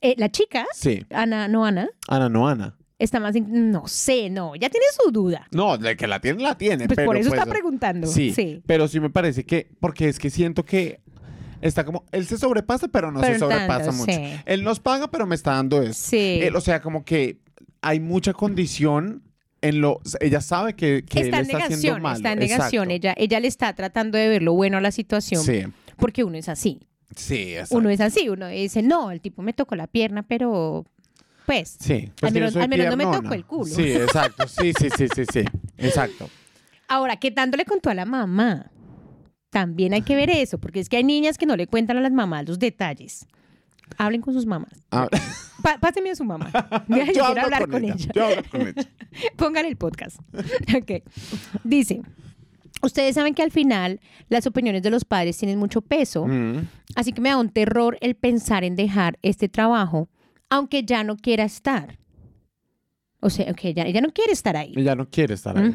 Eh, 0.00 0.14
la 0.16 0.30
chica, 0.30 0.64
Sí, 0.72 1.04
Ana, 1.10 1.48
no 1.48 1.64
Ana, 1.66 1.88
Ana, 2.08 2.28
no 2.30 2.48
Ana. 2.48 2.76
Está 3.02 3.20
más... 3.20 3.34
No 3.34 3.86
sé, 3.86 4.30
no, 4.30 4.54
ya 4.56 4.68
tiene 4.70 4.86
su 5.02 5.10
duda. 5.10 5.46
No, 5.50 5.76
de 5.78 5.96
que 5.96 6.06
la 6.06 6.20
tiene, 6.20 6.42
la 6.42 6.56
tiene, 6.56 6.86
Pues 6.86 6.96
pero 6.96 7.06
por 7.06 7.16
eso 7.16 7.30
pues, 7.30 7.40
está 7.40 7.50
preguntando. 7.50 8.06
Sí, 8.06 8.32
sí. 8.32 8.62
pero 8.66 8.88
sí 8.88 9.00
me 9.00 9.10
parece 9.10 9.44
que, 9.44 9.68
porque 9.80 10.08
es 10.08 10.18
que 10.18 10.30
siento 10.30 10.64
que 10.64 11.00
está 11.60 11.84
como, 11.84 12.04
él 12.12 12.26
se 12.26 12.38
sobrepasa, 12.38 12.88
pero 12.88 13.12
no 13.12 13.20
Pero 13.20 13.34
se 13.34 13.38
sobrepasa 13.40 13.86
tanto, 13.86 13.92
mucho. 13.92 14.12
sí. 14.12 14.22
Él 14.46 14.64
nos 14.64 14.80
paga, 14.80 15.10
pero 15.10 15.26
me 15.26 15.34
está 15.34 15.52
dando 15.52 15.80
eso. 15.82 15.94
Sí. 15.94 16.40
Él, 16.42 16.56
o 16.56 16.60
sea, 16.60 16.80
como 16.80 17.04
que 17.04 17.38
hay 17.80 18.00
mucha 18.00 18.32
condición 18.32 19.22
en 19.60 19.80
lo, 19.80 20.00
ella 20.20 20.40
sabe 20.40 20.74
que, 20.74 21.04
que 21.08 21.20
está 21.20 21.38
él 21.38 21.44
está 21.44 21.58
haciendo 21.58 21.68
negación, 21.76 22.02
mal. 22.02 22.16
está 22.16 22.32
en 22.32 22.38
negación. 22.40 22.90
Exacto. 22.90 23.08
Ella, 23.08 23.14
ella 23.16 23.40
le 23.40 23.48
está 23.48 23.72
tratando 23.74 24.18
de 24.18 24.28
ver 24.28 24.42
lo 24.42 24.54
bueno 24.54 24.78
a 24.78 24.80
la 24.80 24.90
situación 24.90 25.42
Sí, 25.44 25.62
porque 25.96 26.24
uno 26.24 26.36
es 26.36 26.48
así. 26.48 26.80
sí, 27.14 27.54
exacto. 27.54 27.76
Uno 27.76 27.90
es 27.90 28.00
así, 28.00 28.28
uno 28.28 28.48
dice, 28.48 28.82
no, 28.82 29.12
el 29.12 29.20
tipo 29.20 29.40
me 29.42 29.52
tocó 29.52 29.76
la 29.76 29.86
pierna, 29.86 30.24
pero 30.24 30.84
pues 31.46 31.76
Sí. 31.80 32.10
Al 32.22 32.32
que 32.32 32.38
yo 32.40 32.46
menos- 32.46 32.56
al 32.56 32.68
menos 32.68 32.86
no 32.90 32.96
me 32.96 33.04
tocó 33.04 33.34
el 33.34 33.44
culo. 33.44 33.64
Sí, 33.64 33.92
exacto. 33.92 34.46
Sí, 34.48 34.72
sí, 34.78 34.88
sí, 34.96 35.06
sí, 35.14 35.24
sí. 35.32 35.44
Exacto. 35.78 36.28
Ahora, 36.88 37.16
¿qué 37.16 37.30
tanto 37.30 37.56
le 37.56 37.64
contó 37.64 37.90
a 37.90 37.94
la 37.94 38.04
mamá? 38.04 38.70
También 39.50 39.92
hay 39.94 40.02
que 40.02 40.16
ver 40.16 40.30
eso, 40.30 40.58
porque 40.58 40.80
es 40.80 40.88
que 40.88 40.96
hay 40.96 41.04
niñas 41.04 41.36
que 41.38 41.46
no 41.46 41.56
le 41.56 41.66
cuentan 41.66 41.96
a 41.98 42.00
las 42.00 42.12
mamás 42.12 42.46
los 42.48 42.58
detalles. 42.58 43.26
Hablen 43.98 44.22
con 44.22 44.32
sus 44.32 44.46
mamás. 44.46 44.72
Ah, 44.90 45.06
Pa- 45.62 45.76
páseme 45.78 46.10
a 46.10 46.14
su 46.14 46.24
mamá. 46.24 46.50
Yo, 46.88 47.04
quiero 47.04 47.24
hablo 47.26 47.42
hablar 47.42 47.68
con, 47.68 47.84
ella. 47.84 47.96
Yo 48.14 48.24
hablo 48.26 48.42
con 48.50 48.60
ella. 48.62 48.88
Pongan 49.36 49.66
el 49.66 49.76
podcast. 49.76 50.18
Ok. 50.76 51.02
Dice, 51.64 52.00
ustedes 52.82 53.14
saben 53.14 53.34
que 53.34 53.42
al 53.42 53.50
final 53.50 54.00
las 54.30 54.46
opiniones 54.46 54.82
de 54.82 54.90
los 54.90 55.04
padres 55.04 55.36
tienen 55.36 55.58
mucho 55.58 55.82
peso, 55.82 56.26
Mm. 56.26 56.66
así 56.94 57.12
que 57.12 57.20
me 57.20 57.28
da 57.28 57.36
un 57.36 57.50
terror 57.50 57.98
el 58.00 58.14
pensar 58.14 58.64
en 58.64 58.74
dejar 58.76 59.18
este 59.22 59.48
trabajo, 59.50 60.08
aunque 60.52 60.84
ya 60.84 61.02
no 61.02 61.16
quiera 61.16 61.44
estar. 61.44 61.98
O 63.20 63.30
sea, 63.30 63.50
ok, 63.50 63.60
ya, 63.74 63.84
ella 63.84 64.00
no 64.00 64.10
quiere 64.10 64.32
estar 64.32 64.56
ahí. 64.56 64.74
Ella 64.76 64.94
no 64.94 65.08
quiere 65.08 65.34
estar 65.34 65.56
ahí. 65.56 65.72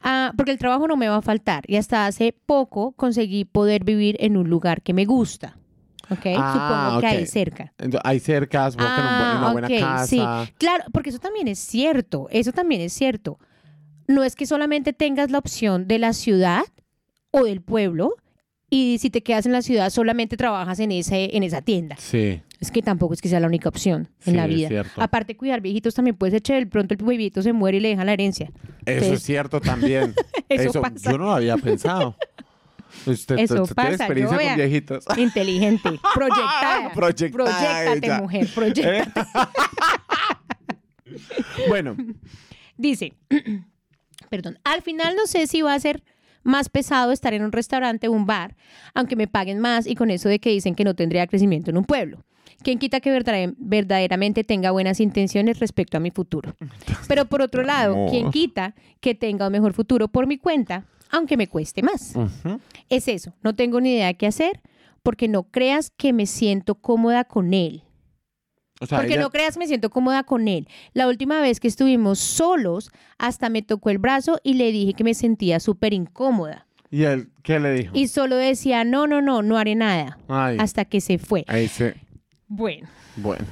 Ah, 0.00 0.32
porque 0.36 0.52
el 0.52 0.58
trabajo 0.58 0.86
no 0.86 0.96
me 0.96 1.08
va 1.08 1.16
a 1.16 1.22
faltar. 1.22 1.64
Y 1.66 1.76
hasta 1.76 2.06
hace 2.06 2.32
poco 2.46 2.92
conseguí 2.92 3.44
poder 3.44 3.82
vivir 3.84 4.16
en 4.20 4.36
un 4.36 4.48
lugar 4.48 4.82
que 4.82 4.92
me 4.94 5.04
gusta. 5.06 5.58
¿Ok? 6.10 6.26
Ah, 6.36 6.52
Supongo 6.52 7.00
que 7.00 7.06
ok. 7.06 7.12
ahí 7.12 7.26
cerca. 7.26 7.72
Entonces, 7.78 8.00
hay 8.04 8.20
cerca, 8.20 8.68
buen- 8.70 8.86
en 8.86 8.94
una 8.94 9.48
Ah, 9.48 9.52
buena 9.52 9.68
casa. 9.68 10.06
sí. 10.46 10.52
Claro, 10.58 10.84
porque 10.92 11.10
eso 11.10 11.18
también 11.18 11.48
es 11.48 11.58
cierto. 11.58 12.28
Eso 12.30 12.52
también 12.52 12.80
es 12.80 12.92
cierto. 12.92 13.38
No 14.06 14.22
es 14.22 14.36
que 14.36 14.46
solamente 14.46 14.92
tengas 14.92 15.30
la 15.30 15.38
opción 15.38 15.88
de 15.88 15.98
la 15.98 16.12
ciudad 16.12 16.62
o 17.32 17.44
del 17.44 17.60
pueblo 17.60 18.14
y 18.70 18.98
si 19.00 19.10
te 19.10 19.22
quedas 19.22 19.44
en 19.46 19.52
la 19.52 19.62
ciudad 19.62 19.90
solamente 19.90 20.36
trabajas 20.36 20.78
en, 20.78 20.92
ese, 20.92 21.36
en 21.36 21.42
esa 21.42 21.60
tienda. 21.60 21.96
Sí. 21.98 22.40
Es 22.60 22.70
que 22.72 22.82
tampoco 22.82 23.14
es 23.14 23.20
que 23.22 23.28
sea 23.28 23.38
la 23.40 23.46
única 23.46 23.68
opción 23.68 24.08
en 24.26 24.32
Sí, 24.32 24.32
la 24.32 24.44
es 24.46 24.54
vida. 24.54 24.68
cierto. 24.68 25.00
Aparte, 25.00 25.36
cuidar 25.36 25.60
viejitos 25.60 25.94
también 25.94 26.16
puede 26.16 26.32
ser 26.32 26.40
chévere. 26.42 26.66
Pronto 26.66 26.94
el 26.94 27.02
viejito 27.02 27.40
se 27.42 27.52
muere 27.52 27.78
y 27.78 27.80
le 27.80 27.88
dejan 27.90 28.06
la 28.06 28.12
herencia. 28.14 28.50
Eso 28.84 29.12
es 29.14 29.22
cierto 29.22 29.60
también. 29.60 30.14
Eso 30.48 30.80
pasa. 30.80 31.10
yo 31.12 31.18
no 31.18 31.24
lo 31.26 31.32
había 31.32 31.56
pensado. 31.56 32.16
Usted, 33.06 33.38
Eso 33.38 33.62
usted 33.62 33.74
tiene 33.76 33.90
pasa, 33.92 34.04
experiencia 34.04 34.38
yo 34.42 34.48
con 34.48 34.56
viejitos. 34.56 35.04
Inteligente, 35.18 35.88
proyectada. 36.14 36.92
Proyectate, 36.94 38.12
mujer, 38.20 38.48
proyectate. 38.54 39.20
Bueno, 41.68 41.96
Dice, 42.76 43.14
perdón, 44.30 44.58
al 44.64 44.82
final 44.82 45.16
no 45.16 45.26
sé 45.26 45.46
si 45.46 45.62
va 45.62 45.74
a 45.74 45.80
ser 45.80 46.02
más 46.44 46.68
pesado 46.68 47.12
estar 47.12 47.34
en 47.34 47.42
un 47.42 47.50
restaurante 47.52 48.08
o 48.08 48.12
un 48.12 48.24
bar, 48.24 48.56
aunque 48.94 49.16
me 49.16 49.26
paguen 49.26 49.58
más 49.58 49.86
y 49.86 49.94
con 49.96 50.10
eso 50.10 50.28
de 50.28 50.38
que 50.38 50.50
dicen 50.50 50.74
que 50.74 50.84
no 50.84 50.94
tendría 50.94 51.26
crecimiento 51.26 51.70
en 51.70 51.76
un 51.78 51.84
pueblo. 51.84 52.24
¿Quién 52.62 52.78
quita 52.78 53.00
que 53.00 53.10
verdadera- 53.12 53.54
verdaderamente 53.58 54.42
tenga 54.44 54.70
buenas 54.72 55.00
intenciones 55.00 55.58
respecto 55.60 55.96
a 55.96 56.00
mi 56.00 56.10
futuro? 56.10 56.54
Pero 57.06 57.24
por 57.26 57.40
otro 57.42 57.62
lado. 57.62 58.06
¿quién 58.10 58.30
quita 58.30 58.74
que 59.00 59.14
tenga 59.14 59.46
un 59.46 59.52
mejor 59.52 59.72
futuro 59.72 60.08
por 60.08 60.26
mi 60.26 60.38
cuenta, 60.38 60.84
aunque 61.10 61.36
me 61.36 61.46
cueste 61.46 61.82
más? 61.82 62.14
Es 62.88 63.06
eso, 63.08 63.32
no 63.42 63.54
tengo 63.54 63.80
ni 63.80 63.92
idea 63.94 64.12
qué 64.14 64.26
hacer 64.26 64.60
porque 65.02 65.28
no 65.28 65.44
creas 65.44 65.90
que 65.90 66.12
me 66.12 66.26
siento 66.26 66.74
cómoda 66.74 67.24
con 67.24 67.54
él. 67.54 67.82
o 68.80 68.86
sea, 68.86 68.98
Porque 68.98 69.14
ella- 69.14 69.22
no 69.22 69.30
creas 69.30 69.54
que 69.54 69.60
me 69.60 69.66
siento 69.68 69.90
cómoda 69.90 70.22
con 70.24 70.46
él. 70.48 70.68
La 70.92 71.08
última 71.08 71.40
vez 71.40 71.60
que 71.60 71.68
estuvimos 71.68 72.18
solos, 72.18 72.90
hasta 73.18 73.48
me 73.48 73.62
tocó 73.62 73.90
el 73.90 73.98
brazo 73.98 74.38
y 74.44 74.54
le 74.54 74.70
dije 74.72 74.94
que 74.94 75.04
me 75.04 75.14
sentía 75.14 75.58
súper 75.60 75.94
incómoda. 75.94 76.66
¿Y 76.90 77.02
él 77.04 77.28
qué 77.42 77.58
le 77.60 77.72
dijo? 77.72 77.92
Y 77.96 78.08
solo 78.08 78.36
decía, 78.36 78.84
no, 78.84 79.06
no, 79.06 79.20
no, 79.22 79.42
no 79.42 79.58
haré 79.58 79.74
nada. 79.74 80.18
Ay, 80.28 80.56
Hasta 80.60 80.84
que 80.84 81.00
se 81.00 81.18
fue. 81.18 81.44
ahí 81.48 81.68
se... 81.68 81.94
Bueno. 82.48 82.88
Bueno. 83.16 83.44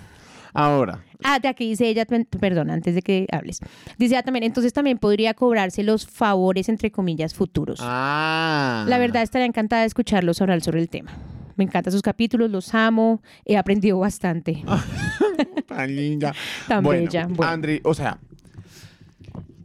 Ahora, 0.53 1.03
Ah, 1.23 1.39
de 1.39 1.49
aquí 1.49 1.69
dice 1.69 1.87
ella, 1.89 2.07
perdón, 2.07 2.71
antes 2.71 2.95
de 2.95 3.03
que 3.03 3.27
hables. 3.31 3.61
Dice 3.99 4.15
ella 4.15 4.23
también, 4.23 4.43
entonces 4.45 4.73
también 4.73 4.97
podría 4.99 5.35
cobrarse 5.35 5.83
los 5.83 6.07
favores, 6.07 6.69
entre 6.69 6.91
comillas, 6.91 7.35
futuros. 7.35 7.79
ah. 7.83 8.85
La 8.89 8.99
verdad 8.99 9.23
estaría 9.23 9.47
encantada 9.47 9.83
de 9.83 9.89
escucharlos 9.89 10.41
hablar 10.41 10.61
sobre 10.63 10.81
el 10.81 10.89
tema. 10.89 11.13
Me 11.57 11.65
encantan 11.65 11.93
sus 11.93 12.03
capítulos, 12.03 12.51
los 12.51 12.75
amo, 12.75 13.23
he 13.45 13.57
aprendido 13.57 13.99
bastante. 13.99 14.63
Tan 15.67 15.95
linda. 15.97 16.35
Tan 16.69 16.83
bueno, 16.85 17.05
bella. 17.05 17.27
Bueno. 17.29 17.53
Andri, 17.53 17.81
o 17.85 17.93
sea, 17.95 18.19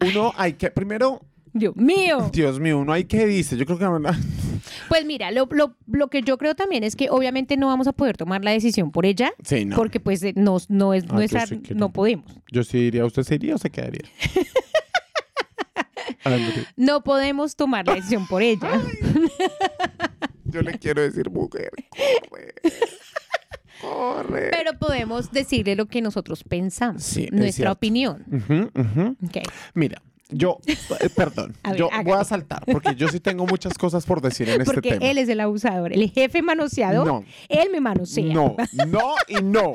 uno 0.06 0.34
hay 0.36 0.54
que, 0.54 0.72
primero, 0.72 1.22
Dios 1.54 1.76
mío. 1.76 2.30
Dios 2.34 2.60
mío, 2.60 2.80
uno 2.80 2.94
hay 2.94 3.06
que 3.06 3.26
dice, 3.26 3.58
yo 3.58 3.66
creo 3.66 3.78
que 3.78 3.86
Pues 4.90 5.06
mira, 5.06 5.32
lo, 5.32 5.48
lo- 5.52 5.76
lo 5.88 6.10
que 6.10 6.22
yo 6.22 6.38
creo 6.38 6.56
también 6.56 6.84
es 6.84 6.96
que 6.96 7.10
obviamente 7.10 7.58
no 7.58 7.68
vamos 7.68 7.88
a 7.88 7.94
poder 7.94 8.16
tomar 8.18 8.44
la 8.44 8.52
decisión 8.52 8.92
por 8.92 9.06
ella, 9.06 9.34
Sí, 9.44 9.66
no. 9.66 9.76
porque 9.76 10.00
pues 10.00 10.22
eh, 10.24 10.34
no, 10.36 10.58
no 10.70 10.94
es 10.94 11.04
Ah, 11.10 11.46
sí 11.48 11.62
no 11.72 11.76
no. 11.76 11.94
podemos. 11.94 12.32
Yo 12.52 12.64
sí 12.64 12.78
diría, 12.78 13.06
¿usted 13.06 13.24
se 13.24 13.36
iría 13.36 13.56
o 13.56 13.58
se 13.58 13.70
quedaría? 13.70 14.02
No 16.76 17.04
podemos 17.04 17.56
tomar 17.56 17.88
la 17.88 17.96
decisión 17.96 18.28
por 18.28 18.42
ella. 18.44 18.80
yo 20.46 20.62
le 20.62 20.78
quiero 20.78 21.02
decir, 21.02 21.30
mujer, 21.32 21.72
corre. 21.90 22.54
Corre. 23.82 24.50
Pero 24.52 24.78
podemos 24.78 25.32
decirle 25.32 25.76
lo 25.76 25.88
que 25.88 26.02
nosotros 26.02 26.44
pensamos, 26.44 27.02
Sí, 27.04 27.24
es 27.26 27.32
nuestra 27.32 27.72
opinión. 27.72 28.24
Ujú, 28.32 28.70
ujú. 28.80 29.16
Ok. 29.26 29.38
Mira, 29.74 30.02
yo, 30.32 30.58
eh, 30.66 31.10
perdón, 31.16 31.56
A 31.64 31.72
ver, 31.72 31.80
yo 31.80 31.90
voy 32.04 32.14
a 32.20 32.24
saltar 32.24 32.64
porque 32.72 32.96
yo 32.96 33.08
sí 33.10 33.20
tengo 33.20 33.46
muchas 33.46 33.78
cosas 33.78 34.06
por 34.06 34.22
decir 34.22 34.50
en 34.50 34.62
este 34.62 34.74
Porque 34.74 34.90
tema. 34.94 35.06
él 35.06 35.18
es 35.18 35.30
el 35.30 35.40
abusador, 35.40 35.94
el 35.94 36.10
jefe 36.10 36.42
manoseador. 36.42 37.06
No. 37.06 37.24
Él 37.50 37.70
me 37.72 37.80
manosea. 37.82 38.34
No, 38.34 38.56
no 38.88 39.14
y 39.28 39.42
no. 39.44 39.74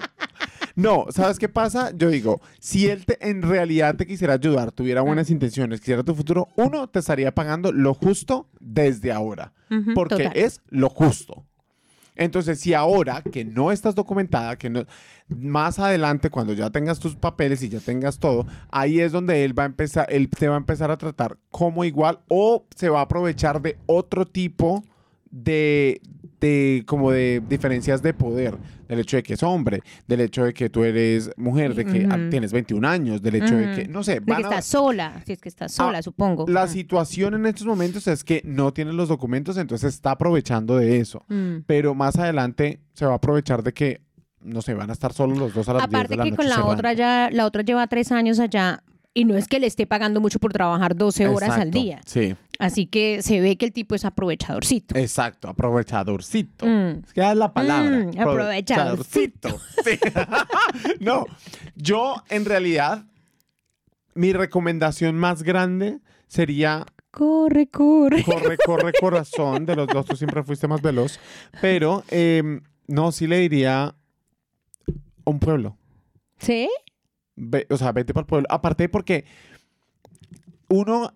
No, 0.75 1.07
¿sabes 1.11 1.39
qué 1.39 1.49
pasa? 1.49 1.91
Yo 1.97 2.11
digo, 2.11 2.41
si 2.61 2.87
él 2.89 3.07
te- 3.07 3.17
en 3.31 3.41
realidad 3.43 3.97
te 3.97 4.07
quisiera 4.07 4.35
ayudar, 4.35 4.73
tuviera 4.73 5.01
buenas 5.01 5.31
intenciones, 5.31 5.81
quisiera 5.81 6.03
tu 6.03 6.15
futuro, 6.15 6.49
uno 6.57 6.87
te 6.89 6.99
estaría 6.99 7.33
pagando 7.35 7.73
lo 7.73 7.95
justo 7.95 8.49
desde 8.61 9.11
ahora, 9.11 9.53
Ujú, 9.71 9.95
porque 9.95 10.25
total. 10.25 10.33
es 10.35 10.61
lo 10.69 10.91
justo. 10.91 11.45
Entonces, 12.17 12.61
si 12.61 12.75
ahora 12.75 13.23
que 13.23 13.45
no 13.45 13.71
estás 13.71 13.95
documentada, 13.95 14.57
que 14.57 14.71
no, 14.71 14.85
más 15.29 15.79
adelante 15.79 16.31
cuando 16.31 16.53
ya 16.53 16.71
tengas 16.71 16.99
tus 16.99 17.15
papeles 17.17 17.63
y 17.63 17.69
ya 17.69 17.81
tengas 17.81 18.19
todo, 18.19 18.47
ahí 18.71 19.01
es 19.01 19.13
donde 19.13 19.45
él 19.45 19.59
va 19.59 19.65
a 19.65 19.67
empezar, 19.67 20.07
él 20.11 20.29
te 20.29 20.49
va 20.49 20.55
a 20.55 20.59
empezar 20.59 20.91
a 20.91 20.97
tratar 20.97 21.39
como 21.51 21.85
igual 21.85 22.21
o 22.29 22.67
se 22.75 22.89
va 22.89 23.01
a 23.01 23.03
aprovechar 23.03 23.61
de 23.61 23.77
otro 23.87 24.27
tipo 24.27 24.85
de, 25.31 26.01
de 26.41 26.83
como 26.87 27.11
de 27.11 27.43
diferencias 27.49 28.03
de 28.03 28.13
poder, 28.15 28.57
del 28.89 29.01
hecho 29.01 29.17
de 29.17 29.23
que 29.23 29.35
es 29.35 29.43
hombre, 29.43 29.81
del 30.07 30.21
hecho 30.21 30.45
de 30.45 30.53
que 30.53 30.69
tú 30.69 30.85
eres 30.85 31.31
mujer, 31.37 31.75
de 31.75 31.85
que 31.85 32.07
ah, 32.11 32.17
Ujú. 32.17 32.31
tienes 32.31 32.53
21 32.53 32.85
años, 32.85 33.23
del 33.23 33.37
hecho 33.37 33.57
de 33.57 33.65
Ujú. 33.67 33.75
que, 33.77 33.89
no 33.89 34.03
sé, 34.05 34.15
De 34.15 34.21
que 34.21 34.33
van 34.33 34.45
a- 34.45 34.49
estás 34.49 34.67
sola, 34.67 35.23
si 35.25 35.33
es 35.33 35.41
que 35.41 35.49
estás 35.49 35.73
sola, 35.73 35.99
Ah, 35.99 36.03
supongo. 36.03 36.47
la 36.49 36.67
Mm. 36.67 36.69
situación 36.69 37.35
en 37.35 37.47
estos 37.47 37.67
momentos 37.67 38.07
es 38.07 38.23
que 38.23 38.43
no 38.45 38.73
tienes 38.73 38.95
los 38.95 39.09
documentos, 39.09 39.57
entonces 39.57 39.95
está 39.95 40.13
aprovechando 40.13 40.77
de 40.77 41.01
eso. 41.01 41.25
Mm. 41.29 41.59
Pero 41.67 41.95
más 41.95 42.17
adelante 42.19 42.81
se 42.93 43.07
va 43.07 43.13
a 43.13 43.17
aprovechar 43.17 43.63
de 43.63 43.73
que, 43.73 44.01
no 44.43 44.63
sé, 44.63 44.75
van 44.75 44.91
a 44.91 44.93
estar 44.93 45.13
solos 45.13 45.39
los 45.39 45.55
dos 45.55 45.69
a 45.69 45.73
las 45.75 45.83
10 45.83 45.91
de 45.91 45.97
Aparte 45.97 46.17
la 46.17 46.25
que 46.25 46.31
noche 46.31 46.37
con 46.43 46.49
la 46.51 46.65
otra 46.67 46.93
ya, 46.93 47.31
la 47.33 47.47
otra 47.47 47.63
lleva 47.63 47.87
tres 47.87 48.13
años 48.13 48.39
allá 48.39 48.83
y 49.13 49.25
no 49.25 49.35
es 49.35 49.49
que 49.49 49.59
le 49.59 49.67
esté 49.67 49.87
pagando 49.87 50.21
mucho 50.21 50.39
por 50.39 50.53
trabajar 50.53 50.95
12 50.95 51.27
horas 51.27 51.49
al 51.53 51.69
Exacto, 51.69 51.79
día. 51.81 52.01
Sí, 52.05 52.37
Así 52.59 52.87
que 52.87 53.23
se 53.23 53.41
ve 53.41 53.57
que 53.57 53.67
el 53.67 53.73
tipo 53.73 53.95
es 53.95 54.05
aprovechadorcito. 54.05 54.97
exacto, 54.97 55.49
aprovechadorcito. 55.49 56.67
Mm. 56.67 57.03
Es 57.05 57.13
que 57.13 57.21
es 57.31 57.37
la 57.37 57.53
palabra. 57.53 57.99
Mm, 58.07 58.19
aprovechadorcito. 58.21 59.61
Sí. 59.85 59.99
no, 61.01 61.27
yo 61.75 62.23
en 62.29 62.45
realidad, 62.45 63.05
mi 64.15 64.33
recomendación 64.33 65.17
más 65.17 65.43
grande 65.43 66.01
sería 66.27 66.87
Corre, 67.11 67.69
corre. 67.69 68.23
corre, 68.25 68.59
corre, 68.59 68.93
corazón. 69.01 69.65
De 69.65 69.75
los 69.75 69.87
dos, 69.89 70.05
tú 70.05 70.17
siempre 70.17 70.43
fuiste 70.43 70.69
más 70.69 70.83
veloz. 70.83 71.19
Pero, 71.63 72.05
eh, 72.11 72.61
no, 72.89 73.11
sí 73.11 73.27
le 73.27 73.39
diría 73.39 73.95
un 75.25 75.39
pueblo. 75.39 75.79
¿Sí? 76.39 76.69
Ve- 77.35 77.67
o 77.71 77.77
sea, 77.79 77.93
vete 77.93 78.13
para 78.13 78.23
el 78.23 78.27
pueblo. 78.27 78.47
Aparte 78.51 78.89
porque 78.91 79.25
uno... 80.69 81.13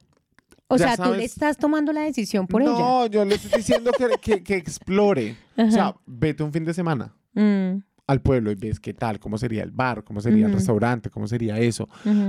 O 0.70 0.78
sea, 0.78 0.96
tú 0.96 1.02
sabes- 1.02 1.18
le 1.18 1.24
estás 1.24 1.56
tomando 1.56 1.92
la 1.92 2.02
decisión 2.02 2.46
por 2.46 2.62
ella. 2.62 2.70
no, 2.72 3.06
yo 3.06 3.24
le 3.24 3.34
estoy 3.34 3.50
diciendo 3.58 3.92
que, 3.92 4.08
que, 4.20 4.42
que 4.42 4.54
explore. 4.56 5.36
O 5.56 5.62
Ajá. 5.62 5.70
sea, 5.70 5.94
vete 6.06 6.42
un 6.42 6.52
fin 6.52 6.64
de 6.64 6.72
semana 6.74 7.12
Mm, 7.34 7.82
al 8.06 8.20
pueblo 8.22 8.50
y 8.50 8.54
ves 8.56 8.80
qué 8.80 8.92
tal, 8.94 9.20
cómo 9.20 9.38
sería 9.38 9.62
el 9.62 9.70
bar, 9.70 10.02
cómo 10.04 10.20
sería 10.20 10.46
el 10.46 10.52
restaurante, 10.52 11.10
cómo 11.10 11.26
sería 11.28 11.58
eso. 11.58 11.88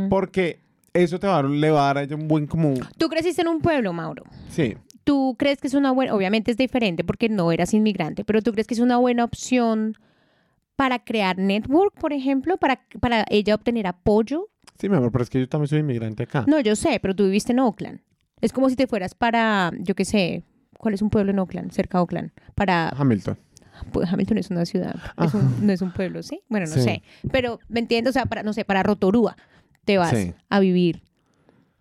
Porque 0.09 0.59
eso 0.93 1.19
te 1.19 1.25
va 1.27 1.39
a, 1.39 1.41
va 1.43 1.49
a 1.83 1.85
dar 1.87 1.97
a 1.99 2.03
ella 2.03 2.15
un 2.15 2.27
buen 2.27 2.45
como... 2.47 2.73
Tú 2.97 3.07
creciste 3.09 3.41
en 3.41 3.47
un 3.47 3.61
pueblo, 3.61 3.91
Mauro. 3.93 4.23
Sí, 4.49 4.75
¿Tú 5.03 5.35
crees 5.39 5.59
que 5.59 5.67
es 5.67 5.73
una 5.73 5.91
buena, 5.91 6.13
obviamente 6.13 6.51
es 6.51 6.57
diferente 6.57 7.03
porque 7.03 7.27
no 7.29 7.51
eras 7.51 7.73
inmigrante, 7.73 8.23
pero 8.23 8.41
tú 8.43 8.51
crees 8.51 8.67
que 8.67 8.75
es 8.75 8.79
una 8.79 8.97
buena 8.97 9.23
opción 9.23 9.95
para 10.75 10.99
crear 11.03 11.37
network, 11.39 11.93
por 11.99 12.13
ejemplo, 12.13 12.57
para, 12.57 12.83
para 12.99 13.25
ella 13.29 13.55
obtener 13.55 13.87
apoyo? 13.87 14.49
sí, 14.79 14.89
mi 14.89 14.95
amor, 14.97 15.11
pero 15.11 15.23
es 15.23 15.29
que 15.31 15.39
yo 15.39 15.49
también 15.49 15.67
soy 15.69 15.79
inmigrante 15.79 16.23
acá. 16.23 16.43
No, 16.47 16.59
yo 16.59 16.75
sé, 16.75 16.99
pero 17.01 17.15
tú 17.15 17.23
viviste 17.25 17.51
en 17.51 17.59
Oakland. 17.59 18.01
Es 18.41 18.51
como 18.53 18.69
si 18.69 18.75
te 18.75 18.87
fueras 18.87 19.13
para, 19.15 19.71
yo 19.79 19.95
qué 19.95 20.05
sé, 20.05 20.43
¿cuál 20.77 20.93
es 20.93 21.01
un 21.01 21.09
pueblo 21.09 21.31
en 21.31 21.39
Oakland? 21.39 21.71
Cerca 21.71 21.97
de 21.97 22.01
Oakland. 22.03 22.31
Para, 22.55 22.89
Hamilton. 22.89 23.37
pues 23.91 24.11
Hamilton 24.11 24.37
es 24.37 24.49
una 24.49 24.65
ciudad, 24.65 24.95
es 25.23 25.33
un- 25.33 25.65
no 25.65 25.71
es 25.73 25.81
un 25.81 25.91
pueblo, 25.91 26.21
¿sí? 26.23 26.41
Bueno, 26.49 26.65
no 26.67 26.73
Sí. 26.73 26.81
sé. 26.81 27.03
Pero, 27.31 27.59
¿me 27.69 27.79
entiendes? 27.79 28.11
O 28.11 28.13
sea, 28.13 28.25
para, 28.25 28.43
no 28.43 28.53
sé, 28.53 28.65
para 28.65 28.83
Rotorúa 28.83 29.35
te 29.85 29.97
vas 29.97 30.09
Sí. 30.15 30.33
a 30.49 30.59
vivir. 30.59 31.01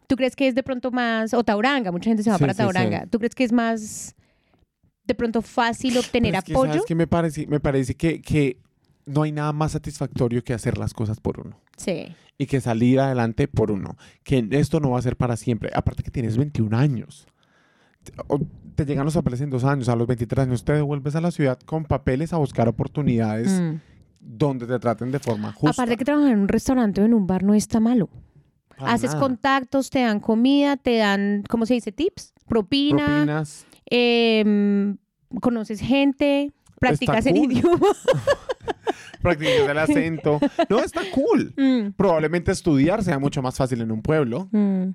¿Tú 0.07 0.17
crees 0.17 0.35
que 0.35 0.49
es 0.49 0.55
de 0.55 0.63
pronto 0.63 0.91
más, 0.91 1.35
o 1.35 1.45
Tauranga, 1.45 1.93
mucha 1.93 2.11
gente 2.11 2.23
se 2.23 2.31
va 2.31 2.37
Sí, 2.37 2.43
para. 2.43 2.55
Tauranga. 2.55 3.07
¿Tú 3.07 3.19
crees 3.19 3.35
que 3.35 3.45
es 3.45 3.53
más, 3.53 4.15
de 5.05 5.15
pronto 5.15 5.41
fácil 5.43 5.97
obtener 5.99 6.33
Pero 6.33 6.39
es 6.39 6.45
que, 6.45 6.53
apoyo? 6.53 6.73
¿sabes 6.73 6.85
qué 6.87 6.95
me 6.95 7.07
parece? 7.07 7.47
Me 7.47 7.61
parece 7.61 7.95
que, 7.95 8.21
que 8.21 8.57
no 9.07 9.23
hay 9.23 9.33
nada 9.33 9.53
más 9.53 9.73
satisfactorio 9.73 10.43
que 10.45 10.53
hacer 10.55 10.79
las 10.79 10.95
cosas 10.95 11.21
por 11.21 11.41
uno. 11.41 11.57
Sí. 11.77 12.15
y 12.37 12.47
que 12.47 12.61
salir 12.63 13.01
adelante 13.01 13.49
por 13.49 13.71
uno. 13.71 13.97
Que 14.23 14.47
esto 14.53 14.81
no 14.81 14.91
va 14.93 14.99
a 14.99 15.03
ser 15.03 15.17
para 15.17 15.37
siempre. 15.37 15.71
Aparte 15.75 16.03
que 16.03 16.11
tienes 16.11 16.39
21 16.39 16.75
años. 16.75 17.27
Te- 18.75 18.85
llegan 18.87 19.05
los 19.05 19.13
papeles 19.15 19.43
en 19.43 19.51
dos 19.51 19.65
años, 19.65 19.91
a 19.91 19.97
los 19.97 20.07
23 20.07 20.47
años 20.47 20.65
te 20.65 20.73
devuelves 20.73 21.15
a 21.17 21.21
la 21.21 21.31
ciudad 21.33 21.59
con 21.67 21.85
papeles 21.85 22.33
a 22.33 22.39
buscar 22.39 22.67
oportunidades 22.67 23.61
Mm. 23.61 23.75
donde 24.21 24.67
te 24.67 24.79
traten 24.79 25.11
de 25.13 25.19
forma 25.19 25.53
justa. 25.53 25.83
Aparte 25.83 25.99
que 25.99 26.05
trabajar 26.07 26.33
en 26.33 26.39
un 26.39 26.49
restaurante 26.49 27.03
o 27.03 27.05
en 27.05 27.13
un 27.13 27.27
bar 27.27 27.43
no 27.43 27.53
está 27.53 27.79
malo. 27.79 28.09
Para 28.79 28.93
Haces 28.93 29.11
nada. 29.11 29.21
contactos, 29.21 29.91
te 29.91 30.01
dan 30.01 30.21
comida, 30.21 30.79
te 30.79 30.97
dan, 30.97 31.45
¿cómo 31.47 31.67
se 31.67 31.75
dice? 31.75 31.93
Tips, 31.93 32.33
propina, 32.49 33.05
propinas. 33.07 33.67
em, 33.85 34.97
conoces 35.43 35.81
gente, 35.81 36.53
practicas 36.81 37.27
el 37.27 37.37
idioma. 37.37 37.87
Practicas 39.23 39.69
el 39.69 39.79
acento. 39.79 40.41
No, 40.69 40.79
está 40.81 41.03
cool. 41.15 41.53
Mm, 41.61 41.93
Probablemente 41.93 42.53
estudiar 42.53 43.05
sea 43.05 43.19
mucho 43.19 43.43
más 43.43 43.57
fácil 43.57 43.81
en 43.83 43.91
un 43.93 44.03
pueblo. 44.03 44.49
mm. 44.51 44.89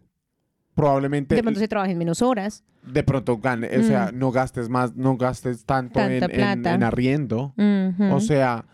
Probablemente 0.73 1.35
De 1.35 1.41
pronto 1.43 1.59
se 1.61 1.67
trabaja 1.69 1.91
en 1.91 1.97
menos 1.97 2.21
horas. 2.21 2.63
de 2.85 3.01
pronto 3.03 3.37
gane, 3.37 3.69
o 3.77 3.83
sea, 3.83 4.11
no 4.13 4.31
gastes 4.31 4.67
más, 4.67 4.93
no 4.95 5.15
gastes 5.15 5.63
tanto 5.63 6.01
en, 6.01 6.83
arriendo. 6.83 7.53
O 8.11 8.19
sea, 8.19 8.65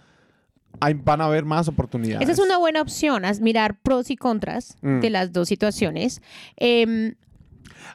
hay- 0.80 0.96
van 0.96 1.22
a 1.22 1.26
haber 1.26 1.46
más 1.46 1.68
oportunidades. 1.68 2.24
Esa 2.28 2.32
es 2.32 2.40
una 2.40 2.58
buena 2.58 2.82
opción, 2.82 3.24
as- 3.24 3.40
mirar 3.40 3.80
pros 3.82 4.10
y 4.10 4.16
contras 4.16 4.78
Mm. 4.82 5.00
de 5.02 5.10
las 5.12 5.32
dos 5.32 5.48
situaciones. 5.48 6.22
Em, 6.58 7.14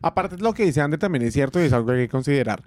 Aparte, 0.03 0.37
lo 0.39 0.53
que 0.55 0.65
dice 0.65 0.81
Ander 0.81 1.01
también 1.01 1.23
es 1.25 1.33
cierto 1.35 1.61
y 1.61 1.65
es 1.65 1.73
algo 1.73 1.89
que 1.89 1.95
hay 1.95 2.05
que 2.05 2.09
considerar. 2.11 2.63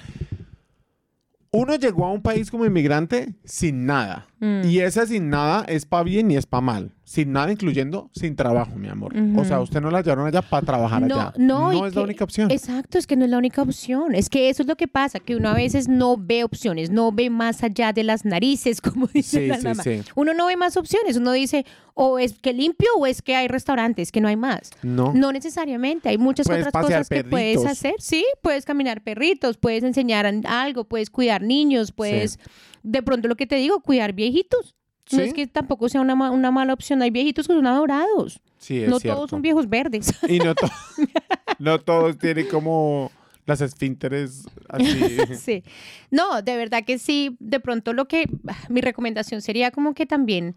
Uno 1.51 1.75
llegó 1.75 2.05
a 2.05 2.11
un 2.11 2.21
país 2.21 2.51
como 2.51 2.65
inmigrante 2.65 3.33
sin 3.43 3.85
nada. 3.85 4.27
Mm. 4.39 4.61
Y 4.65 4.79
ese 4.79 5.07
sin 5.07 5.29
nada 5.29 5.65
es 5.67 5.85
para 5.85 6.03
bien 6.03 6.29
y 6.29 6.37
es 6.37 6.45
para 6.45 6.61
mal. 6.61 6.93
Sin 7.09 7.31
nada, 7.31 7.51
incluyendo 7.51 8.11
sin 8.13 8.35
trabajo, 8.35 8.75
mi 8.75 8.87
amor. 8.87 9.15
O 9.35 9.43
sea, 9.43 9.59
usted 9.61 9.81
no 9.81 9.89
la 9.89 10.03
llevaron 10.03 10.27
allá 10.27 10.43
para 10.43 10.63
trabajar 10.63 11.01
No, 11.01 11.19
allá. 11.19 11.33
no, 11.37 11.73
y 11.73 11.87
es 11.87 11.95
la 11.95 12.03
única 12.03 12.23
opción. 12.23 12.51
Exacto, 12.51 12.99
es 12.99 13.07
que 13.07 13.15
no 13.15 13.25
es 13.25 13.31
la 13.31 13.39
única 13.39 13.63
opción. 13.63 14.13
Es 14.13 14.29
que 14.29 14.47
eso 14.47 14.61
es 14.61 14.67
lo 14.67 14.75
que 14.75 14.87
pasa, 14.87 15.19
que 15.19 15.35
uno 15.35 15.49
a 15.49 15.55
veces 15.55 15.87
no 15.87 16.17
ve 16.17 16.43
opciones, 16.43 16.91
no 16.91 17.11
ve 17.11 17.31
más 17.31 17.63
allá 17.63 17.93
de 17.93 18.03
las 18.03 18.25
narices, 18.25 18.79
como 18.81 19.07
dice 19.07 19.39
Sí, 19.39 19.47
la 19.47 19.57
sí, 19.57 19.63
mamá. 19.63 19.81
sí. 19.81 20.01
Uno 20.13 20.35
no 20.35 20.45
ve 20.45 20.55
más 20.55 20.77
opciones, 20.77 21.17
uno 21.17 21.31
dice, 21.31 21.65
o 21.95 22.19
es 22.19 22.37
que 22.37 22.53
limpio 22.53 22.89
o 22.99 23.07
es 23.07 23.23
que 23.23 23.35
hay 23.35 23.47
restaurantes, 23.47 24.11
que 24.11 24.21
no 24.21 24.27
hay 24.27 24.35
más. 24.37 24.69
No. 24.83 25.11
No 25.11 25.31
necesariamente, 25.31 26.09
hay 26.09 26.19
muchas 26.19 26.45
Puedes 26.45 26.67
otras 26.67 26.83
cosas 26.85 27.09
que 27.09 27.23
puedes 27.23 27.65
hacer. 27.65 27.95
Sí, 27.97 28.23
puedes 28.43 28.65
caminar 28.65 29.01
perritos, 29.03 29.57
puedes 29.57 29.83
enseñar 29.83 30.31
algo, 30.45 30.83
puedes 30.83 31.09
cuidar 31.09 31.41
niños, 31.41 31.91
puedes, 31.91 32.37
de 32.83 33.01
pronto 33.01 33.27
lo 33.27 33.35
que 33.35 33.47
te 33.47 33.55
digo, 33.55 33.79
cuidar 33.79 34.13
viejitos. 34.13 34.75
No 35.11 35.23
es 35.23 35.33
que 35.33 35.47
tampoco 35.47 35.89
sea 35.89 36.01
una, 36.01 36.15
ma- 36.15 36.31
una 36.31 36.51
mala 36.51 36.73
opción, 36.73 37.01
hay 37.01 37.09
viejitos 37.09 37.47
que 37.47 37.53
son 37.53 37.65
adorados. 37.67 38.41
Sí, 38.57 38.83
es 38.83 38.89
no 38.89 38.99
cierto. 38.99 39.17
todos 39.17 39.29
son 39.31 39.41
viejos 39.41 39.67
verdes. 39.69 40.13
Y 40.27 40.39
no, 40.39 40.53
to- 40.55 40.69
no 41.59 41.79
todos 41.79 42.17
tienen 42.17 42.47
como 42.47 43.11
las 43.45 43.61
esfínteres 43.61 44.45
así. 44.67 45.17
Sí. 45.35 45.63
No, 46.11 46.41
de 46.41 46.55
verdad 46.57 46.83
que 46.85 46.99
sí. 46.99 47.35
De 47.39 47.59
pronto 47.59 47.93
lo 47.93 48.07
que 48.07 48.29
mi 48.69 48.81
recomendación 48.81 49.41
sería 49.41 49.71
como 49.71 49.93
que 49.93 50.05
también 50.05 50.55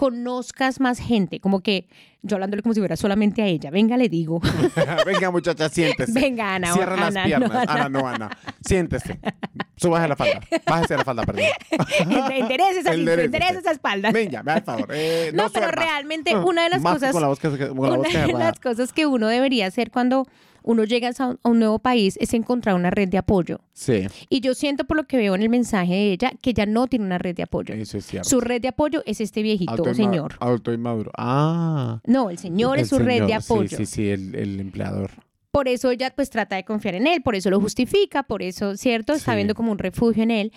conozcas 0.00 0.80
más 0.80 0.98
gente, 0.98 1.40
como 1.40 1.60
que 1.60 1.86
yo 2.22 2.36
hablándole 2.36 2.62
como 2.62 2.72
si 2.72 2.80
fuera 2.80 2.96
solamente 2.96 3.42
a 3.42 3.46
ella. 3.46 3.70
Venga, 3.70 3.98
le 3.98 4.08
digo. 4.08 4.40
Venga, 5.06 5.30
muchacha, 5.30 5.68
siéntese. 5.68 6.10
Venga, 6.18 6.54
Ana. 6.54 6.72
Cierra 6.72 6.94
Ana, 6.94 7.04
las 7.10 7.14
no, 7.14 7.22
piernas. 7.24 7.50
Ana. 7.50 7.72
Ana, 7.72 7.88
no, 7.90 8.08
Ana. 8.08 8.30
Siéntese. 8.66 9.20
Súbase 9.76 10.08
la 10.08 10.16
falda. 10.16 10.40
Bájese 10.66 10.96
la 10.96 11.04
falda, 11.04 11.22
perdón. 11.24 11.44
Enderece 12.30 12.80
esa, 12.80 12.94
enderece 12.94 13.58
esa 13.58 13.72
espalda. 13.72 14.10
Venga, 14.10 14.42
me 14.42 14.52
da 14.52 14.56
el 14.58 14.64
favor. 14.64 14.88
Eh, 14.90 15.32
No, 15.34 15.42
no, 15.44 15.50
pero 15.50 15.70
realmente 15.70 16.34
una 16.34 16.62
de 16.62 16.70
las 16.70 16.80
más 16.80 16.94
cosas- 16.94 17.12
Con 17.12 17.20
la 17.20 17.28
voz 17.28 17.38
que, 17.38 17.50
se- 17.50 17.58
con 17.68 17.90
la 17.90 17.96
voz 17.96 17.98
Una 17.98 18.08
que 18.08 18.18
de 18.32 18.32
las 18.38 18.58
cosas 18.58 18.94
que 18.94 19.04
uno 19.04 19.28
debería 19.28 19.66
hacer 19.66 19.90
cuando 19.90 20.26
uno 20.62 20.84
llega 20.84 21.10
a 21.18 21.36
un 21.48 21.58
nuevo 21.58 21.78
país 21.78 22.16
es 22.20 22.34
encontrar 22.34 22.74
una 22.74 22.90
red 22.90 23.08
de 23.08 23.18
apoyo. 23.18 23.60
Sí, 23.72 24.06
Y 24.28 24.40
yo 24.40 24.54
siento 24.54 24.84
por 24.84 24.96
lo 24.96 25.04
que 25.04 25.16
veo 25.16 25.34
en 25.34 25.42
el 25.42 25.48
mensaje 25.48 25.92
de 25.92 26.12
ella 26.12 26.32
que 26.42 26.50
ella 26.50 26.66
no 26.66 26.86
tiene 26.86 27.04
una 27.04 27.18
red 27.18 27.34
de 27.36 27.42
apoyo. 27.42 27.74
eso 27.74 27.98
es 27.98 28.06
cierto. 28.06 28.28
Su 28.28 28.40
red 28.40 28.60
de 28.60 28.68
apoyo 28.68 29.02
es 29.06 29.20
este 29.20 29.42
viejito 29.42 29.94
señor. 29.94 30.34
Alto 30.40 30.72
y 30.72 30.78
maduro. 30.78 31.10
Ah. 31.16 32.00
No, 32.06 32.30
el 32.30 32.38
señor 32.38 32.76
el 32.76 32.82
es 32.82 32.88
su 32.88 32.98
red 32.98 33.24
de 33.26 33.34
apoyo. 33.34 33.68
Sí, 33.76 33.76
sí, 33.76 33.86
sí, 33.86 34.08
el, 34.08 34.34
el 34.34 34.60
empleador. 34.60 35.10
Por 35.50 35.66
eso 35.66 35.90
ella 35.90 36.12
pues 36.14 36.30
trata 36.30 36.54
de 36.56 36.64
confiar 36.64 36.94
en 36.94 37.06
él, 37.08 37.22
por 37.22 37.34
eso 37.34 37.50
lo 37.50 37.60
justifica, 37.60 38.22
por 38.22 38.40
eso, 38.42 38.76
¿cierto? 38.76 39.14
Está 39.14 39.32
Sí. 39.32 39.36
viendo 39.36 39.54
como 39.54 39.72
un 39.72 39.78
refugio 39.78 40.22
en 40.22 40.30
él. 40.30 40.52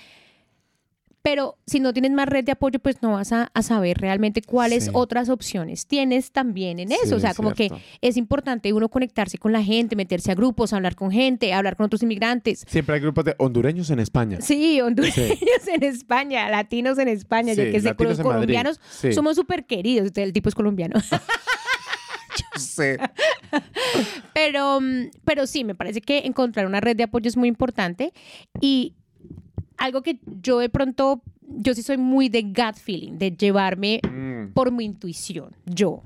Pero 1.24 1.58
si 1.66 1.80
no 1.80 1.94
tienes 1.94 2.12
más 2.12 2.28
red 2.28 2.44
de 2.44 2.52
apoyo, 2.52 2.80
pues 2.80 3.02
no 3.02 3.14
vas 3.14 3.32
a, 3.32 3.50
a 3.54 3.62
saber 3.64 3.98
realmente 3.98 4.42
cuáles 4.42 4.84
Sí. 4.86 4.90
otras 4.94 5.30
opciones 5.30 5.88
tienes 5.88 6.32
también 6.34 6.80
en 6.80 6.92
eso. 6.92 7.06
Sí, 7.08 7.14
o 7.14 7.20
sea, 7.20 7.32
es 7.32 7.38
como 7.38 7.54
que 7.54 7.72
es 8.02 8.18
importante 8.18 8.74
uno 8.74 8.90
conectarse 8.90 9.38
con 9.38 9.54
la 9.54 9.64
gente, 9.64 9.96
meterse 9.96 10.32
a 10.32 10.36
grupos, 10.36 10.74
hablar 10.74 10.96
con 10.96 11.12
gente, 11.12 11.54
hablar 11.54 11.78
con 11.78 11.86
otros 11.86 12.04
inmigrantes. 12.04 12.66
Siempre 12.68 12.96
hay 12.96 13.02
grupos 13.02 13.24
de 13.24 13.36
hondureños 13.40 13.90
en 13.90 14.00
España. 14.02 14.40
Sí, 14.42 14.82
hondureños 14.82 15.18
en 15.74 15.84
España, 15.84 16.50
latinos 16.50 16.98
en 17.00 17.08
España, 17.08 17.54
yo 17.54 17.64
Sí, 17.64 17.72
que 17.72 17.80
sé, 17.80 17.96
los 17.98 18.20
colombianos 18.20 18.80
somos 19.16 19.38
súper 19.38 19.66
queridos, 19.66 20.12
el 20.16 20.34
tipo 20.34 20.50
es 20.50 20.56
colombiano. 20.56 20.96
Sí. 22.56 22.84
Pero, 24.34 24.80
mm, 24.82 25.10
pero 25.26 25.48
sí, 25.48 25.64
me 25.64 25.76
parece 25.76 26.02
que 26.02 26.20
encontrar 26.20 26.66
una 26.66 26.82
red 26.82 26.96
de 26.96 27.04
apoyo 27.04 27.28
es 27.28 27.38
muy 27.38 27.48
importante 27.48 28.14
y 28.62 28.94
algo 29.84 30.02
que 30.02 30.20
yo 30.42 30.60
de 30.60 30.70
pronto, 30.70 31.22
yo 31.42 31.74
sí 31.74 31.84
soy 31.84 31.98
muy 31.98 32.30
de 32.30 32.42
gut 32.44 32.76
feeling, 32.82 33.18
de 33.18 33.32
llevarme 33.32 34.00
Mm, 34.10 34.54
por 34.54 34.72
mi 34.72 34.86
intuición, 34.86 35.56
yo. 35.66 36.04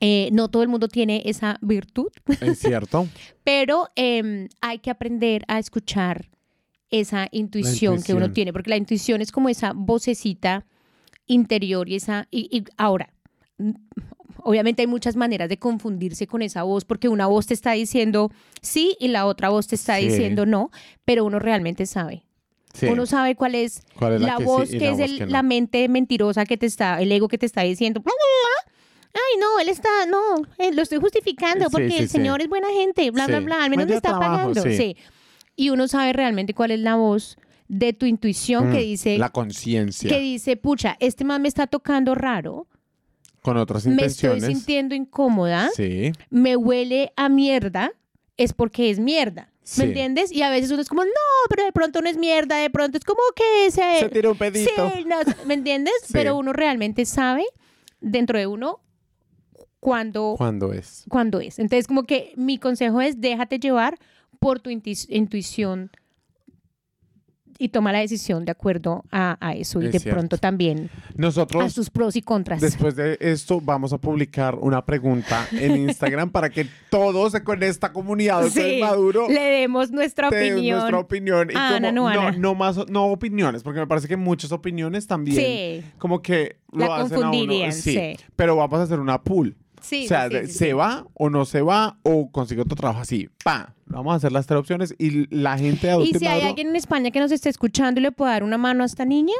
Eh, 0.00 0.28
no 0.32 0.48
todo 0.48 0.62
el 0.62 0.68
mundo 0.68 0.88
tiene 0.88 1.22
esa 1.24 1.58
virtud, 1.62 2.08
es 2.40 2.58
cierto. 2.58 3.08
pero 3.44 3.88
em, 3.96 4.48
hay 4.60 4.78
que 4.80 4.90
aprender 4.90 5.42
a 5.48 5.58
escuchar 5.58 6.28
esa 6.90 7.28
intuición, 7.30 8.02
que 8.02 8.12
uno 8.12 8.30
tiene, 8.32 8.52
porque 8.52 8.68
la 8.68 8.76
intuición 8.76 9.22
es 9.22 9.32
como 9.32 9.48
esa 9.48 9.72
vocecita 9.74 10.66
interior 11.26 11.88
y 11.88 11.94
esa... 11.94 12.28
Y, 12.30 12.48
y 12.54 12.64
ahora, 12.76 13.14
mm, 13.56 13.70
obviamente 14.44 14.82
hay 14.82 14.86
muchas 14.88 15.16
maneras 15.16 15.48
de 15.48 15.58
confundirse 15.58 16.26
con 16.26 16.42
esa 16.42 16.62
voz, 16.64 16.84
porque 16.84 17.08
una 17.08 17.26
voz 17.26 17.46
te 17.46 17.54
está 17.54 17.72
diciendo 17.72 18.30
sí 18.60 18.96
y 19.00 19.08
la 19.08 19.24
otra 19.24 19.48
voz 19.48 19.66
te 19.66 19.76
está 19.76 19.98
Sí. 19.98 20.08
diciendo 20.08 20.44
no, 20.44 20.70
pero 21.06 21.24
uno 21.24 21.38
realmente 21.38 21.86
sabe. 21.86 22.24
Sí. 22.72 22.86
Uno 22.86 23.04
sabe 23.06 23.34
cuál 23.34 23.54
es 23.54 23.82
¿Cuál 23.98 24.14
es 24.14 24.20
la, 24.22 24.36
que 24.36 24.42
sí 24.42 24.44
voz 24.44 24.72
y 24.72 24.78
que 24.78 24.84
la 24.86 24.90
es 24.92 24.98
voz 24.98 25.10
el- 25.10 25.18
que 25.18 25.26
no? 25.26 25.32
la 25.32 25.42
mente 25.42 25.88
mentirosa 25.88 26.44
que 26.46 26.56
te 26.56 26.66
está, 26.66 27.00
el 27.02 27.12
ego 27.12 27.28
que 27.28 27.36
te 27.38 27.46
está 27.46 27.62
diciendo. 27.62 28.02
Ay, 29.14 29.38
no, 29.38 29.60
él 29.60 29.68
está, 29.68 29.90
no, 30.08 30.36
eh, 30.58 30.72
lo 30.72 30.80
estoy 30.82 30.98
justificando 30.98 31.66
Sí, 31.66 31.70
porque 31.70 31.90
sí, 31.90 31.96
el 31.98 32.08
sí. 32.08 32.12
señor 32.16 32.40
es 32.40 32.48
buena 32.48 32.68
gente, 32.70 33.10
bla, 33.10 33.26
bla, 33.26 33.38
Sí. 33.40 33.44
bla, 33.44 33.64
al 33.64 33.70
menos 33.70 33.86
Me 33.86 33.94
está 33.96 34.08
trabajo, 34.10 34.32
pagando. 34.54 34.62
sí. 34.62 34.76
Sí. 34.76 34.96
Y 35.54 35.68
uno 35.68 35.86
sabe 35.86 36.14
realmente 36.14 36.54
cuál 36.54 36.70
es 36.70 36.80
la 36.80 36.94
voz 36.96 37.36
de 37.68 37.92
tu 37.92 38.06
intuición 38.06 38.70
que 38.72 38.78
Mm, 38.78 38.82
dice, 38.82 39.18
La 39.18 39.28
conciencia. 39.28 40.08
que 40.08 40.18
dice, 40.18 40.56
pucha, 40.56 40.96
este 40.98 41.24
man 41.24 41.42
me 41.42 41.48
está 41.48 41.66
tocando 41.66 42.14
raro, 42.14 42.66
Con 43.42 43.58
otras 43.58 43.84
me 43.84 43.92
estoy 43.92 44.30
intenciones. 44.30 44.44
sintiendo 44.46 44.94
incómoda, 44.94 45.68
Sí. 45.76 46.12
me 46.30 46.56
huele 46.56 47.12
a 47.16 47.28
mierda, 47.28 47.92
es 48.38 48.54
porque 48.54 48.88
es 48.90 48.98
mierda. 48.98 49.51
Sí. 49.64 49.80
¿Me 49.82 49.86
entiendes? 49.88 50.32
Y 50.32 50.42
a 50.42 50.50
veces 50.50 50.70
uno 50.72 50.82
es 50.82 50.88
como, 50.88 51.04
no, 51.04 51.10
pero 51.48 51.64
de 51.64 51.72
pronto 51.72 52.00
no 52.00 52.08
es 52.08 52.16
mierda, 52.16 52.56
de 52.56 52.68
pronto 52.70 52.98
es 52.98 53.04
como 53.04 53.20
que 53.36 53.70
se... 53.70 54.00
Se 54.00 54.08
tiró 54.08 54.32
un 54.32 54.38
pedito. 54.38 54.70
Sí, 54.96 55.04
no, 55.04 55.16
¿me 55.46 55.54
entiendes? 55.54 55.94
Sí. 56.02 56.12
Pero 56.12 56.36
uno 56.36 56.52
realmente 56.52 57.04
sabe 57.06 57.44
dentro 58.00 58.38
de 58.38 58.46
uno 58.48 58.80
cuándo, 59.80 60.34
¿Cuándo 60.36 60.72
es? 60.72 61.04
cuándo 61.08 61.40
es. 61.40 61.58
Entonces, 61.58 61.86
como 61.86 62.04
que 62.04 62.32
mi 62.36 62.58
consejo 62.58 63.00
es 63.00 63.20
déjate 63.20 63.58
llevar 63.58 63.98
por 64.38 64.60
tu 64.60 64.70
inti- 64.70 65.06
intuición 65.08 65.90
y 67.62 67.68
toma 67.68 67.92
la 67.92 68.00
decisión 68.00 68.44
de 68.44 68.52
acuerdo 68.52 69.04
a, 69.10 69.36
a 69.40 69.54
eso 69.54 69.80
y 69.80 69.86
Es 69.86 69.92
de 69.92 69.98
cierto. 70.00 70.16
pronto 70.18 70.38
también 70.38 70.90
a 70.92 71.12
Nosotros, 71.16 71.72
sus 71.72 71.90
pros 71.90 72.16
y 72.16 72.22
contras. 72.22 72.60
después 72.60 72.96
de 72.96 73.16
esto, 73.20 73.60
vamos 73.60 73.92
a 73.92 73.98
publicar 73.98 74.56
una 74.56 74.84
pregunta 74.84 75.46
en 75.52 75.76
Instagram 75.88 76.30
para 76.30 76.50
que 76.50 76.66
todos 76.90 77.32
con 77.44 77.62
esta 77.62 77.92
comunidad 77.92 78.44
Sí, 78.48 78.78
Maduro 78.80 79.28
Le 79.28 79.40
demos 79.40 79.90
nuestra 79.90 80.28
opinión. 80.28 80.78
nuestra 80.78 80.98
opinión. 80.98 81.48
Y 81.50 81.54
a 81.56 81.64
como- 81.66 81.76
Ana 81.76 81.92
Noana. 81.92 82.30
no, 82.32 82.38
no 82.38 82.54
más, 82.54 82.76
no 82.88 83.06
opiniones, 83.06 83.62
porque 83.62 83.80
me 83.80 83.86
parece 83.86 84.08
que 84.08 84.16
muchas 84.16 84.52
opiniones 84.52 85.06
también 85.06 85.36
Sí, 85.36 85.84
como 85.98 86.20
que 86.20 86.56
lo 86.72 86.86
la 86.86 86.96
hacen 86.96 87.22
a 87.22 87.30
uno. 87.30 87.72
Sí, 87.72 87.92
Sí, 87.92 88.16
pero 88.36 88.56
vamos 88.56 88.80
a 88.80 88.82
hacer 88.82 88.98
una 89.00 89.22
pool. 89.22 89.56
Sí. 89.82 90.04
o 90.04 90.08
sea, 90.08 90.28
sí, 90.28 90.34
de- 90.34 90.46
sí, 90.46 90.52
se 90.52 90.66
sí. 90.66 90.72
va 90.72 91.06
o 91.14 91.30
no 91.30 91.44
se 91.44 91.60
va 91.62 91.98
o 92.02 92.30
consigue 92.30 92.62
otro 92.62 92.76
trabajo 92.76 93.00
así. 93.00 93.28
Pa, 93.44 93.74
vamos 93.86 94.12
a 94.14 94.16
hacer 94.16 94.32
las 94.32 94.46
tres 94.46 94.58
opciones 94.60 94.94
y 94.98 95.26
la 95.34 95.58
gente 95.58 95.86
de 95.88 96.02
Y 96.04 96.14
si 96.14 96.26
hay 96.26 96.42
alguien 96.42 96.68
en 96.68 96.76
España 96.76 97.10
que 97.10 97.20
nos 97.20 97.30
esté 97.32 97.48
escuchando 97.48 98.00
y 98.00 98.02
le 98.02 98.12
pueda 98.12 98.32
dar 98.32 98.44
una 98.44 98.58
mano 98.58 98.82
a 98.82 98.86
esta 98.86 99.04
niña, 99.04 99.34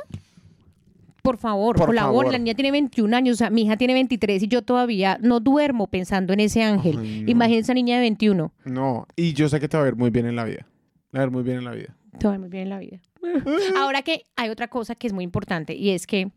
por 1.22 1.38
favor, 1.38 1.76
Por 1.76 1.94
favor. 1.94 2.32
La 2.32 2.38
niña 2.38 2.54
tiene 2.54 2.72
21 2.72 3.16
años, 3.16 3.34
o 3.34 3.38
sea, 3.38 3.50
mi 3.50 3.62
hija 3.62 3.76
tiene 3.76 3.94
23 3.94 4.42
y 4.42 4.48
yo 4.48 4.62
todavía 4.62 5.18
no 5.22 5.38
duermo 5.38 5.86
pensando 5.86 6.32
en 6.32 6.40
ese 6.40 6.64
ángel. 6.64 6.98
Ay, 7.00 7.22
no. 7.22 7.30
Imagínense 7.30 7.66
esa 7.66 7.74
niña 7.74 7.94
de 7.94 8.00
21. 8.00 8.52
No, 8.64 9.06
y 9.14 9.32
yo 9.32 9.48
sé 9.48 9.60
que 9.60 9.68
te 9.68 9.76
va 9.76 9.82
a 9.82 9.84
ver 9.84 9.94
muy 9.94 10.10
bien 10.10 10.26
en 10.26 10.34
la 10.34 10.44
vida. 10.44 10.66
Le 11.12 11.18
va 11.18 11.22
a 11.22 11.26
ver 11.26 11.30
muy 11.30 11.44
bien 11.44 11.58
en 11.58 11.64
la 11.64 11.70
vida. 11.72 11.94
Te 12.18 12.26
va 12.26 12.36
muy 12.38 12.48
bien 12.48 12.64
en 12.64 12.68
la 12.70 12.78
vida. 12.78 12.98
Ahora 13.78 14.02
que 14.02 14.24
hay 14.34 14.50
otra 14.50 14.66
cosa 14.66 14.96
que 14.96 15.06
es 15.06 15.12
muy 15.12 15.22
importante 15.22 15.76
y 15.76 15.90
es 15.90 16.08
que 16.08 16.32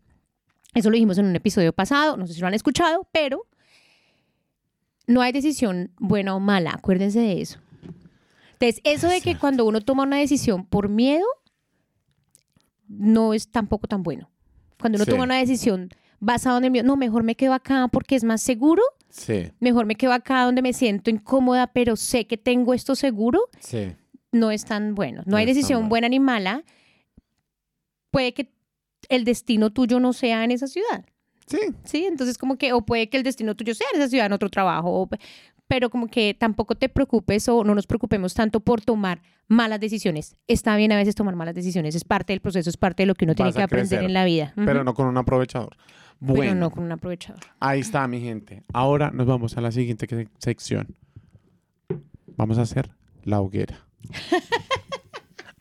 eso 0.76 0.90
lo 0.92 0.94
dijimos 0.94 1.18
en 1.18 1.26
un 1.26 1.36
episodio 1.36 1.74
pasado, 1.74 2.16
no 2.16 2.28
sé 2.28 2.34
si 2.34 2.42
lo 2.42 2.48
han 2.48 2.54
escuchado, 2.54 3.08
pero 3.12 3.44
no 5.08 5.22
hay 5.22 5.32
decisión 5.32 5.92
buena 6.00 6.36
o 6.36 6.40
mala, 6.40 6.72
acuérdense 6.72 7.20
de 7.20 7.42
eso. 7.42 7.60
Entonces, 8.54 8.82
eso 8.84 9.08
de 9.10 9.22
que 9.22 9.38
cuando 9.38 9.66
uno 9.66 9.82
toma 9.82 10.04
una 10.04 10.18
decisión 10.18 10.66
por 10.66 10.88
miedo, 10.90 11.26
no 12.88 13.34
es 13.34 13.50
tampoco 13.50 13.88
tan 13.88 14.04
bueno. 14.04 14.30
Cuando 14.80 14.98
uno 14.98 15.06
Sí. 15.06 15.12
toma 15.12 15.24
una 15.24 15.38
decisión 15.38 15.90
basada 16.20 16.58
en 16.60 16.66
el 16.66 16.72
miedo, 16.72 16.86
no, 16.88 16.96
mejor 16.98 17.24
me 17.24 17.36
quedo 17.36 17.54
acá 17.54 17.88
porque 17.92 18.16
es 18.16 18.24
más 18.24 18.42
seguro, 18.42 18.82
Sí, 19.10 19.50
mejor 19.62 19.86
me 19.86 19.96
quedo 19.96 20.12
acá 20.12 20.44
donde 20.44 20.62
me 20.62 20.74
siento 20.74 21.10
incómoda, 21.10 21.68
pero 21.68 21.96
sé 21.96 22.28
que 22.28 22.38
tengo 22.38 22.74
esto 22.74 22.96
seguro, 22.96 23.50
sí. 23.60 23.94
no 24.34 24.52
es 24.52 24.66
tan 24.66 24.94
bueno. 24.94 25.22
No, 25.26 25.32
No 25.32 25.38
hay 25.38 25.46
decisión 25.46 25.80
bueno. 25.80 25.90
buena 25.90 26.10
ni 26.10 26.20
mala. 26.20 26.64
Puede 28.12 28.34
que 28.34 28.52
el 29.10 29.24
destino 29.24 29.72
tuyo 29.72 30.00
no 30.02 30.12
sea 30.14 30.44
en 30.44 30.52
esa 30.52 30.68
ciudad, 30.68 31.06
Sí, 31.48 31.60
¿sí? 31.84 32.06
Entonces 32.06 32.38
como 32.38 32.58
que, 32.58 32.74
o 32.74 32.82
puede 32.86 33.10
que 33.10 33.18
el 33.18 33.24
destino 33.24 33.56
tuyo 33.56 33.74
sea 33.76 33.88
en 33.94 34.00
esa 34.02 34.10
ciudad, 34.10 34.26
en 34.26 34.34
otro 34.34 34.50
trabajo, 34.50 34.90
o- 35.04 35.10
pero 35.68 35.90
como 35.90 36.08
que 36.08 36.34
tampoco 36.34 36.76
te 36.76 36.90
preocupes 36.90 37.48
o 37.50 37.64
no 37.64 37.74
nos 37.76 37.88
preocupemos 37.88 38.34
tanto 38.34 38.60
por 38.60 38.82
tomar 38.82 39.22
malas 39.48 39.80
decisiones. 39.80 40.36
Está 40.48 40.76
bien 40.76 40.92
a 40.92 40.96
veces 40.98 41.16
tomar 41.16 41.36
malas 41.36 41.56
decisiones, 41.56 41.96
es 41.96 42.04
parte 42.04 42.34
del 42.34 42.40
proceso, 42.42 42.70
es 42.70 42.78
parte 42.78 43.04
de 43.04 43.08
lo 43.08 43.16
que 43.16 43.26
uno 43.26 43.34
tiene 43.36 43.52
que 43.54 43.62
aprender 43.64 43.88
crecer, 43.90 44.06
en 44.06 44.14
la 44.14 44.26
vida. 44.26 44.54
Pero 44.56 44.84
no 44.84 44.94
con 44.94 45.08
un 45.08 45.18
aprovechador. 45.18 45.76
Pero 46.20 46.34
Bueno, 46.34 46.56
no 46.56 46.70
con 46.72 46.84
un 46.84 46.92
aprovechador. 46.92 47.42
ahí 47.60 47.80
está, 47.82 48.08
mi 48.08 48.22
gente. 48.22 48.64
Ahora 48.74 49.12
nos 49.12 49.26
vamos 49.28 49.58
a 49.58 49.62
la 49.62 49.72
siguiente 49.72 50.08
sección. 50.40 50.96
Vamos 52.38 52.58
a 52.58 52.62
hacer 52.64 52.92
la 53.24 53.42
hoguera. 53.42 53.86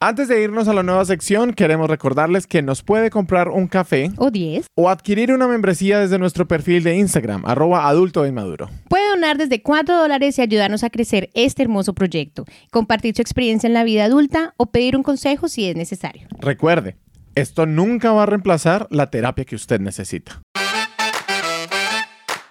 Antes 0.07 0.29
de 0.29 0.43
irnos 0.43 0.69
a 0.69 0.75
la 0.75 0.83
nueva 0.83 1.03
sección, 1.07 1.55
queremos 1.55 1.89
recordarles 1.89 2.47
que 2.47 2.61
nos 2.61 2.83
puede 2.83 3.09
comprar 3.09 3.49
un 3.49 3.69
café 3.69 4.11
O 4.19 4.31
10. 4.31 4.67
o 4.75 4.91
adquirir 4.91 5.33
una 5.33 5.49
membresía 5.49 5.99
desde 5.99 6.19
nuestro 6.19 6.47
perfil 6.47 6.83
de 6.83 6.95
Instagram, 6.99 7.47
arroba 7.47 7.89
adulto 7.89 8.27
inmaduro. 8.27 8.69
Puede 8.91 9.09
donar 9.09 9.39
desde 9.39 9.63
4 9.63 9.97
dólares 9.97 10.39
y 10.39 10.43
ayudarnos 10.43 10.85
a 10.85 10.91
crecer 10.91 11.31
este 11.33 11.63
hermoso 11.63 11.95
proyecto, 11.95 12.45
compartir 12.71 13.17
su 13.17 13.23
experiencia 13.23 13.67
en 13.67 13.73
la 13.73 13.83
vida 13.83 14.05
adulta 14.05 14.53
o 14.59 14.67
pedir 14.67 14.95
un 14.95 15.03
consejo 15.03 15.49
si 15.49 15.71
es 15.71 15.75
necesario. 15.75 16.29
Recuerde, 16.39 16.99
esto 17.35 17.65
nunca 17.65 18.13
va 18.13 18.25
a 18.25 18.27
reemplazar 18.27 18.87
la 18.91 19.09
terapia 19.09 19.47
que 19.47 19.57
usted 19.57 19.81
necesita. 19.81 20.43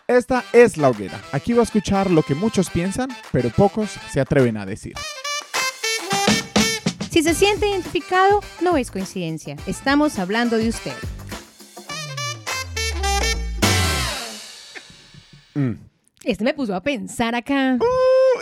Esta 0.07 0.43
es 0.53 0.77
la 0.77 0.89
hoguera. 0.89 1.21
Aquí 1.31 1.53
va 1.53 1.59
a 1.59 1.65
escuchar 1.65 2.09
lo 2.09 2.23
que 2.23 2.33
muchos 2.33 2.71
piensan, 2.71 3.09
pero 3.31 3.51
pocos 3.51 3.91
se 4.11 4.19
atreven 4.19 4.57
a 4.57 4.65
decir. 4.65 4.95
Si 7.13 7.21
se 7.21 7.35
siente 7.35 7.67
identificado, 7.69 8.39
no 8.59 8.75
es 8.75 8.89
coincidencia. 8.89 9.55
Estamos 9.67 10.17
hablando 10.17 10.57
de 10.57 10.69
usted. 10.69 10.93
Mm. 15.53 15.73
Este 16.23 16.43
me 16.43 16.55
puso 16.55 16.73
a 16.73 16.81
pensar 16.81 17.35
acá. 17.35 17.77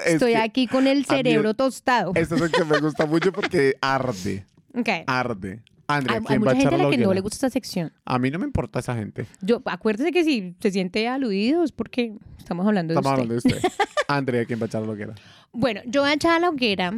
Es 0.05 0.13
Estoy 0.13 0.36
aquí 0.36 0.67
con 0.67 0.88
el 0.88 1.03
cerebro 1.03 1.53
tostado. 1.53 2.13
Este 2.15 2.36
es 2.36 2.41
el 2.41 2.49
que 2.49 2.63
me 2.63 2.80
gusta 2.80 3.05
mucho 3.05 3.34
porque 3.34 3.76
arde, 3.82 4.45
Ok. 4.74 4.88
arde. 5.05 5.59
Andrea, 5.88 6.19
Hay, 6.19 6.22
hay 6.22 6.26
¿quién 6.28 6.41
va 6.41 6.45
mucha 6.45 6.51
a 6.51 6.59
echar 6.61 6.69
gente 6.72 6.76
a 6.76 6.78
la 6.86 6.91
que 6.91 6.97
no 6.97 7.03
hoguera? 7.07 7.13
le 7.15 7.19
gusta 7.19 7.36
esta 7.36 7.49
sección. 7.49 7.91
A 8.05 8.19
mí 8.19 8.32
no 8.32 8.39
me 8.39 8.45
importa 8.45 8.80
esa 8.80 8.95
gente. 8.95 9.26
Yo, 9.41 9.61
acuérdese 9.65 10.13
que 10.13 10.24
si 10.24 10.55
se 10.61 10.72
siente 10.72 11.09
aludido 11.09 11.65
es 11.65 11.74
porque 11.74 12.13
estamos 12.38 12.65
hablando 12.65 12.93
de 12.93 12.99
Estamos 13.01 13.19
usted. 13.19 13.34
hablando 13.49 13.59
de 13.65 13.67
usted. 13.67 13.86
Andrea, 14.07 14.45
¿quién 14.45 14.59
va 14.61 14.63
a 14.63 14.67
echar 14.67 14.84
la 14.84 14.91
hoguera? 14.93 15.15
Bueno, 15.51 15.82
yo 15.88 16.03
voy 16.03 16.11
a 16.11 16.13
echar 16.13 16.38
a 16.38 16.39
la 16.39 16.49
hoguera. 16.49 16.93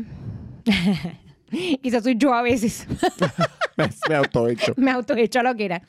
Quizás 1.81 2.03
soy 2.03 2.15
yo 2.17 2.33
a 2.33 2.41
veces. 2.41 2.87
Me, 3.77 3.89
me 4.09 4.15
autohecho. 4.15 4.73
me 4.77 4.91
autohecho 4.91 5.39
a 5.39 5.43
la 5.43 5.51
hoguera. 5.51 5.81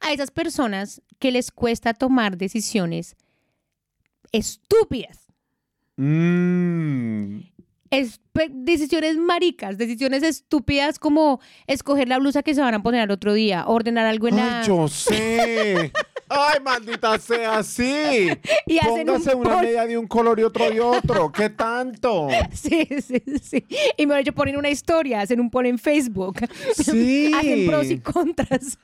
A 0.00 0.12
esas 0.12 0.30
personas 0.30 1.00
que 1.18 1.30
les 1.32 1.50
cuesta 1.50 1.94
tomar 1.94 2.36
decisiones 2.36 3.16
estúpidas. 4.32 5.26
Mm, 5.96 7.38
Espe- 7.90 8.50
decisiones 8.50 9.16
maricas, 9.16 9.78
decisiones 9.78 10.22
estúpidas 10.24 10.98
como 10.98 11.40
escoger 11.68 12.08
la 12.08 12.18
blusa 12.18 12.42
que 12.42 12.54
se 12.54 12.60
van 12.60 12.74
a 12.74 12.82
poner 12.82 13.02
al 13.02 13.10
otro 13.12 13.32
día, 13.32 13.64
ordenar 13.68 14.04
algo 14.06 14.26
en 14.28 14.36
la... 14.36 14.60
Ay, 14.60 14.66
yo 14.66 14.88
sé. 14.88 15.92
Ay, 16.28 16.60
maldita 16.62 17.18
sea, 17.18 17.62
sí. 17.62 17.84
Y 18.66 18.78
un 18.86 19.04
Póngase 19.06 19.34
una 19.34 19.60
media 19.62 19.86
de 19.86 19.98
un 19.98 20.06
color 20.06 20.38
y 20.40 20.42
otro 20.42 20.70
de 20.70 20.80
otro. 20.80 21.30
¿Qué 21.32 21.50
tanto? 21.50 22.28
Sí, 22.52 22.86
sí, 23.02 23.22
sí. 23.42 23.64
Y 23.96 24.06
me 24.06 24.18
hecho 24.20 24.32
ponen 24.32 24.56
una 24.56 24.70
historia, 24.70 25.20
hacen 25.20 25.40
un 25.40 25.50
poll 25.50 25.66
en 25.66 25.78
Facebook. 25.78 26.40
Sí. 26.76 27.32
Hacen 27.38 27.66
pros 27.66 27.90
y 27.90 27.98
contras. 27.98 28.78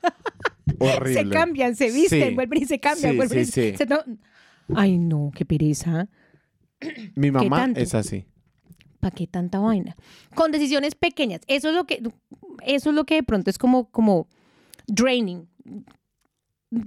Horrible. 0.79 1.23
Se 1.23 1.29
cambian, 1.29 1.75
se 1.75 1.91
visten, 1.91 2.29
Sí. 2.29 2.35
vuelven 2.35 2.63
y 2.63 2.65
se 2.65 2.79
cambian, 2.79 3.11
Sí, 3.11 3.17
vuelven 3.17 3.39
y 3.41 3.45
sí, 3.45 3.71
sí. 3.71 3.77
se 3.77 3.85
to- 3.85 4.03
Ay, 4.75 4.97
no, 4.97 5.31
qué 5.35 5.45
pereza. 5.45 6.07
Mi 7.15 7.29
mamá 7.31 7.69
es 7.75 7.93
así. 7.93 8.25
¿Para 8.99 9.13
qué 9.15 9.27
tanta 9.27 9.59
vaina? 9.59 9.95
Con 10.35 10.51
decisiones 10.51 10.95
pequeñas. 10.95 11.41
Eso 11.47 11.69
es 11.69 11.75
lo 11.75 11.85
que, 11.85 12.01
eso 12.65 12.89
es 12.89 12.95
lo 12.95 13.05
que 13.05 13.15
de 13.15 13.23
pronto 13.23 13.49
es 13.49 13.57
como, 13.57 13.89
como 13.89 14.27
draining. 14.87 15.47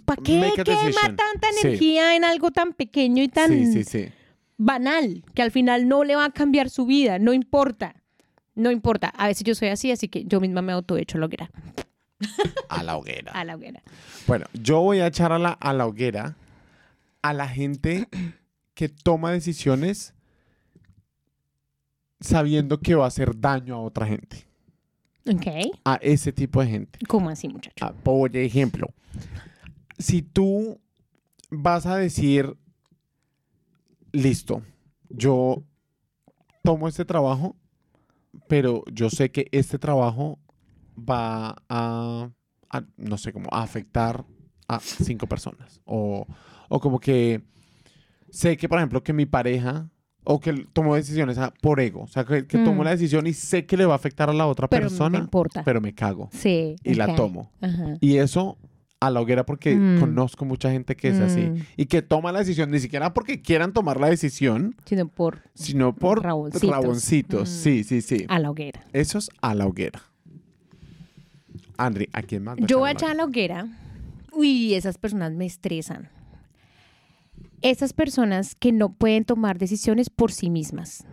¿Para 0.04 0.22
qué 0.22 0.38
a 0.40 0.64
decision. 0.64 1.16
tanta 1.16 1.48
Sí. 1.60 1.66
energía 1.68 2.16
en 2.16 2.24
algo 2.24 2.50
tan 2.50 2.72
pequeño 2.72 3.22
y 3.22 3.28
tan 3.28 3.50
Sí, 3.84 4.08
banal 4.56 5.24
que 5.34 5.42
al 5.42 5.50
final 5.50 5.88
no 5.88 6.04
le 6.04 6.16
va 6.16 6.24
a 6.26 6.30
cambiar 6.30 6.70
su 6.70 6.86
vida? 6.86 7.18
No 7.18 7.32
importa. 7.32 7.94
No 8.54 8.70
importa. 8.70 9.08
A 9.08 9.26
veces 9.26 9.44
yo 9.44 9.54
soy 9.54 9.68
así, 9.68 9.90
así 9.90 10.08
que 10.08 10.24
yo 10.24 10.40
misma 10.40 10.62
me 10.62 10.72
autohecho 10.72 11.18
a 11.18 11.20
la 11.20 11.26
hoguera. 11.26 11.50
A 12.68 12.82
la 12.82 12.96
hoguera. 12.96 13.32
A 13.32 13.44
la 13.44 13.56
hoguera. 13.56 13.82
Bueno, 14.26 14.46
yo 14.54 14.80
voy 14.80 15.00
a 15.00 15.06
echar 15.08 15.32
a 15.32 15.38
la, 15.38 15.50
a 15.50 15.72
la 15.72 15.86
hoguera 15.86 16.36
a 17.20 17.32
la 17.34 17.48
gente 17.48 18.08
que 18.74 18.88
toma 18.88 19.32
decisiones 19.32 20.14
sabiendo 22.20 22.80
que 22.80 22.94
va 22.94 23.04
a 23.04 23.08
hacer 23.08 23.38
daño 23.38 23.74
a 23.74 23.80
otra 23.80 24.06
gente. 24.06 24.46
Ok. 25.26 25.46
A 25.84 25.96
ese 26.02 26.32
tipo 26.32 26.60
de 26.60 26.68
gente. 26.68 26.98
¿Cómo 27.08 27.30
así, 27.30 27.48
muchacho? 27.48 27.74
Ah, 27.84 27.92
Por 27.92 28.34
ejemplo, 28.36 28.88
si 30.04 30.20
tú 30.20 30.78
vas 31.50 31.86
a 31.86 31.96
decir, 31.96 32.56
listo, 34.12 34.62
yo 35.08 35.62
tomo 36.62 36.88
este 36.88 37.04
trabajo, 37.04 37.56
pero 38.48 38.82
yo 38.92 39.08
sé 39.08 39.30
que 39.30 39.46
este 39.52 39.78
trabajo 39.78 40.38
va 40.98 41.56
a, 41.68 42.30
a, 42.70 42.82
no 42.96 43.16
sé, 43.18 43.32
como 43.32 43.48
a 43.50 43.62
afectar 43.62 44.24
a 44.68 44.78
cinco 44.80 45.26
personas. 45.26 45.80
O, 45.84 46.26
o 46.68 46.80
como 46.80 46.98
que 47.00 47.42
sé 48.30 48.56
que, 48.56 48.68
por 48.68 48.78
ejemplo, 48.78 49.02
que 49.02 49.12
mi 49.12 49.26
pareja, 49.26 49.88
o 50.24 50.40
que 50.40 50.52
tomo 50.72 50.94
decisiones 50.96 51.38
por 51.62 51.80
ego, 51.80 52.02
o 52.02 52.06
sea, 52.08 52.24
que, 52.24 52.46
que 52.46 52.58
tomo 52.58 52.82
Mm. 52.82 52.84
la 52.84 52.90
decisión 52.90 53.26
y 53.26 53.32
sé 53.34 53.66
que 53.66 53.76
le 53.76 53.86
va 53.86 53.92
a 53.94 53.96
afectar 53.96 54.28
a 54.30 54.32
la 54.34 54.46
otra 54.46 54.68
Pero 54.68 54.82
persona, 54.88 55.18
me 55.18 55.24
importa. 55.24 55.62
pero 55.64 55.80
me 55.80 55.94
cago 55.94 56.28
sí. 56.32 56.76
y 56.82 56.94
la 56.94 57.14
tomo. 57.14 57.50
Ajá. 57.60 57.94
Y 58.00 58.16
eso 58.16 58.58
a 59.06 59.10
la 59.10 59.20
hoguera 59.20 59.44
porque 59.46 59.74
Mm. 59.76 60.00
conozco 60.00 60.44
mucha 60.44 60.70
gente 60.70 60.96
que 60.96 61.08
es 61.08 61.20
así 61.20 61.40
Mm. 61.40 61.56
y 61.76 61.86
que 61.86 62.02
toma 62.02 62.32
la 62.32 62.40
decisión, 62.40 62.70
ni 62.70 62.78
siquiera 62.80 63.12
porque 63.14 63.40
quieran 63.42 63.72
tomar 63.72 64.00
la 64.00 64.08
decisión, 64.08 64.74
Sino 64.84 65.08
por 65.08 65.42
sino 65.54 65.94
por 65.94 66.22
Raboncitos. 66.22 66.70
raboncitos. 66.70 67.48
Mm. 67.50 67.52
Sí, 67.62 67.84
sí, 67.84 68.00
sí. 68.02 68.24
a 68.28 68.38
la 68.38 68.50
hoguera. 68.50 68.86
Eso 68.92 69.18
es 69.18 69.30
a 69.40 69.54
la 69.54 69.66
hoguera. 69.66 70.02
Andri, 71.76 72.08
¿a 72.12 72.22
quién 72.22 72.44
más? 72.44 72.56
Yo 72.60 72.78
voy 72.78 72.88
a 72.90 72.92
echar 72.92 73.10
a 73.10 73.14
la 73.14 73.24
hoguera. 73.24 73.66
Uy, 74.32 74.74
esas 74.74 74.96
personas 74.98 75.32
me 75.32 75.46
estresan. 75.46 76.08
Esas 77.62 77.92
personas 77.94 78.54
que 78.54 78.72
no 78.72 78.92
pueden 78.92 79.24
tomar 79.24 79.58
decisiones 79.58 80.10
por 80.10 80.30
sí 80.32 80.50
mismas. 80.50 81.04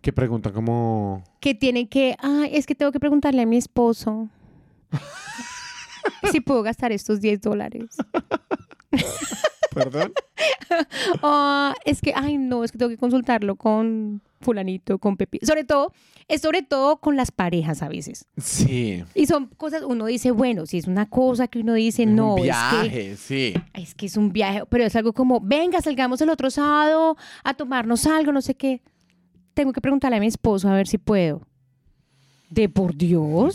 Que 0.00 0.12
pregunta 0.12 0.50
como... 0.52 1.22
Que 1.40 1.54
tienen 1.54 1.86
que, 1.88 2.16
ah, 2.22 2.46
es 2.50 2.66
que 2.66 2.74
tengo 2.74 2.90
que 2.90 2.98
preguntarle 3.00 3.42
a 3.42 3.46
mi 3.46 3.56
esposo 3.58 4.28
si 6.32 6.40
puedo 6.40 6.62
gastar 6.62 6.92
estos 6.92 7.20
10 7.20 7.40
dólares. 7.40 7.96
¿Perdón? 9.74 10.12
Ah, 11.22 11.74
es 11.84 12.00
que, 12.00 12.12
ay, 12.14 12.38
no, 12.38 12.62
es 12.64 12.70
que 12.72 12.78
tengo 12.78 12.88
que 12.90 12.96
consultarlo 12.96 13.56
con 13.56 14.22
fulanito, 14.40 14.98
con 14.98 15.16
Pepi. 15.16 15.40
Sobre 15.42 15.64
todo, 15.64 15.92
es 16.28 16.40
sobre 16.42 16.62
todo 16.62 16.98
con 16.98 17.16
las 17.16 17.30
parejas 17.32 17.82
a 17.82 17.88
veces. 17.88 18.26
Sí. 18.38 19.04
Y 19.14 19.26
son 19.26 19.46
cosas, 19.48 19.82
uno 19.82 20.06
dice, 20.06 20.30
bueno, 20.30 20.66
si 20.66 20.78
es 20.78 20.86
una 20.86 21.08
cosa 21.10 21.48
que 21.48 21.58
uno 21.58 21.74
dice, 21.74 22.04
Es 22.04 22.08
no, 22.08 22.34
un 22.34 22.38
es 22.38 22.44
que 22.44 22.46
viaje, 22.46 23.16
sí. 23.16 23.54
es 23.74 23.94
que 23.94 24.06
es 24.06 24.16
un 24.16 24.32
viaje, 24.32 24.62
pero 24.68 24.84
es 24.84 24.94
algo 24.96 25.12
como, 25.12 25.40
venga, 25.40 25.80
salgamos 25.82 26.20
el 26.20 26.30
otro 26.30 26.50
sábado 26.50 27.16
a 27.42 27.54
tomarnos 27.54 28.06
algo, 28.06 28.32
no 28.32 28.40
sé 28.40 28.54
qué. 28.54 28.80
Tengo 29.52 29.72
que 29.72 29.80
preguntarle 29.80 30.16
a 30.18 30.20
mi 30.20 30.28
esposo 30.28 30.68
a 30.68 30.74
ver 30.74 30.86
si 30.86 30.98
puedo. 30.98 31.42
De 32.50 32.68
por 32.68 32.96
Dios, 32.96 33.54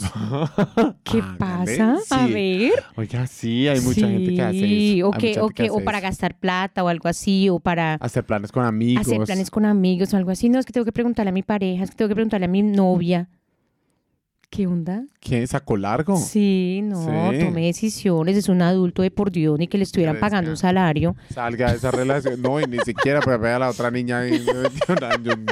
¿qué 1.04 1.22
pasa? 1.38 1.98
A 2.12 2.28
ver. 2.28 2.72
Oiga, 2.96 3.28
sí, 3.28 3.68
hay 3.68 3.82
mucha 3.82 4.08
gente 4.08 4.34
que 4.34 4.42
hace 4.42 4.58
Sí, 4.60 4.98
eso. 5.00 5.10
O, 5.10 5.14
Hay 5.14 5.20
que, 5.20 5.28
mucha 5.42 5.64
o, 5.66 5.76
hace 5.76 5.84
para 5.84 5.98
eso. 5.98 6.08
gastar 6.08 6.40
plata 6.40 6.82
o 6.82 6.88
algo 6.88 7.10
así, 7.10 7.50
o 7.50 7.60
para 7.60 7.96
Hacer 7.96 8.24
planes 8.26 8.54
con 8.54 8.64
amigos. 8.64 9.06
hacer 9.06 9.20
planes 9.26 9.52
con 9.52 9.66
amigos 9.66 10.14
o 10.14 10.18
algo 10.18 10.32
así. 10.32 10.48
No, 10.48 10.60
es 10.60 10.66
que 10.66 10.72
tengo 10.72 10.86
que 10.86 10.94
preguntarle 10.94 11.32
a 11.32 11.34
mi 11.34 11.44
pareja, 11.44 11.84
es 11.84 11.90
que 11.92 11.98
tengo 11.98 12.08
que 12.10 12.16
preguntarle 12.16 12.46
a 12.46 12.50
mi 12.50 12.62
novia. 12.64 13.28
¿Qué 14.50 14.68
onda? 14.68 15.04
¿Quién 15.20 15.46
sacó 15.48 15.76
largo? 15.76 16.16
Sí, 16.16 16.80
no, 16.82 17.32
Sí. 17.32 17.40
tome 17.40 17.66
decisiones, 17.66 18.38
es 18.38 18.48
un 18.48 18.62
adulto 18.62 19.02
de 19.02 19.12
por 19.12 19.30
Dios, 19.30 19.60
ni 19.60 19.68
que 19.68 19.78
le 19.78 19.84
estuvieran 19.84 20.18
pagando 20.20 20.52
un 20.52 20.56
salario. 20.56 21.18
Salga 21.34 21.72
de 21.72 21.78
esa 21.78 21.92
relación. 21.92 22.42
No, 22.42 22.62
y 22.62 22.66
ni 22.66 22.78
siquiera 22.86 23.20
para 23.20 23.36
ver 23.38 23.54
a 23.54 23.60
la 23.60 23.70
otra 23.72 23.92
niña. 23.92 24.26
y- 24.30 24.46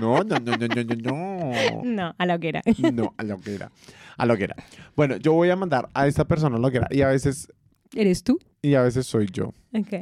No, 0.01 0.23
no, 0.23 0.23
no, 0.23 0.39
no, 0.39 0.67
no, 0.67 0.95
no, 0.95 1.32
no. 1.83 2.15
A 2.17 2.25
la 2.25 2.35
hoguera. 2.35 2.61
No, 2.93 3.13
a 3.17 3.23
la 3.23 3.35
hoguera. 3.35 3.71
A 4.17 4.25
la 4.25 4.33
hoguera. 4.33 4.55
Bueno, 4.95 5.17
yo 5.17 5.33
voy 5.33 5.49
a 5.49 5.55
mandar 5.55 5.89
a 5.93 6.07
esta 6.07 6.25
persona 6.27 6.57
a 6.57 6.59
la 6.59 6.67
hoguera 6.67 6.87
y 6.91 7.01
a 7.01 7.07
veces, 7.07 7.47
¿Eres 7.95 8.23
tú? 8.23 8.39
y 8.61 8.75
a 8.75 8.81
veces 8.83 9.05
soy 9.07 9.27
yo. 9.31 9.53
Ok. 9.73 9.93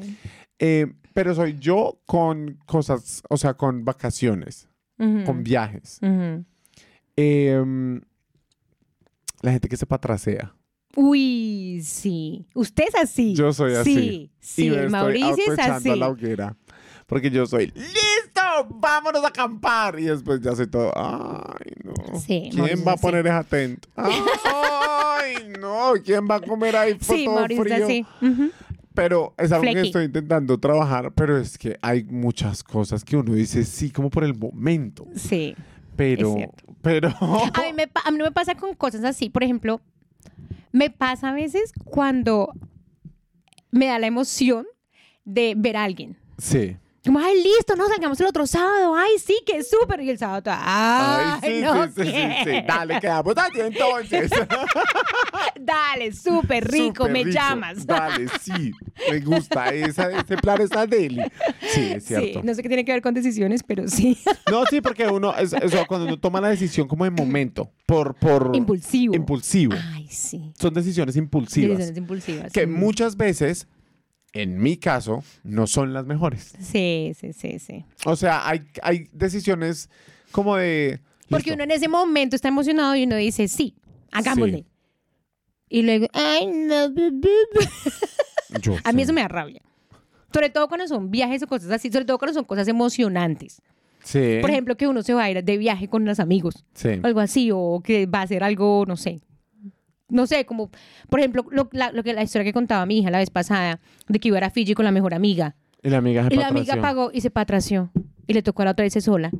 Eh, 0.59 0.87
pero 1.13 1.33
soy 1.35 1.57
yo 1.59 1.99
con 2.05 2.59
cosas, 2.65 3.21
o 3.29 3.37
sea, 3.37 3.53
con 3.55 3.83
vacaciones, 3.85 4.67
con 4.97 5.43
viajes. 5.43 5.99
Em, 7.15 8.01
la 9.41 9.51
gente 9.51 9.67
que 9.67 9.77
se 9.77 9.85
patrasea. 9.85 10.53
Uy, 10.95 11.81
sí. 11.83 12.45
Usted 12.53 12.83
es 12.89 12.95
así. 12.95 13.33
Yo 13.33 13.53
soy 13.53 13.73
así. 13.75 13.93
Sí, 13.93 14.31
sí. 14.39 14.65
y 14.67 14.69
me 14.69 14.75
estoy 14.77 14.89
Mauricio 14.91 15.53
es 15.53 15.59
así. 15.59 15.89
a 15.89 15.95
la 15.95 16.09
hoguera. 16.09 16.55
Porque 17.11 17.29
yo 17.29 17.45
soy, 17.45 17.73
¡listo! 17.75 18.41
¡Vámonos 18.69 19.21
a 19.25 19.27
acampar! 19.27 19.99
Y 19.99 20.05
después 20.05 20.39
ya 20.39 20.55
sé 20.55 20.65
todo. 20.65 20.93
¡Ay, 20.95 21.73
no! 21.83 22.17
Sí, 22.17 22.47
¿Quién 22.49 22.59
Mauricio 22.59 22.85
va 22.85 22.91
a 22.93 22.95
poner 22.95 23.27
esa 23.27 23.43
tent? 23.43 23.85
¡Ay, 23.97 25.51
no! 25.59 25.91
¿Quién 26.05 26.25
va 26.25 26.35
a 26.35 26.39
comer 26.39 26.73
ahí 26.73 26.97
Sí, 27.01 27.25
todo 27.25 27.35
Mauricio 27.35 27.63
frío? 27.65 28.07
Ujú. 28.21 28.51
Pero 28.93 29.33
es 29.37 29.51
algo 29.51 29.73
que 29.73 29.81
estoy 29.81 30.05
intentando 30.05 30.57
trabajar, 30.57 31.11
pero 31.11 31.37
es 31.37 31.57
que 31.57 31.77
hay 31.81 32.05
muchas 32.05 32.63
cosas 32.63 33.03
que 33.03 33.17
uno 33.17 33.33
dice 33.33 33.65
sí 33.65 33.91
como 33.91 34.09
por 34.09 34.23
el 34.23 34.33
momento. 34.33 35.05
Sí. 35.13 35.53
Pero, 35.97 36.33
pero... 36.81 37.09
A 37.09 37.61
mí, 37.61 37.73
me, 37.75 37.89
a 38.05 38.11
mí 38.11 38.17
no 38.19 38.23
me 38.23 38.31
pasa 38.31 38.55
con 38.55 38.73
cosas 38.73 39.03
así. 39.03 39.29
Por 39.29 39.43
ejemplo, 39.43 39.81
me 40.71 40.89
pasa 40.89 41.31
a 41.31 41.33
veces 41.33 41.73
cuando 41.83 42.53
me 43.69 43.87
da 43.87 43.99
la 43.99 44.07
emoción 44.07 44.65
de 45.25 45.55
ver 45.57 45.75
a 45.75 45.83
alguien. 45.83 46.15
Sí. 46.37 46.77
Como, 47.03 47.17
ay, 47.17 47.41
listo, 47.41 47.75
no 47.75 47.87
salgamos 47.87 48.19
el 48.21 48.27
otro 48.27 48.45
sábado. 48.45 48.95
Ay, 48.95 49.17
sí, 49.17 49.35
que 49.45 49.63
súper. 49.63 50.01
Y 50.01 50.11
el 50.11 50.19
sábado, 50.19 50.51
ay, 50.53 51.39
Ay, 51.41 51.51
sí, 51.55 51.61
no 51.61 51.85
sí, 51.87 51.91
sí, 51.95 52.03
sí, 52.03 52.11
sí. 52.45 52.51
Dale, 52.67 52.99
quedamos 52.99 53.35
allí 53.37 53.59
entonces. 53.59 54.29
Dale, 55.59 56.11
súper 56.11 56.69
rico, 56.69 57.07
me 57.07 57.23
rico. 57.23 57.31
llamas. 57.35 57.85
Dale, 57.85 58.27
sí. 58.41 58.71
Me 59.09 59.19
gusta. 59.19 59.69
Esa, 59.73 60.11
ese 60.11 60.37
plan 60.37 60.61
está 60.61 60.85
deli. 60.85 61.23
Sí, 61.73 61.91
es 61.95 62.03
Sí, 62.03 62.15
cierto. 62.15 62.41
no 62.43 62.53
sé 62.53 62.61
qué 62.61 62.67
tiene 62.67 62.85
que 62.85 62.91
ver 62.91 63.01
con 63.01 63.13
decisiones, 63.13 63.63
pero 63.63 63.87
sí. 63.87 64.17
No, 64.51 64.65
sí, 64.65 64.81
porque 64.81 65.07
uno, 65.07 65.33
es, 65.37 65.55
cuando 65.87 66.05
uno 66.07 66.19
toma 66.19 66.41
la 66.41 66.49
decisión 66.49 66.87
como 66.87 67.03
de 67.05 67.11
momento, 67.11 67.71
por, 67.85 68.13
por 68.15 68.51
Impulsivo. 68.53 69.15
impulsivo. 69.15 69.73
Ay, 69.93 70.07
sí. 70.09 70.51
Son 70.59 70.73
decisiones 70.73 71.15
impulsivas. 71.15 71.77
Decisiones 71.77 71.97
impulsivas. 71.97 72.51
Que 72.51 72.67
muchas 72.67 73.15
veces, 73.15 73.67
en 74.33 74.61
mi 74.61 74.77
caso, 74.77 75.23
no 75.43 75.67
son 75.67 75.93
las 75.93 76.05
mejores. 76.05 76.53
Sí, 76.59 77.13
sí, 77.19 77.33
sí, 77.33 77.59
sí. 77.59 77.85
O 78.05 78.15
sea, 78.15 78.47
hay, 78.47 78.61
hay 78.81 79.09
decisiones 79.11 79.89
como 80.31 80.55
de... 80.55 81.01
Porque 81.29 81.51
listo, 81.51 81.55
uno 81.55 81.63
en 81.63 81.71
ese 81.71 81.87
momento 81.87 82.35
está 82.35 82.47
emocionado 82.47 82.95
y 82.95 83.03
uno 83.03 83.15
dice, 83.15 83.47
sí, 83.47 83.75
hagámosle. 84.11 84.59
Sí. 84.59 84.65
Y 85.69 85.81
luego, 85.83 86.07
ay, 86.13 86.47
no. 86.47 86.89
bu, 86.89 87.11
bu, 87.11 87.29
bu". 87.53 88.59
yo 88.61 88.75
A 88.83 88.91
mí 88.91 89.01
eso 89.01 89.13
me 89.13 89.21
da 89.21 89.27
rabia. 89.29 89.61
Sobre 90.33 90.49
todo 90.49 90.67
cuando 90.67 90.87
son 90.87 91.11
viajes 91.11 91.43
o 91.43 91.47
cosas 91.47 91.71
así, 91.71 91.91
sobre 91.91 92.05
todo 92.05 92.17
cuando 92.17 92.33
son 92.33 92.45
cosas 92.45 92.67
emocionantes. 92.67 93.61
Sí. 94.03 94.39
Por 94.41 94.49
ejemplo, 94.49 94.75
que 94.75 94.87
uno 94.87 95.03
se 95.03 95.13
va 95.13 95.23
a 95.23 95.31
ir 95.31 95.43
de 95.43 95.57
viaje 95.57 95.87
con 95.87 96.05
los 96.05 96.19
amigos, 96.19 96.65
sí. 96.73 96.99
o 97.01 97.07
algo 97.07 97.19
así, 97.19 97.49
o 97.53 97.81
que 97.83 98.05
va 98.05 98.19
a 98.19 98.23
hacer 98.23 98.43
algo, 98.43 98.85
no 98.87 98.97
sé. 98.97 99.21
No 100.11 100.27
sé, 100.27 100.45
como, 100.45 100.69
por 101.09 101.19
ejemplo, 101.19 101.45
lo, 101.51 101.69
la, 101.71 101.91
lo 101.91 102.03
que, 102.03 102.13
la 102.13 102.21
historia 102.21 102.43
que 102.43 102.53
contaba 102.53 102.85
mi 102.85 102.99
hija 102.99 103.09
la 103.09 103.17
vez 103.19 103.29
pasada, 103.29 103.79
de 104.07 104.19
que 104.19 104.27
iba 104.27 104.37
a 104.37 104.39
ir 104.39 104.43
a 104.43 104.49
Fiji 104.49 104.73
con 104.73 104.85
la 104.85 104.91
mejor 104.91 105.13
amiga. 105.13 105.55
Y 105.81 105.89
la 105.89 105.97
amiga 105.97 106.27
se 106.27 106.33
Y 106.33 106.37
la 106.37 106.47
amiga 106.49 106.79
pagó 106.79 107.09
y 107.13 107.21
se 107.21 107.31
patració. 107.31 107.89
Y 108.27 108.33
le 108.33 108.43
tocó 108.43 108.61
a 108.61 108.65
la 108.65 108.71
otra 108.71 108.83
vez 108.83 108.93
sola. 109.03 109.31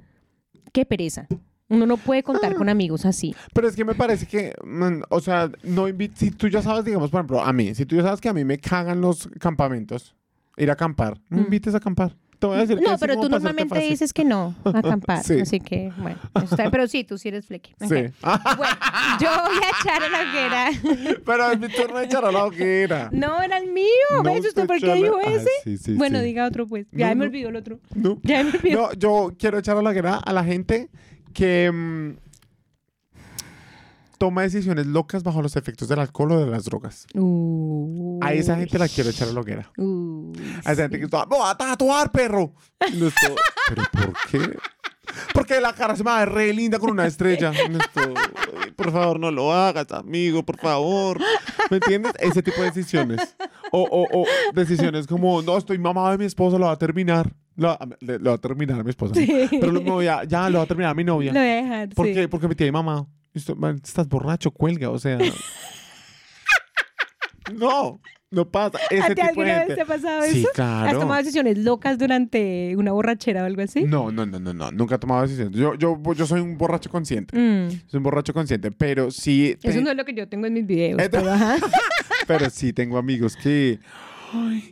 Qué 0.73 0.85
pereza. 0.85 1.27
Uno 1.67 1.85
no 1.85 1.97
puede 1.97 2.23
contar 2.23 2.55
con 2.55 2.67
amigos 2.67 3.05
así. 3.05 3.33
Pero 3.53 3.67
es 3.67 3.75
que 3.75 3.85
me 3.85 3.95
parece 3.95 4.25
que, 4.25 4.53
mm, 4.63 5.03
o 5.09 5.19
sea, 5.21 5.49
no 5.63 5.85
si 6.15 6.31
tú 6.31 6.47
ya 6.49 6.61
sabes, 6.61 6.83
digamos, 6.83 7.09
por 7.11 7.19
ejemplo, 7.19 7.41
a 7.41 7.53
mí, 7.53 7.75
si 7.75 7.85
tú 7.85 7.95
ya 7.95 8.03
sabes 8.03 8.19
que 8.19 8.27
a 8.27 8.33
mí 8.33 8.43
me 8.43 8.57
cagan 8.57 8.99
los 8.99 9.29
campamentos, 9.39 10.15
ir 10.57 10.69
a 10.69 10.73
acampar. 10.73 11.19
No 11.29 11.37
me 11.37 11.43
Mm. 11.43 11.45
invites 11.45 11.73
a 11.73 11.77
acampar. 11.77 12.15
Te 12.41 12.47
voy 12.47 12.57
a 12.57 12.61
decir 12.61 12.79
que 12.79 12.83
No, 12.85 12.97
pero 12.97 13.19
tú 13.19 13.29
normalmente 13.29 13.77
dices 13.81 14.13
que 14.13 14.25
no 14.25 14.55
acampar. 14.65 15.23
Sí. 15.23 15.41
Así 15.41 15.59
que, 15.59 15.91
bueno. 15.95 16.17
está. 16.43 16.71
Pero 16.71 16.87
sí, 16.87 17.03
tú 17.03 17.19
sí 17.19 17.27
eres 17.27 17.45
fleque. 17.45 17.75
Sí. 17.81 17.85
Bueno, 17.87 18.11
yo 19.19 19.29
voy 19.29 19.57
a 19.63 19.69
echar 19.79 20.01
a 20.01 20.09
la 20.09 20.21
hoguera. 20.23 21.19
pero 21.25 21.51
es 21.51 21.59
mi 21.59 21.67
turno 21.67 21.99
de 21.99 22.05
echar 22.05 22.25
a 22.25 22.31
la 22.31 22.45
hoguera. 22.45 23.09
No, 23.11 23.43
era 23.43 23.59
el 23.59 23.71
mío. 23.71 23.85
No, 24.11 24.23
¿Ves 24.23 24.47
usted 24.47 24.65
por 24.65 24.79
qué 24.79 24.91
dijo 24.95 25.17
Ah, 25.23 25.29
ese? 25.31 25.49
sí, 25.63 25.77
sí, 25.77 25.93
bueno, 25.93 26.19
diga 26.21 26.47
otro 26.47 26.65
pues. 26.65 26.87
Ya 26.91 27.09
No, 27.09 27.17
me 27.17 27.25
olvidó 27.25 27.49
el 27.49 27.57
otro. 27.57 27.79
No. 27.93 28.17
Ya 28.23 28.43
me 28.43 28.49
olvidó. 28.49 28.81
No, 28.81 28.93
yo 28.93 29.31
quiero 29.37 29.59
echar 29.59 29.77
a 29.77 29.83
la 29.83 29.91
hoguera 29.91 30.15
a 30.15 30.33
la 30.33 30.43
gente 30.43 30.89
que 31.35 31.71
mm, 31.71 32.17
toma 34.21 34.43
decisiones 34.43 34.85
locas 34.85 35.23
bajo 35.23 35.41
los 35.41 35.55
efectos 35.55 35.87
del 35.89 35.97
alcohol 35.97 36.33
o 36.33 36.39
de 36.45 36.45
las 36.45 36.65
drogas. 36.65 37.07
A 38.21 38.33
esa 38.33 38.55
gente 38.55 38.77
la 38.77 38.87
quiero 38.87 39.09
echar 39.09 39.27
a 39.29 39.31
la 39.33 39.39
hoguera. 39.39 39.71
A 40.63 40.71
esa 40.73 40.83
gente 40.83 40.99
que 40.99 41.05
está, 41.05 41.25
¡me 41.25 41.37
voy 41.37 41.47
a 41.49 41.55
tatuar, 41.55 42.11
perro! 42.11 42.53
No 42.95 43.07
esto, 43.07 43.35
¿Pero 43.67 43.81
por 43.91 44.13
qué? 44.29 44.57
Porque 45.33 45.59
la 45.59 45.73
cara 45.73 45.95
se 45.95 46.03
me 46.03 46.11
va 46.11 46.17
a 46.17 46.25
ver 46.25 46.33
re 46.35 46.53
linda 46.53 46.77
con 46.77 46.91
una 46.91 47.07
estrella. 47.07 47.51
No 47.69 47.79
esto, 47.79 48.13
"Ay, 48.63 48.71
por 48.75 48.91
favor, 48.91 49.19
no 49.19 49.31
lo 49.31 49.51
hagas, 49.51 49.91
amigo, 49.91 50.43
por 50.43 50.57
favor. 50.59 51.19
¿Me 51.71 51.77
entiendes? 51.77 52.13
Ese 52.19 52.43
tipo 52.43 52.61
de 52.61 52.67
decisiones. 52.71 53.35
O, 53.71 53.81
o, 53.81 54.21
o 54.21 54.25
decisiones 54.53 55.07
como, 55.07 55.41
no, 55.41 55.57
estoy 55.57 55.79
mamado 55.79 56.11
de 56.11 56.17
mi 56.19 56.25
esposa, 56.25 56.59
lo 56.59 56.67
va 56.67 56.73
a 56.73 56.77
terminar. 56.77 57.33
Lo, 57.55 57.69
va 57.69 58.33
a 58.33 58.37
terminar 58.37 58.83
mi 58.83 58.91
esposa. 58.91 59.15
Sí. 59.15 59.47
Pero 59.49 59.71
lo- 59.71 59.81
me 59.81 59.89
voy 59.89 60.07
a- 60.07 60.23
ya 60.25 60.47
lo 60.49 60.59
va 60.59 60.63
a 60.65 60.67
terminar 60.67 60.95
mi 60.95 61.03
novia. 61.03 61.33
Lo 61.33 61.39
voy 61.39 61.49
a 61.49 61.53
dejar. 61.55 61.89
¿Por 61.89 62.05
sí. 62.05 62.13
qué? 62.13 62.27
Porque 62.29 62.47
me 62.47 62.53
tiene 62.55 62.71
mamado. 62.71 63.07
Estás 63.33 64.07
borracho, 64.07 64.51
cuelga, 64.51 64.89
o 64.89 64.99
sea. 64.99 65.17
no, 67.53 67.99
no 68.29 68.49
pasa. 68.49 68.79
Ese 68.89 69.11
¿A 69.11 69.15
ti 69.15 69.21
alguna 69.21 69.59
vez 69.65 69.75
te 69.75 69.81
ha 69.81 69.85
pasado 69.85 70.21
Sí, 70.23 70.39
eso? 70.39 70.47
¿Has 70.49 70.53
claro. 70.55 70.99
tomado 70.99 71.19
decisiones 71.21 71.57
locas 71.57 71.97
durante 71.97 72.75
una 72.77 72.91
borrachera 72.91 73.43
o 73.43 73.45
algo 73.45 73.61
así? 73.61 73.83
No, 73.83 74.11
no, 74.11 74.25
no, 74.25 74.39
no, 74.39 74.53
no. 74.53 74.71
Nunca 74.71 74.95
he 74.95 74.99
tomado 74.99 75.21
decisiones. 75.23 75.57
Yo, 75.57 75.75
yo, 75.75 75.97
yo 76.13 76.25
soy 76.25 76.41
un 76.41 76.57
borracho 76.57 76.89
consciente. 76.89 77.37
Mm, 77.37 77.69
Soy 77.87 77.97
un 77.97 78.03
borracho 78.03 78.33
consciente, 78.33 78.71
pero 78.71 79.11
sí. 79.11 79.57
te- 79.61 79.69
Eso 79.69 79.81
no 79.81 79.91
es 79.91 79.97
lo 79.97 80.05
que 80.05 80.13
yo 80.13 80.27
tengo 80.29 80.47
en 80.47 80.53
mis 80.53 80.65
videos. 80.65 81.01
Pero, 82.27 82.49
sí 82.49 82.71
tengo 82.71 82.97
amigos 82.97 83.35
que. 83.35 83.79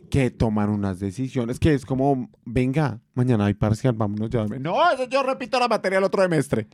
Que 0.08 0.30
toman 0.30 0.70
unas 0.70 1.00
decisiones 1.00 1.58
que 1.60 1.74
es 1.74 1.84
como, 1.84 2.30
venga, 2.46 2.98
mañana 3.12 3.44
hay 3.44 3.52
parcial, 3.52 3.92
vámonos 3.92 4.30
ya. 4.30 4.46
No, 4.46 4.90
eso 4.90 5.06
yo 5.06 5.22
repito 5.22 5.60
la 5.60 5.68
materia 5.68 5.98
el 5.98 6.04
otro 6.04 6.22
semestre. 6.22 6.66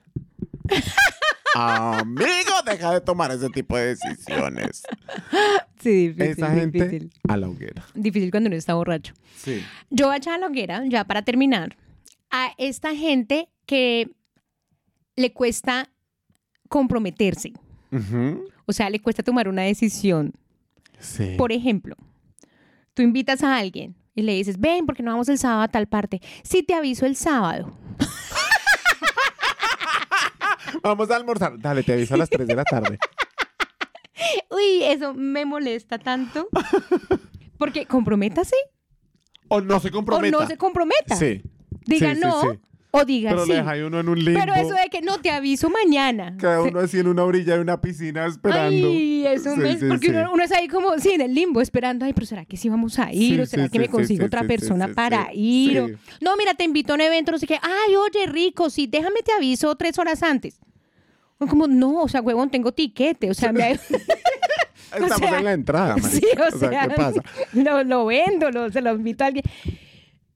Amigo, 1.59 2.53
deja 2.67 2.93
de 2.93 3.01
tomar 3.01 3.31
ese 3.31 3.49
tipo 3.51 3.77
de 3.77 3.95
decisiones. 3.97 4.83
Sí, 5.81 6.09
difícil, 6.09 6.23
Esa 6.45 6.55
gente 6.55 6.85
difícil. 6.89 7.13
a 7.29 7.37
la 7.37 7.49
hoguera. 7.49 7.85
Difícil 7.95 8.31
cuando 8.31 8.49
uno 8.49 8.57
está 8.57 8.75
borracho. 8.75 9.15
Sí. 9.37 9.63
Yo 9.91 10.07
voy 10.07 10.15
a 10.15 10.19
echar 10.19 10.35
a 10.35 10.39
la 10.39 10.47
hoguera, 10.49 10.83
ya 10.87 11.05
para 11.05 11.23
terminar, 11.23 11.77
a 12.31 12.51
esta 12.59 12.95
gente 12.95 13.49
que 13.67 14.11
le 15.17 15.33
cuesta 15.33 15.89
comprometerse. 16.69 17.53
O 18.67 18.73
sea, 18.73 18.91
le 18.91 19.01
cuesta 19.01 19.23
tomar 19.23 19.49
una 19.49 19.63
decisión. 19.63 20.33
Sí. 20.99 21.35
Por 21.39 21.53
ejemplo, 21.53 21.97
tú 22.95 23.03
invitas 23.03 23.43
a 23.43 23.57
alguien 23.57 23.95
y 24.15 24.23
le 24.23 24.33
dices, 24.35 24.59
ven, 24.59 24.85
porque 24.87 25.03
no 25.03 25.13
vamos 25.13 25.29
el 25.29 25.39
sábado 25.39 25.63
a 25.63 25.69
tal 25.69 25.87
parte. 25.87 26.21
Sí, 26.43 26.63
te 26.63 26.75
aviso 26.75 27.07
el 27.07 27.17
sábado. 27.17 27.79
Vamos 30.83 31.11
a 31.11 31.17
almorzar. 31.17 31.59
Dale, 31.59 31.83
te 31.83 31.93
aviso 31.93 32.15
a 32.15 32.17
las 32.19 32.31
3 32.31 32.47
de 32.47 32.55
la 32.55 32.65
tarde. 32.65 32.99
Uy, 34.51 34.83
eso 34.85 35.15
me 35.15 35.45
molesta 35.45 35.99
tanto. 35.99 36.49
Porque 37.59 37.87
comprométase 37.87 38.57
O 39.49 39.61
no 39.61 39.81
se 39.81 39.89
o 39.89 39.93
comprometa. 39.93 40.39
no 40.39 40.47
se 40.47 40.57
comprometa. 40.57 41.17
Sí. 41.17 41.43
Diga 41.87 42.11
Sí, 42.11 42.15
sí, 42.17 42.21
no 42.21 42.41
sí. 42.43 42.49
O 42.97 43.05
diga 43.05 43.31
Pero 43.31 43.45
sí. 43.47 43.53
deja 43.53 43.71
ahí 43.71 43.83
uno 43.83 44.01
en 44.01 44.09
un 44.09 44.25
limbo. 44.25 44.41
Pero 44.41 44.55
eso 44.55 44.75
de 44.75 44.89
que 44.91 45.01
no 45.03 45.19
te 45.21 45.31
aviso 45.31 45.71
mañana. 45.71 46.37
Cada 46.39 46.63
uno 46.63 46.81
así 46.81 46.99
en 46.99 47.09
una 47.09 47.25
orilla 47.25 47.55
de 47.55 47.61
una 47.61 47.81
piscina 47.81 48.27
esperando. 48.27 48.89
Ay, 48.89 49.27
eso 49.27 49.55
Sí, 49.55 49.61
me... 49.61 49.79
sí, 49.79 49.85
porque 49.89 50.09
sí. 50.09 50.13
Uno, 50.13 50.33
uno 50.33 50.43
está 50.45 50.59
ahí 50.59 50.69
como, 50.69 50.99
sí, 50.99 51.11
en 51.13 51.21
el 51.21 51.35
limbo, 51.35 51.61
esperando. 51.61 52.05
Ay, 52.05 52.13
pero 52.13 52.27
¿será 52.27 52.45
que 52.45 52.57
sí 52.57 52.69
vamos 52.69 52.99
a 52.99 53.13
ir? 53.13 53.41
¿O 53.41 53.47
será 53.47 53.69
que 53.69 53.79
me 53.79 53.89
consigo 53.89 54.27
otra 54.27 54.45
persona 54.45 54.89
para 54.89 55.29
ir? 55.33 55.81
O-. 55.81 55.89
No, 56.21 56.37
mira, 56.37 56.55
te 56.55 56.65
invito 56.65 56.93
a 56.93 56.97
un 56.97 57.03
evento, 57.03 57.33
no 57.33 57.39
sé 57.39 57.47
qué. 57.47 57.59
Ay, 57.63 57.95
oye, 57.97 58.27
rico, 58.27 58.71
sí, 58.71 58.87
déjame 58.87 59.23
te 59.23 59.33
aviso 59.33 59.75
tres 59.77 59.99
horas 59.99 60.23
antes. 60.23 60.59
O 61.39 61.47
Como, 61.47 61.67
no, 61.67 62.03
o 62.03 62.09
sea, 62.09 62.23
huevón, 62.23 62.51
tengo 62.51 62.73
tiquete. 62.73 63.31
O 63.31 63.35
sea, 63.35 63.53
me... 63.53 63.79
Estamos 64.95 65.19
sea, 65.19 65.39
en 65.39 65.45
la 65.45 65.53
entrada, 65.53 65.97
marica. 66.03 66.09
sí, 66.11 66.27
o, 66.55 66.59
sea, 66.59 66.89
¿qué 66.89 66.95
pasa? 66.95 67.21
Lo, 67.53 67.83
lo 67.85 68.07
vendo, 68.07 68.51
lo, 68.51 68.71
se 68.71 68.81
lo 68.81 68.95
invito 68.95 69.25
a 69.25 69.27
alguien. 69.27 69.45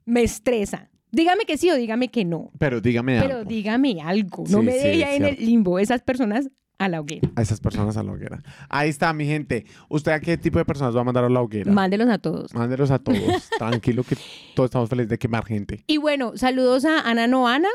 Me 0.04 0.22
estresa. 0.22 0.90
Dígame 1.12 1.44
que 1.44 1.56
sí 1.56 1.70
o 1.70 1.74
dígame 1.76 2.08
que 2.08 2.24
no. 2.24 2.50
Pero 2.58 2.80
dígame 2.80 3.20
Pero 3.20 3.38
algo. 3.38 3.48
dígame 3.48 4.00
algo. 4.02 4.44
No 4.48 4.60
Sí, 4.60 4.64
me 4.66 4.72
sí, 4.72 4.78
deje 4.78 5.04
ahí 5.04 5.16
en 5.16 5.24
el 5.24 5.36
limbo. 5.44 5.78
Esas 5.78 6.02
personas 6.02 6.48
a 6.78 6.88
la 6.88 7.00
hoguera. 7.00 7.28
A 7.36 7.42
esas 7.42 7.60
personas 7.60 7.96
a 7.96 8.02
la 8.02 8.12
hoguera. 8.12 8.42
Ahí 8.68 8.88
está, 8.88 9.12
mi 9.12 9.26
gente. 9.26 9.66
¿Usted 9.88 10.12
a 10.12 10.20
qué 10.20 10.38
tipo 10.38 10.58
de 10.58 10.64
personas 10.64 10.96
va 10.96 11.02
a 11.02 11.04
mandar 11.04 11.24
a 11.24 11.28
la 11.28 11.42
hoguera? 11.42 11.70
Mándelos 11.72 12.08
a 12.08 12.18
todos. 12.18 12.54
Mándelos 12.54 12.90
a 12.90 12.98
todos. 13.02 13.50
Tranquilo 13.58 14.02
que 14.04 14.16
todos 14.54 14.68
estamos 14.68 14.88
felices 14.88 15.10
de 15.10 15.18
quemar 15.18 15.44
gente. 15.44 15.84
Y 15.86 15.98
bueno, 15.98 16.32
saludos 16.36 16.84
a 16.86 17.00
Ana 17.00 17.26
Noana. 17.26 17.68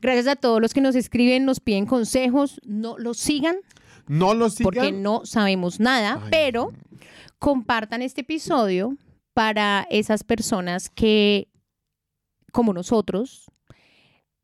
Gracias 0.00 0.26
a 0.26 0.36
todos 0.36 0.60
los 0.60 0.72
que 0.74 0.80
nos 0.80 0.94
escriben, 0.96 1.44
nos 1.44 1.60
piden 1.60 1.86
consejos. 1.86 2.60
No 2.64 2.96
los 2.98 3.16
sigan 3.18 3.56
No 4.08 4.34
los 4.34 4.54
sigan. 4.54 4.64
porque 4.72 4.92
no 4.92 5.24
sabemos 5.24 5.78
nada, 5.80 6.20
Ay, 6.22 6.28
pero 6.30 6.72
compartan 7.38 8.02
este 8.02 8.20
episodio 8.22 8.96
para 9.34 9.86
esas 9.90 10.24
personas 10.24 10.90
que, 10.90 11.48
como 12.50 12.72
nosotros, 12.72 13.46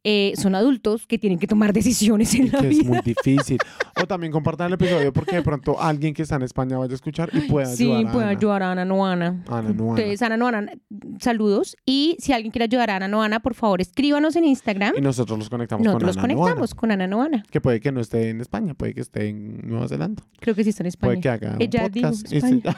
eh, 0.08 0.34
son 0.36 0.54
adultos 0.54 1.04
que 1.08 1.18
tienen 1.18 1.36
que 1.40 1.48
tomar 1.48 1.72
decisiones 1.72 2.32
en 2.36 2.52
la 2.52 2.60
que 2.60 2.68
es 2.68 2.78
vida. 2.78 2.88
muy 2.90 3.00
difícil. 3.00 3.58
O 3.98 4.06
también 4.06 4.30
compartan 4.30 4.66
el 4.66 4.74
episodio 4.74 5.10
porque 5.10 5.36
de 5.36 5.42
pronto 5.42 5.80
alguien 5.80 6.12
que 6.12 6.20
está 6.22 6.36
en 6.36 6.42
España 6.42 6.76
vaya 6.76 6.92
a 6.92 6.94
escuchar 6.94 7.30
y 7.32 7.40
pueda 7.48 7.64
Sí, 7.64 7.84
ayudar. 7.90 8.08
a 8.08 8.12
puede 8.12 8.24
Ana. 8.26 8.36
ayudar 8.38 8.62
a 8.62 8.72
Ana 8.72 8.84
Noana. 8.84 9.42
Ana 9.48 9.62
Noana. 9.72 10.00
Entonces, 10.02 10.20
Ana 10.20 10.36
Noana, 10.36 10.72
saludos. 11.18 11.76
Y 11.86 12.14
si 12.20 12.34
alguien 12.34 12.52
quiere 12.52 12.64
ayudar 12.66 12.90
a 12.90 12.96
Ana 12.96 13.08
Noana, 13.08 13.40
por 13.40 13.54
favor, 13.54 13.80
escríbanos 13.80 14.36
en 14.36 14.44
Instagram. 14.44 14.92
Y 14.98 15.00
nosotros 15.00 15.38
los 15.38 15.48
conectamos 15.48 15.82
Nosotros 15.82 16.02
con 16.02 16.06
los 16.08 16.16
Ana 16.18 16.22
conectamos 16.34 16.70
Noana, 16.70 16.78
con 16.78 16.90
Ana 16.90 17.06
Noana. 17.06 17.42
Que 17.50 17.62
puede 17.62 17.80
que 17.80 17.90
no 17.90 18.00
esté 18.02 18.28
en 18.28 18.42
España, 18.42 18.74
puede 18.74 18.92
que 18.92 19.00
esté 19.00 19.28
en 19.30 19.66
Nueva 19.66 19.88
Zelanda. 19.88 20.22
Creo 20.40 20.54
que 20.54 20.62
sí 20.62 20.68
está 20.70 20.82
en 20.82 20.88
España. 20.88 21.08
Puede 21.12 21.20
que 21.22 21.28
haga 21.30 21.52
un 21.54 21.62
Ella 21.62 21.88
dijo 21.88 22.08
podcast. 22.10 22.30
y 22.32 22.36
España. 22.36 22.62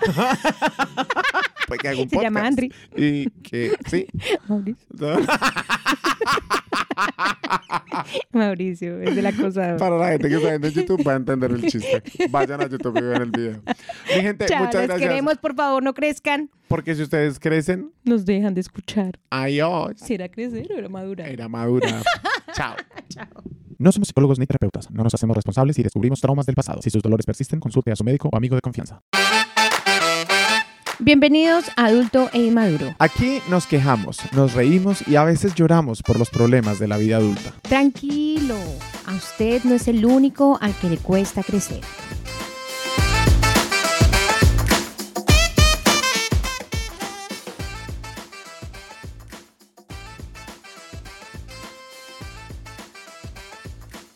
puede 1.68 1.78
que 1.80 1.88
haga 1.88 2.02
un 2.02 2.10
Se 2.10 2.16
llama 2.16 2.40
podcast. 2.40 2.46
Andri. 2.58 2.72
Y 2.96 3.30
que 3.42 3.72
sí. 3.88 4.06
Mauricio. 4.48 4.86
Mauricio, 8.32 9.00
es 9.02 9.16
de 9.16 9.22
la 9.22 9.32
cosa. 9.32 9.76
Para 9.76 9.96
la 9.98 10.08
gente 10.08 10.28
que 10.28 10.36
está 10.36 10.48
viendo 10.48 10.68
en 10.68 10.74
YouTube 10.74 11.06
va 11.06 11.12
a 11.12 11.16
entender 11.16 11.50
el 11.50 11.62
chiste. 11.66 12.02
Vayan 12.30 12.60
a 12.60 12.68
YouTube 12.68 12.96
y 12.98 13.02
vean 13.02 13.22
el 13.22 13.30
video. 13.30 13.62
Mi 14.16 14.22
gente, 14.22 14.46
Chao, 14.46 14.64
muchas 14.64 14.86
gracias. 14.86 15.08
queremos, 15.08 15.38
por 15.38 15.54
favor, 15.54 15.82
no 15.82 15.94
crezcan. 15.94 16.50
Porque 16.68 16.94
si 16.94 17.02
ustedes 17.02 17.38
crecen, 17.38 17.92
Nos 18.04 18.24
dejan 18.24 18.54
de 18.54 18.60
escuchar. 18.60 19.18
adiós. 19.30 19.92
Si 19.96 20.14
era 20.14 20.28
crecer 20.28 20.68
o 20.72 20.78
era 20.78 20.88
madurar. 20.88 21.28
Era 21.28 21.48
madura. 21.48 22.02
Chao. 22.54 22.74
No 23.78 23.92
somos 23.92 24.08
psicólogos 24.08 24.38
ni 24.38 24.46
terapeutas. 24.46 24.90
No 24.90 25.04
nos 25.04 25.14
hacemos 25.14 25.36
responsables 25.36 25.76
si 25.76 25.82
descubrimos 25.82 26.20
traumas 26.20 26.46
del 26.46 26.56
pasado. 26.56 26.82
Si 26.82 26.90
sus 26.90 27.02
dolores 27.02 27.26
persisten, 27.26 27.60
consulte 27.60 27.92
a 27.92 27.96
su 27.96 28.04
médico 28.04 28.28
o 28.32 28.36
amigo 28.36 28.54
de 28.56 28.60
confianza. 28.60 29.00
Bienvenidos 31.00 31.66
a 31.76 31.86
Adulto 31.86 32.28
e 32.32 32.40
Inmaduro. 32.40 32.92
Aquí 32.98 33.40
nos 33.48 33.68
quejamos, 33.68 34.18
nos 34.32 34.54
reímos 34.54 35.06
y 35.06 35.14
a 35.14 35.22
veces 35.22 35.54
lloramos 35.54 36.02
por 36.02 36.18
los 36.18 36.28
problemas 36.28 36.80
de 36.80 36.88
la 36.88 36.96
vida 36.96 37.18
adulta. 37.18 37.52
Tranquilo, 37.62 38.56
a 39.06 39.14
usted 39.14 39.62
no 39.62 39.76
es 39.76 39.86
el 39.86 40.04
único 40.04 40.58
al 40.60 40.74
que 40.74 40.90
le 40.90 40.98
cuesta 40.98 41.44
crecer. 41.44 41.82